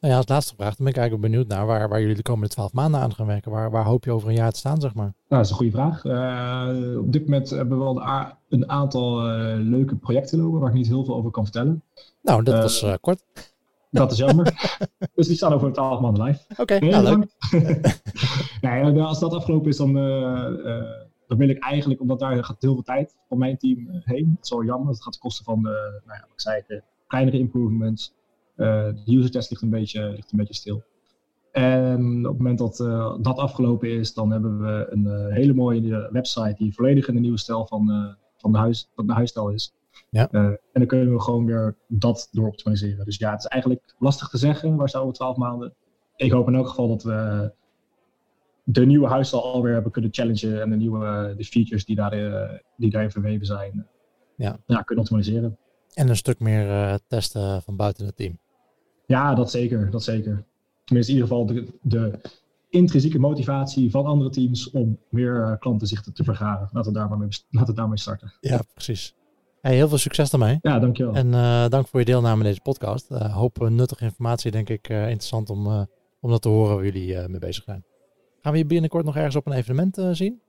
Nou 0.00 0.12
ja, 0.12 0.16
als 0.16 0.28
laatste 0.28 0.54
vraag, 0.54 0.76
dan 0.76 0.84
ben 0.84 0.94
ik 0.94 1.00
eigenlijk 1.00 1.30
benieuwd 1.30 1.48
naar 1.48 1.66
waar, 1.66 1.88
waar 1.88 2.00
jullie 2.00 2.14
de 2.16 2.22
komende 2.22 2.48
twaalf 2.48 2.72
maanden 2.72 3.00
aan 3.00 3.14
gaan 3.14 3.26
werken. 3.26 3.50
Waar, 3.50 3.70
waar 3.70 3.84
hoop 3.84 4.04
je 4.04 4.12
over 4.12 4.28
een 4.28 4.34
jaar 4.34 4.52
te 4.52 4.58
staan, 4.58 4.80
zeg 4.80 4.94
maar? 4.94 5.04
Nou, 5.04 5.14
dat 5.28 5.44
is 5.44 5.50
een 5.50 5.56
goede 5.56 5.72
vraag. 5.72 6.04
Uh, 6.04 6.98
op 6.98 7.12
dit 7.12 7.24
moment 7.24 7.50
hebben 7.50 7.78
we 7.78 7.84
wel 7.84 8.02
een 8.48 8.70
aantal 8.70 9.22
leuke 9.56 9.96
projecten 9.96 10.38
lopen 10.38 10.60
waar 10.60 10.68
ik 10.68 10.74
niet 10.74 10.86
heel 10.86 11.04
veel 11.04 11.14
over 11.14 11.30
kan 11.30 11.44
vertellen. 11.44 11.82
Nou, 12.22 12.42
dat 12.42 12.62
was 12.62 12.98
kort. 13.00 13.22
Dat 13.90 14.12
is 14.12 14.18
jammer. 14.18 14.76
dus 15.14 15.26
die 15.26 15.36
staan 15.36 15.52
over 15.52 15.72
twaalf 15.72 16.00
maanden 16.00 16.24
live. 16.24 16.44
Oké, 16.48 16.60
okay, 16.60 16.78
nou, 16.78 17.02
leuk. 17.02 17.26
nee, 18.60 19.02
als 19.02 19.20
dat 19.20 19.32
afgelopen 19.32 19.68
is, 19.68 19.76
dan 19.76 19.92
dat 21.26 21.38
wil 21.38 21.48
ik 21.48 21.58
eigenlijk, 21.62 22.00
omdat 22.00 22.18
daar 22.18 22.44
gaat 22.44 22.56
heel 22.60 22.74
veel 22.74 22.82
tijd 22.82 23.16
van 23.28 23.38
mijn 23.38 23.58
team 23.58 23.88
heen. 23.90 24.32
Dat 24.34 24.44
is 24.44 24.50
wel 24.50 24.64
jammer. 24.64 24.92
Dat 24.92 25.02
gaat 25.02 25.12
ten 25.12 25.20
koste 25.20 25.44
van 25.44 25.62
de, 25.62 26.00
nou 26.04 26.18
ja, 26.18 26.20
wat 26.20 26.32
ik 26.32 26.40
zei, 26.40 26.62
de 26.66 26.82
kleinere 27.06 27.38
improvements. 27.38 28.14
de 28.56 29.02
user 29.06 29.30
test 29.30 29.50
ligt 29.50 29.62
een 29.62 29.70
beetje, 29.70 30.10
ligt 30.10 30.32
een 30.32 30.38
beetje 30.38 30.54
stil. 30.54 30.82
En 31.52 32.18
op 32.18 32.32
het 32.32 32.38
moment 32.38 32.58
dat 32.58 32.76
dat 33.22 33.38
afgelopen 33.38 33.90
is, 33.90 34.14
dan 34.14 34.30
hebben 34.30 34.60
we 34.60 34.86
een 34.90 35.32
hele 35.32 35.54
mooie 35.54 36.08
website 36.12 36.54
die 36.58 36.74
volledig 36.74 37.08
in 37.08 37.14
de 37.14 37.20
nieuwe 37.20 37.38
stijl 37.38 37.66
van, 37.66 38.16
van 38.36 38.52
de, 38.52 38.58
huis, 38.58 38.90
van 38.94 39.06
de 39.06 39.12
huisstijl 39.12 39.48
is. 39.48 39.72
Ja. 40.10 40.28
Uh, 40.30 40.40
en 40.42 40.58
dan 40.72 40.86
kunnen 40.86 41.12
we 41.12 41.20
gewoon 41.20 41.44
weer 41.46 41.76
dat 41.88 42.28
door 42.32 42.46
optimaliseren. 42.46 43.04
Dus 43.04 43.16
ja, 43.16 43.30
het 43.30 43.38
is 43.38 43.46
eigenlijk 43.46 43.94
lastig 43.98 44.28
te 44.28 44.38
zeggen. 44.38 44.76
Waar 44.76 44.88
staan 44.88 45.06
we 45.06 45.12
12 45.12 45.36
maanden? 45.36 45.74
Ik 46.16 46.30
hoop 46.30 46.48
in 46.48 46.54
elk 46.54 46.68
geval 46.68 46.88
dat 46.88 47.02
we 47.02 47.52
de 48.64 48.86
nieuwe 48.86 49.08
huisstijl 49.08 49.42
alweer 49.42 49.72
hebben 49.72 49.92
kunnen 49.92 50.12
challengen. 50.14 50.60
En 50.60 50.70
de 50.70 50.76
nieuwe 50.76 51.34
de 51.36 51.44
features 51.44 51.84
die, 51.84 51.96
daar, 51.96 52.18
uh, 52.18 52.58
die 52.76 52.90
daarin 52.90 53.10
verweven 53.10 53.46
zijn, 53.46 53.86
ja. 54.36 54.58
Ja, 54.66 54.82
kunnen 54.82 55.04
optimaliseren. 55.04 55.58
En 55.94 56.08
een 56.08 56.16
stuk 56.16 56.40
meer 56.40 56.66
uh, 56.66 56.94
testen 57.06 57.62
van 57.62 57.76
buiten 57.76 58.06
het 58.06 58.16
team. 58.16 58.38
Ja, 59.06 59.34
dat 59.34 59.50
zeker. 59.50 59.90
Dat 59.90 60.02
zeker. 60.02 60.44
Tenminste, 60.84 61.12
in 61.12 61.18
ieder 61.18 61.36
geval 61.36 61.46
de, 61.46 61.72
de 61.82 62.18
intrinsieke 62.68 63.18
motivatie 63.18 63.90
van 63.90 64.04
andere 64.04 64.30
teams 64.30 64.70
om 64.70 64.98
meer 65.08 65.56
klantenzichten 65.60 66.14
te 66.14 66.24
vergaren. 66.24 66.68
Laten 66.72 66.92
we 66.92 66.98
daar 66.98 67.08
maar 67.08 67.18
mee, 67.18 67.28
laten 67.50 67.74
we 67.74 67.80
daarmee 67.80 67.98
starten. 67.98 68.32
Ja, 68.40 68.62
precies. 68.72 69.14
Hey, 69.60 69.74
heel 69.74 69.88
veel 69.88 69.98
succes 69.98 70.30
daarmee. 70.30 70.58
Ja, 70.62 70.78
dankjewel. 70.78 71.14
En 71.14 71.26
uh, 71.26 71.68
dank 71.68 71.86
voor 71.86 72.00
je 72.00 72.06
deelname 72.06 72.38
in 72.38 72.44
deze 72.44 72.60
podcast. 72.60 73.10
Uh, 73.10 73.36
hoop 73.36 73.68
nuttige 73.68 74.04
informatie, 74.04 74.50
denk 74.50 74.68
ik, 74.68 74.88
interessant 74.88 75.50
om, 75.50 75.66
om 76.20 76.30
dat 76.30 76.42
te 76.42 76.48
horen 76.48 76.74
waar 76.74 76.84
jullie 76.84 77.28
mee 77.28 77.38
bezig 77.38 77.64
zijn. 77.64 77.84
Gaan 78.40 78.52
we 78.52 78.58
je 78.58 78.66
binnenkort 78.66 79.04
nog 79.04 79.16
ergens 79.16 79.36
op 79.36 79.46
een 79.46 79.52
evenement 79.52 79.98
zien? 80.12 80.40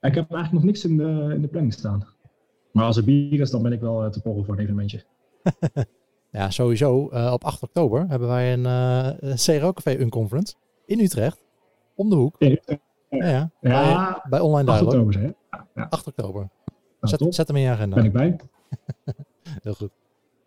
Ik 0.00 0.14
heb 0.14 0.32
eigenlijk 0.32 0.52
nog 0.52 0.64
niks 0.64 0.84
in 0.84 0.96
de, 0.96 1.32
in 1.34 1.40
de 1.40 1.48
planning 1.48 1.72
staan. 1.72 2.06
Maar 2.72 2.84
als 2.84 2.96
er 2.96 3.04
bier 3.04 3.40
is, 3.40 3.50
dan 3.50 3.62
ben 3.62 3.72
ik 3.72 3.80
wel 3.80 4.10
te 4.10 4.20
porren 4.20 4.44
voor 4.44 4.54
een 4.54 4.60
evenementje. 4.60 5.04
ja, 6.30 6.50
sowieso. 6.50 6.98
op 7.32 7.44
8 7.44 7.62
oktober 7.62 8.04
hebben 8.08 8.28
wij 8.28 8.52
een 8.52 8.64
uh, 9.24 9.34
CRO 9.34 9.72
Café 9.72 9.98
Unconference 9.98 10.54
in 10.86 11.00
Utrecht. 11.00 11.44
Om 11.94 12.10
de 12.10 12.16
hoek. 12.16 12.36
Ja, 12.38 12.56
ja. 13.08 13.50
ja. 13.60 14.10
Bij, 14.10 14.20
bij 14.30 14.40
Online 14.40 14.64
Dialogue. 14.64 14.98
8 14.98 15.06
oktober, 15.06 15.20
hè? 15.20 15.30
Ja. 15.74 15.86
8 15.90 16.06
oktober. 16.06 16.48
Zet, 17.00 17.34
zet, 17.34 17.46
hem 17.46 17.56
in 17.56 17.62
je 17.62 17.68
agenda. 17.68 17.94
Ben 17.94 18.04
ik 18.04 18.12
bij. 18.12 18.36
Heel 19.62 19.74
goed. 19.74 19.90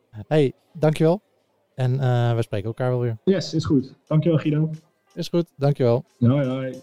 Hey, 0.10 0.54
dankjewel. 0.72 1.22
En 1.76 1.94
uh, 1.94 2.36
we 2.36 2.42
spreken 2.42 2.68
elkaar 2.68 2.90
wel 2.90 3.00
weer. 3.00 3.18
Yes, 3.24 3.54
is 3.54 3.66
goed. 3.66 3.94
Dankjewel 4.08 4.38
Guido. 4.38 4.70
Is 5.14 5.28
goed, 5.28 5.48
dankjewel. 5.56 6.06
Hoi 6.20 6.48
hoi. 6.48 6.82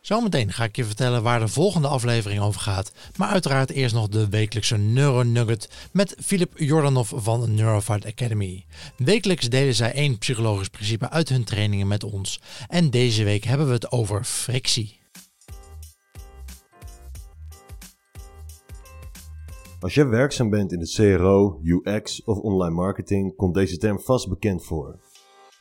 Zometeen 0.00 0.52
ga 0.52 0.64
ik 0.64 0.76
je 0.76 0.84
vertellen 0.84 1.22
waar 1.22 1.40
de 1.40 1.48
volgende 1.48 1.88
aflevering 1.88 2.40
over 2.40 2.60
gaat. 2.60 2.92
Maar 3.16 3.28
uiteraard 3.28 3.70
eerst 3.70 3.94
nog 3.94 4.08
de 4.08 4.28
wekelijkse 4.28 4.76
Neuronugget 4.76 5.88
met 5.92 6.16
Filip 6.20 6.58
Jordanov 6.58 7.12
van 7.14 7.54
Neurofight 7.54 8.06
Academy. 8.06 8.64
Wekelijks 8.96 9.48
delen 9.48 9.74
zij 9.74 9.92
één 9.92 10.18
psychologisch 10.18 10.68
principe 10.68 11.10
uit 11.10 11.28
hun 11.28 11.44
trainingen 11.44 11.86
met 11.86 12.04
ons. 12.04 12.40
En 12.68 12.90
deze 12.90 13.24
week 13.24 13.44
hebben 13.44 13.66
we 13.66 13.72
het 13.72 13.92
over 13.92 14.24
frictie. 14.24 14.97
Als 19.80 19.94
jij 19.94 20.06
werkzaam 20.06 20.50
bent 20.50 20.72
in 20.72 20.78
de 20.78 21.16
CRO, 21.16 21.60
UX 21.62 22.24
of 22.24 22.38
online 22.38 22.74
marketing, 22.74 23.36
komt 23.36 23.54
deze 23.54 23.76
term 23.76 24.00
vast 24.00 24.28
bekend 24.28 24.64
voor. 24.64 25.00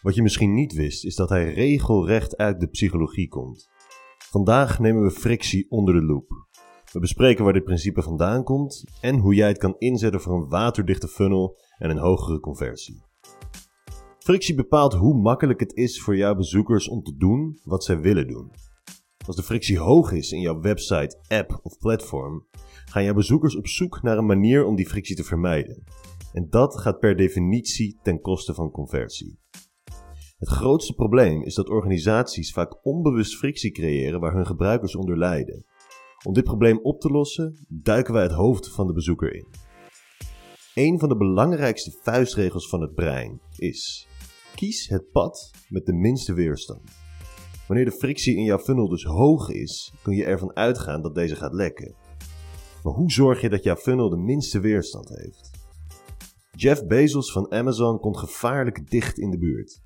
Wat 0.02 0.16
je 0.16 0.22
misschien 0.22 0.54
niet 0.54 0.74
wist, 0.74 1.06
is 1.06 1.16
dat 1.16 1.30
hij 1.30 1.54
regelrecht 1.54 2.38
uit 2.38 2.60
de 2.60 2.68
psychologie 2.68 3.28
komt. 3.28 3.70
Vandaag 4.18 4.80
nemen 4.80 5.04
we 5.04 5.12
frictie 5.12 5.66
onder 5.70 5.94
de 5.94 6.02
loep. 6.02 6.48
We 6.92 7.00
bespreken 7.00 7.44
waar 7.44 7.54
dit 7.54 7.64
principe 7.64 8.02
vandaan 8.02 8.44
komt 8.44 8.84
en 9.02 9.18
hoe 9.18 9.34
jij 9.34 9.48
het 9.48 9.58
kan 9.58 9.76
inzetten 9.78 10.22
voor 10.22 10.36
een 10.36 10.50
waterdichte 10.50 11.08
funnel 11.08 11.58
en 11.78 11.90
een 11.90 11.98
hogere 11.98 12.40
conversie. 12.40 13.02
Frictie 14.20 14.56
bepaalt 14.56 14.94
hoe 14.94 15.22
makkelijk 15.22 15.60
het 15.60 15.74
is 15.74 16.02
voor 16.02 16.16
jouw 16.16 16.36
bezoekers 16.36 16.88
om 16.88 17.04
te 17.04 17.16
doen 17.18 17.60
wat 17.64 17.84
zij 17.84 18.00
willen 18.00 18.28
doen. 18.28 18.52
Als 19.28 19.36
de 19.36 19.44
frictie 19.44 19.80
hoog 19.80 20.12
is 20.12 20.32
in 20.32 20.40
jouw 20.40 20.60
website, 20.60 21.18
app 21.28 21.60
of 21.64 21.78
platform, 21.78 22.48
gaan 22.86 23.04
jouw 23.04 23.14
bezoekers 23.14 23.56
op 23.56 23.68
zoek 23.68 24.02
naar 24.02 24.18
een 24.18 24.26
manier 24.26 24.66
om 24.66 24.76
die 24.76 24.88
frictie 24.88 25.16
te 25.16 25.24
vermijden. 25.24 25.84
En 26.34 26.50
dat 26.50 26.80
gaat 26.80 27.00
per 27.00 27.16
definitie 27.16 28.00
ten 28.04 28.22
koste 28.22 28.54
van 28.54 28.72
conversie. 28.72 29.40
Het 30.38 30.50
grootste 30.50 30.94
probleem 30.94 31.44
is 31.44 31.56
dat 31.56 31.70
organisaties 31.70 32.54
vaak 32.54 32.86
onbewust 32.86 33.38
frictie 33.38 33.72
creëren 33.72 34.20
waar 34.20 34.34
hun 34.34 34.46
gebruikers 34.46 34.96
onder 34.96 35.18
lijden. 35.18 35.66
Om 36.26 36.34
dit 36.34 36.44
probleem 36.44 36.80
op 36.80 37.00
te 37.00 37.10
lossen, 37.10 37.66
duiken 37.68 38.14
wij 38.14 38.24
het 38.24 38.32
hoofd 38.32 38.70
van 38.70 38.88
de 38.88 38.94
bezoeker 38.94 39.34
in. 39.34 39.48
Een 40.74 41.00
van 41.00 41.10
de 41.10 41.18
belangrijkste 41.18 42.00
vuistregels 42.02 42.70
van 42.70 42.82
het 42.82 42.94
brein 42.94 43.42
is: 43.56 44.08
kies 44.56 44.88
het 44.88 45.12
pad 45.12 45.52
met 45.70 45.86
de 45.86 45.94
minste 45.94 46.34
weerstand. 46.34 47.07
Wanneer 47.68 47.86
de 47.86 47.92
frictie 47.92 48.36
in 48.36 48.44
jouw 48.44 48.60
funnel 48.60 48.88
dus 48.88 49.04
hoog 49.04 49.50
is, 49.50 49.94
kun 50.04 50.16
je 50.16 50.26
ervan 50.26 50.56
uitgaan 50.56 51.02
dat 51.02 51.16
deze 51.16 51.36
gaat 51.36 51.54
lekken. 51.54 51.96
Maar 52.84 52.94
hoe 52.94 53.12
zorg 53.12 53.42
je 53.42 53.50
dat 53.50 53.64
jouw 53.64 53.76
funnel 53.76 54.10
de 54.10 54.18
minste 54.18 54.60
weerstand 54.60 55.10
heeft? 55.10 55.52
Jeff 56.52 56.86
Bezos 56.86 57.32
van 57.32 57.52
Amazon 57.52 58.00
komt 58.00 58.18
gevaarlijk 58.18 58.90
dicht 58.90 59.18
in 59.18 59.30
de 59.30 59.38
buurt. 59.38 59.82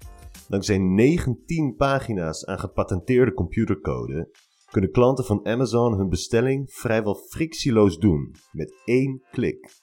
Dankzij 0.47 0.77
19 0.77 1.75
pagina's 1.75 2.45
aan 2.45 2.59
gepatenteerde 2.59 3.33
computercode 3.33 4.29
kunnen 4.71 4.91
klanten 4.91 5.25
van 5.25 5.45
Amazon 5.45 5.97
hun 5.97 6.09
bestelling 6.09 6.71
vrijwel 6.73 7.15
frictieloos 7.15 7.97
doen 7.97 8.35
met 8.51 8.73
één 8.85 9.21
klik. 9.31 9.81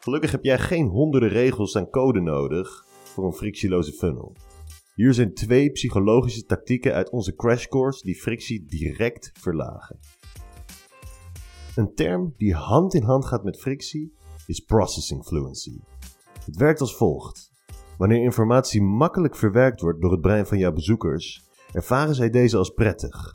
Gelukkig 0.00 0.30
heb 0.30 0.44
jij 0.44 0.58
geen 0.58 0.86
honderden 0.86 1.28
regels 1.28 1.76
aan 1.76 1.90
code 1.90 2.20
nodig 2.20 2.86
voor 3.04 3.24
een 3.24 3.32
frictieloze 3.32 3.92
funnel. 3.92 4.36
Hier 4.94 5.14
zijn 5.14 5.34
twee 5.34 5.70
psychologische 5.70 6.44
tactieken 6.44 6.94
uit 6.94 7.10
onze 7.10 7.34
crash 7.34 7.66
course 7.66 8.04
die 8.04 8.14
frictie 8.14 8.64
direct 8.66 9.30
verlagen. 9.40 9.98
Een 11.76 11.94
term 11.94 12.34
die 12.36 12.54
hand 12.54 12.94
in 12.94 13.02
hand 13.02 13.24
gaat 13.24 13.44
met 13.44 13.60
frictie 13.60 14.14
is 14.46 14.60
processing 14.60 15.24
fluency. 15.24 15.78
Het 16.44 16.56
werkt 16.56 16.80
als 16.80 16.96
volgt. 16.96 17.52
Wanneer 17.98 18.22
informatie 18.22 18.82
makkelijk 18.82 19.36
verwerkt 19.36 19.80
wordt 19.80 20.00
door 20.00 20.10
het 20.10 20.20
brein 20.20 20.46
van 20.46 20.58
jouw 20.58 20.72
bezoekers, 20.72 21.42
ervaren 21.72 22.14
zij 22.14 22.30
deze 22.30 22.56
als 22.56 22.70
prettig. 22.70 23.34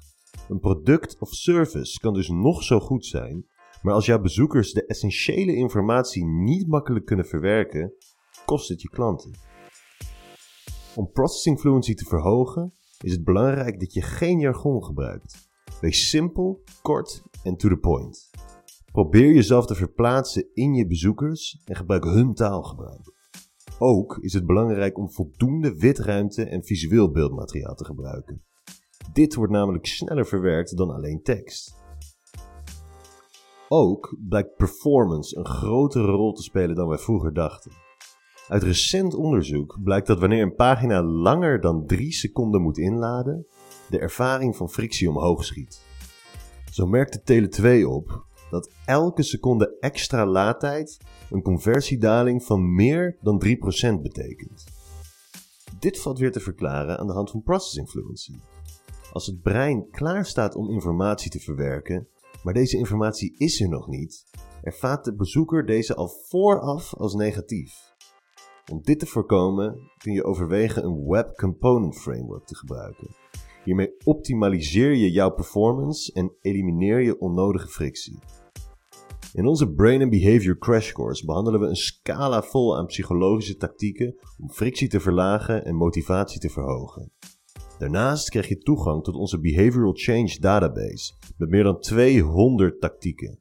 Een 0.49 0.59
product 0.59 1.19
of 1.19 1.29
service 1.29 1.99
kan 1.99 2.13
dus 2.13 2.29
nog 2.29 2.63
zo 2.63 2.79
goed 2.79 3.05
zijn, 3.05 3.45
maar 3.81 3.93
als 3.93 4.05
jouw 4.05 4.19
bezoekers 4.21 4.73
de 4.73 4.85
essentiële 4.85 5.55
informatie 5.55 6.25
niet 6.25 6.67
makkelijk 6.67 7.05
kunnen 7.05 7.25
verwerken, 7.25 7.93
kost 8.45 8.69
het 8.69 8.81
je 8.81 8.89
klanten. 8.89 9.46
Om 10.97 11.11
processing 11.11 11.59
fluency 11.59 11.93
te 11.93 12.05
verhogen, 12.05 12.73
is 13.01 13.11
het 13.11 13.23
belangrijk 13.23 13.79
dat 13.79 13.93
je 13.93 14.01
geen 14.01 14.39
jargon 14.39 14.83
gebruikt. 14.83 15.49
Wees 15.81 16.09
simpel, 16.09 16.63
kort 16.81 17.23
en 17.43 17.57
to 17.57 17.69
the 17.69 17.77
point. 17.77 18.29
Probeer 18.91 19.33
jezelf 19.33 19.65
te 19.65 19.75
verplaatsen 19.75 20.47
in 20.53 20.73
je 20.73 20.87
bezoekers 20.87 21.61
en 21.65 21.75
gebruik 21.75 22.03
hun 22.03 22.33
taalgebruik. 22.33 23.13
Ook 23.79 24.17
is 24.21 24.33
het 24.33 24.45
belangrijk 24.45 24.97
om 24.97 25.11
voldoende 25.11 25.75
witruimte 25.75 26.43
en 26.43 26.63
visueel 26.63 27.11
beeldmateriaal 27.11 27.75
te 27.75 27.85
gebruiken. 27.85 28.43
Dit 29.13 29.35
wordt 29.35 29.51
namelijk 29.51 29.85
sneller 29.85 30.25
verwerkt 30.25 30.77
dan 30.77 30.89
alleen 30.89 31.23
tekst. 31.23 31.75
Ook 33.67 34.17
blijkt 34.27 34.55
performance 34.55 35.37
een 35.37 35.45
grotere 35.45 36.11
rol 36.11 36.33
te 36.33 36.43
spelen 36.43 36.75
dan 36.75 36.87
wij 36.87 36.97
vroeger 36.97 37.33
dachten. 37.33 37.71
Uit 38.47 38.63
recent 38.63 39.13
onderzoek 39.13 39.79
blijkt 39.83 40.07
dat 40.07 40.19
wanneer 40.19 40.41
een 40.41 40.55
pagina 40.55 41.03
langer 41.03 41.61
dan 41.61 41.85
3 41.85 42.13
seconden 42.13 42.61
moet 42.61 42.77
inladen, 42.77 43.45
de 43.89 43.99
ervaring 43.99 44.55
van 44.55 44.69
frictie 44.69 45.09
omhoog 45.09 45.45
schiet. 45.45 45.81
Zo 46.71 46.87
merkte 46.87 47.21
Tele2 47.21 47.87
op 47.87 48.25
dat 48.49 48.71
elke 48.85 49.23
seconde 49.23 49.77
extra 49.79 50.25
laadtijd 50.25 50.97
een 51.29 51.41
conversiedaling 51.41 52.43
van 52.43 52.75
meer 52.75 53.17
dan 53.21 53.43
3% 53.45 53.49
betekent. 54.01 54.65
Dit 55.79 55.99
valt 55.99 56.19
weer 56.19 56.31
te 56.31 56.39
verklaren 56.39 56.97
aan 56.97 57.07
de 57.07 57.13
hand 57.13 57.31
van 57.31 57.43
processing 57.43 57.89
fluency. 57.89 58.39
Als 59.11 59.25
het 59.25 59.41
brein 59.41 59.89
klaar 59.89 60.25
staat 60.25 60.55
om 60.55 60.69
informatie 60.69 61.31
te 61.31 61.39
verwerken, 61.39 62.07
maar 62.43 62.53
deze 62.53 62.77
informatie 62.77 63.35
is 63.37 63.61
er 63.61 63.69
nog 63.69 63.87
niet, 63.87 64.25
ervaart 64.61 65.05
de 65.05 65.15
bezoeker 65.15 65.65
deze 65.65 65.95
al 65.95 66.09
vooraf 66.29 66.93
als 66.95 67.13
negatief. 67.13 67.95
Om 68.71 68.81
dit 68.81 68.99
te 68.99 69.05
voorkomen 69.05 69.79
kun 69.97 70.13
je 70.13 70.23
overwegen 70.23 70.83
een 70.83 71.07
Web 71.07 71.35
Component 71.35 71.95
Framework 71.95 72.45
te 72.45 72.55
gebruiken. 72.55 73.15
Hiermee 73.63 73.95
optimaliseer 74.03 74.95
je 74.95 75.11
jouw 75.11 75.29
performance 75.29 76.13
en 76.13 76.33
elimineer 76.41 77.01
je 77.01 77.19
onnodige 77.19 77.67
frictie. 77.67 78.19
In 79.33 79.45
onze 79.45 79.71
Brain 79.71 80.01
and 80.01 80.09
Behavior 80.09 80.57
Crash 80.57 80.91
Course 80.91 81.25
behandelen 81.25 81.59
we 81.59 81.65
een 81.65 81.75
scala 81.75 82.41
vol 82.41 82.77
aan 82.77 82.85
psychologische 82.85 83.57
tactieken 83.57 84.15
om 84.39 84.51
frictie 84.51 84.87
te 84.87 84.99
verlagen 84.99 85.65
en 85.65 85.75
motivatie 85.75 86.39
te 86.39 86.49
verhogen. 86.49 87.11
Daarnaast 87.77 88.29
krijg 88.29 88.47
je 88.47 88.57
toegang 88.57 89.03
tot 89.03 89.15
onze 89.15 89.39
Behavioral 89.39 89.93
Change 89.95 90.37
Database 90.39 91.13
met 91.37 91.49
meer 91.49 91.63
dan 91.63 91.79
200 91.79 92.81
tactieken. 92.81 93.39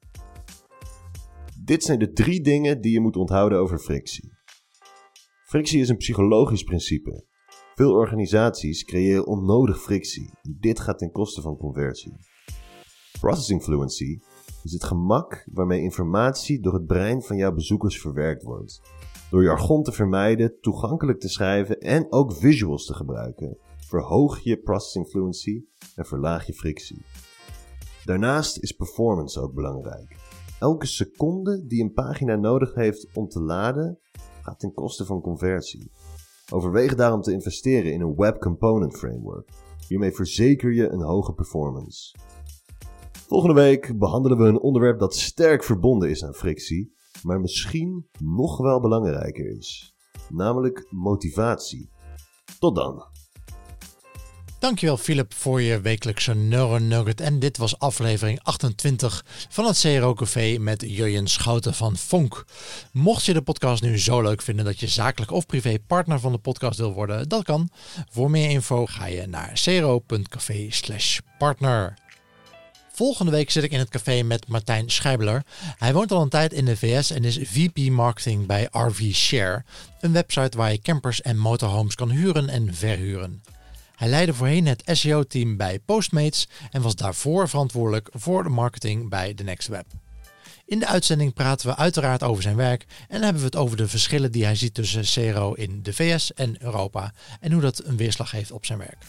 Dit 1.64 1.82
zijn 1.82 1.98
de 1.98 2.12
drie 2.12 2.40
dingen 2.40 2.80
die 2.80 2.92
je 2.92 3.00
moet 3.00 3.16
onthouden 3.16 3.58
over 3.58 3.78
frictie. 3.78 4.35
Frictie 5.46 5.80
is 5.80 5.88
een 5.88 5.96
psychologisch 5.96 6.62
principe. 6.62 7.24
Veel 7.74 7.92
organisaties 7.92 8.84
creëren 8.84 9.26
onnodig 9.26 9.82
frictie 9.82 10.30
dit 10.58 10.80
gaat 10.80 10.98
ten 10.98 11.10
koste 11.10 11.40
van 11.40 11.56
conversie. 11.56 12.12
Processing 13.20 13.62
fluency 13.62 14.18
is 14.62 14.72
het 14.72 14.84
gemak 14.84 15.46
waarmee 15.52 15.80
informatie 15.80 16.60
door 16.60 16.74
het 16.74 16.86
brein 16.86 17.22
van 17.22 17.36
jouw 17.36 17.52
bezoekers 17.52 18.00
verwerkt 18.00 18.42
wordt. 18.42 18.80
Door 19.30 19.42
jargon 19.42 19.82
te 19.82 19.92
vermijden, 19.92 20.60
toegankelijk 20.60 21.20
te 21.20 21.28
schrijven 21.28 21.80
en 21.80 22.12
ook 22.12 22.32
visuals 22.32 22.86
te 22.86 22.94
gebruiken, 22.94 23.58
verhoog 23.78 24.40
je 24.40 24.58
processing 24.58 25.06
fluency 25.06 25.64
en 25.94 26.06
verlaag 26.06 26.46
je 26.46 26.54
frictie. 26.54 27.02
Daarnaast 28.04 28.58
is 28.58 28.72
performance 28.72 29.40
ook 29.40 29.54
belangrijk. 29.54 30.16
Elke 30.60 30.86
seconde 30.86 31.66
die 31.66 31.82
een 31.82 31.92
pagina 31.92 32.36
nodig 32.36 32.74
heeft 32.74 33.08
om 33.14 33.28
te 33.28 33.40
laden, 33.40 33.98
gaat 34.46 34.58
ten 34.60 34.74
koste 34.74 35.04
van 35.04 35.20
conversie. 35.20 35.90
Overweeg 36.52 36.94
daarom 36.94 37.22
te 37.22 37.32
investeren 37.32 37.92
in 37.92 38.00
een 38.00 38.14
Web 38.16 38.40
Component 38.40 38.96
Framework. 38.96 39.48
Hiermee 39.88 40.12
verzeker 40.12 40.72
je 40.72 40.88
een 40.88 41.02
hoge 41.02 41.32
performance. 41.32 42.14
Volgende 43.28 43.54
week 43.54 43.98
behandelen 43.98 44.38
we 44.38 44.44
een 44.44 44.60
onderwerp 44.60 44.98
dat 44.98 45.14
sterk 45.14 45.64
verbonden 45.64 46.10
is 46.10 46.24
aan 46.24 46.34
frictie, 46.34 46.94
maar 47.22 47.40
misschien 47.40 48.06
nog 48.18 48.58
wel 48.58 48.80
belangrijker 48.80 49.56
is, 49.58 49.94
namelijk 50.28 50.86
motivatie. 50.90 51.90
Tot 52.58 52.74
dan! 52.74 53.15
Dankjewel 54.66 54.96
Philip 54.96 55.34
voor 55.34 55.62
je 55.62 55.80
wekelijkse 55.80 56.34
Neuronugget. 56.34 57.20
En 57.20 57.38
dit 57.38 57.56
was 57.56 57.78
aflevering 57.78 58.40
28 58.42 59.24
van 59.48 59.66
het 59.66 59.80
CRO 59.80 60.14
Café 60.14 60.56
met 60.58 60.84
Jurjen 60.86 61.26
Schouten 61.26 61.74
van 61.74 61.96
Fonk. 61.96 62.44
Mocht 62.92 63.24
je 63.24 63.32
de 63.32 63.42
podcast 63.42 63.82
nu 63.82 63.98
zo 63.98 64.22
leuk 64.22 64.42
vinden 64.42 64.64
dat 64.64 64.80
je 64.80 64.86
zakelijk 64.86 65.30
of 65.30 65.46
privé 65.46 65.78
partner 65.86 66.20
van 66.20 66.32
de 66.32 66.38
podcast 66.38 66.78
wil 66.78 66.92
worden, 66.92 67.28
dat 67.28 67.44
kan. 67.44 67.70
Voor 68.10 68.30
meer 68.30 68.50
info 68.50 68.86
ga 68.86 69.06
je 69.06 69.26
naar 69.26 69.52
cro.café 69.54 70.68
partner. 71.38 71.94
Volgende 72.92 73.32
week 73.32 73.50
zit 73.50 73.64
ik 73.64 73.72
in 73.72 73.78
het 73.78 73.88
café 73.88 74.22
met 74.22 74.48
Martijn 74.48 74.90
Schijbeler. 74.90 75.42
Hij 75.78 75.92
woont 75.92 76.12
al 76.12 76.22
een 76.22 76.28
tijd 76.28 76.52
in 76.52 76.64
de 76.64 76.76
VS 76.76 77.10
en 77.10 77.24
is 77.24 77.38
VP 77.42 77.90
Marketing 77.90 78.46
bij 78.46 78.68
RV 78.70 79.14
Share, 79.14 79.64
een 80.00 80.12
website 80.12 80.56
waar 80.56 80.72
je 80.72 80.80
campers 80.80 81.22
en 81.22 81.36
motorhomes 81.36 81.94
kan 81.94 82.10
huren 82.10 82.48
en 82.48 82.74
verhuren. 82.74 83.42
Hij 83.96 84.08
leidde 84.08 84.34
voorheen 84.34 84.66
het 84.66 84.82
SEO-team 84.84 85.56
bij 85.56 85.78
Postmates 85.78 86.48
en 86.70 86.82
was 86.82 86.96
daarvoor 86.96 87.48
verantwoordelijk 87.48 88.08
voor 88.12 88.42
de 88.42 88.48
marketing 88.48 89.08
bij 89.08 89.34
The 89.34 89.42
Next 89.42 89.68
Web. 89.68 89.86
In 90.64 90.78
de 90.78 90.86
uitzending 90.86 91.34
praten 91.34 91.68
we 91.68 91.76
uiteraard 91.76 92.22
over 92.22 92.42
zijn 92.42 92.56
werk 92.56 92.86
en 93.08 93.22
hebben 93.22 93.40
we 93.40 93.46
het 93.46 93.56
over 93.56 93.76
de 93.76 93.88
verschillen 93.88 94.32
die 94.32 94.44
hij 94.44 94.54
ziet 94.54 94.74
tussen 94.74 95.32
CRO 95.32 95.52
in 95.52 95.82
de 95.82 95.92
VS 95.92 96.34
en 96.34 96.62
Europa 96.62 97.12
en 97.40 97.52
hoe 97.52 97.60
dat 97.60 97.84
een 97.84 97.96
weerslag 97.96 98.30
heeft 98.30 98.50
op 98.50 98.66
zijn 98.66 98.78
werk. 98.78 99.04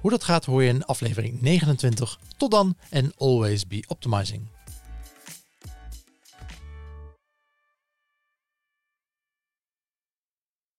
Hoe 0.00 0.10
dat 0.10 0.24
gaat 0.24 0.44
hoor 0.44 0.62
je 0.62 0.68
in 0.68 0.84
aflevering 0.84 1.40
29. 1.40 2.18
Tot 2.36 2.50
dan 2.50 2.76
en 2.90 3.12
always 3.16 3.66
be 3.66 3.84
optimizing. 3.86 4.46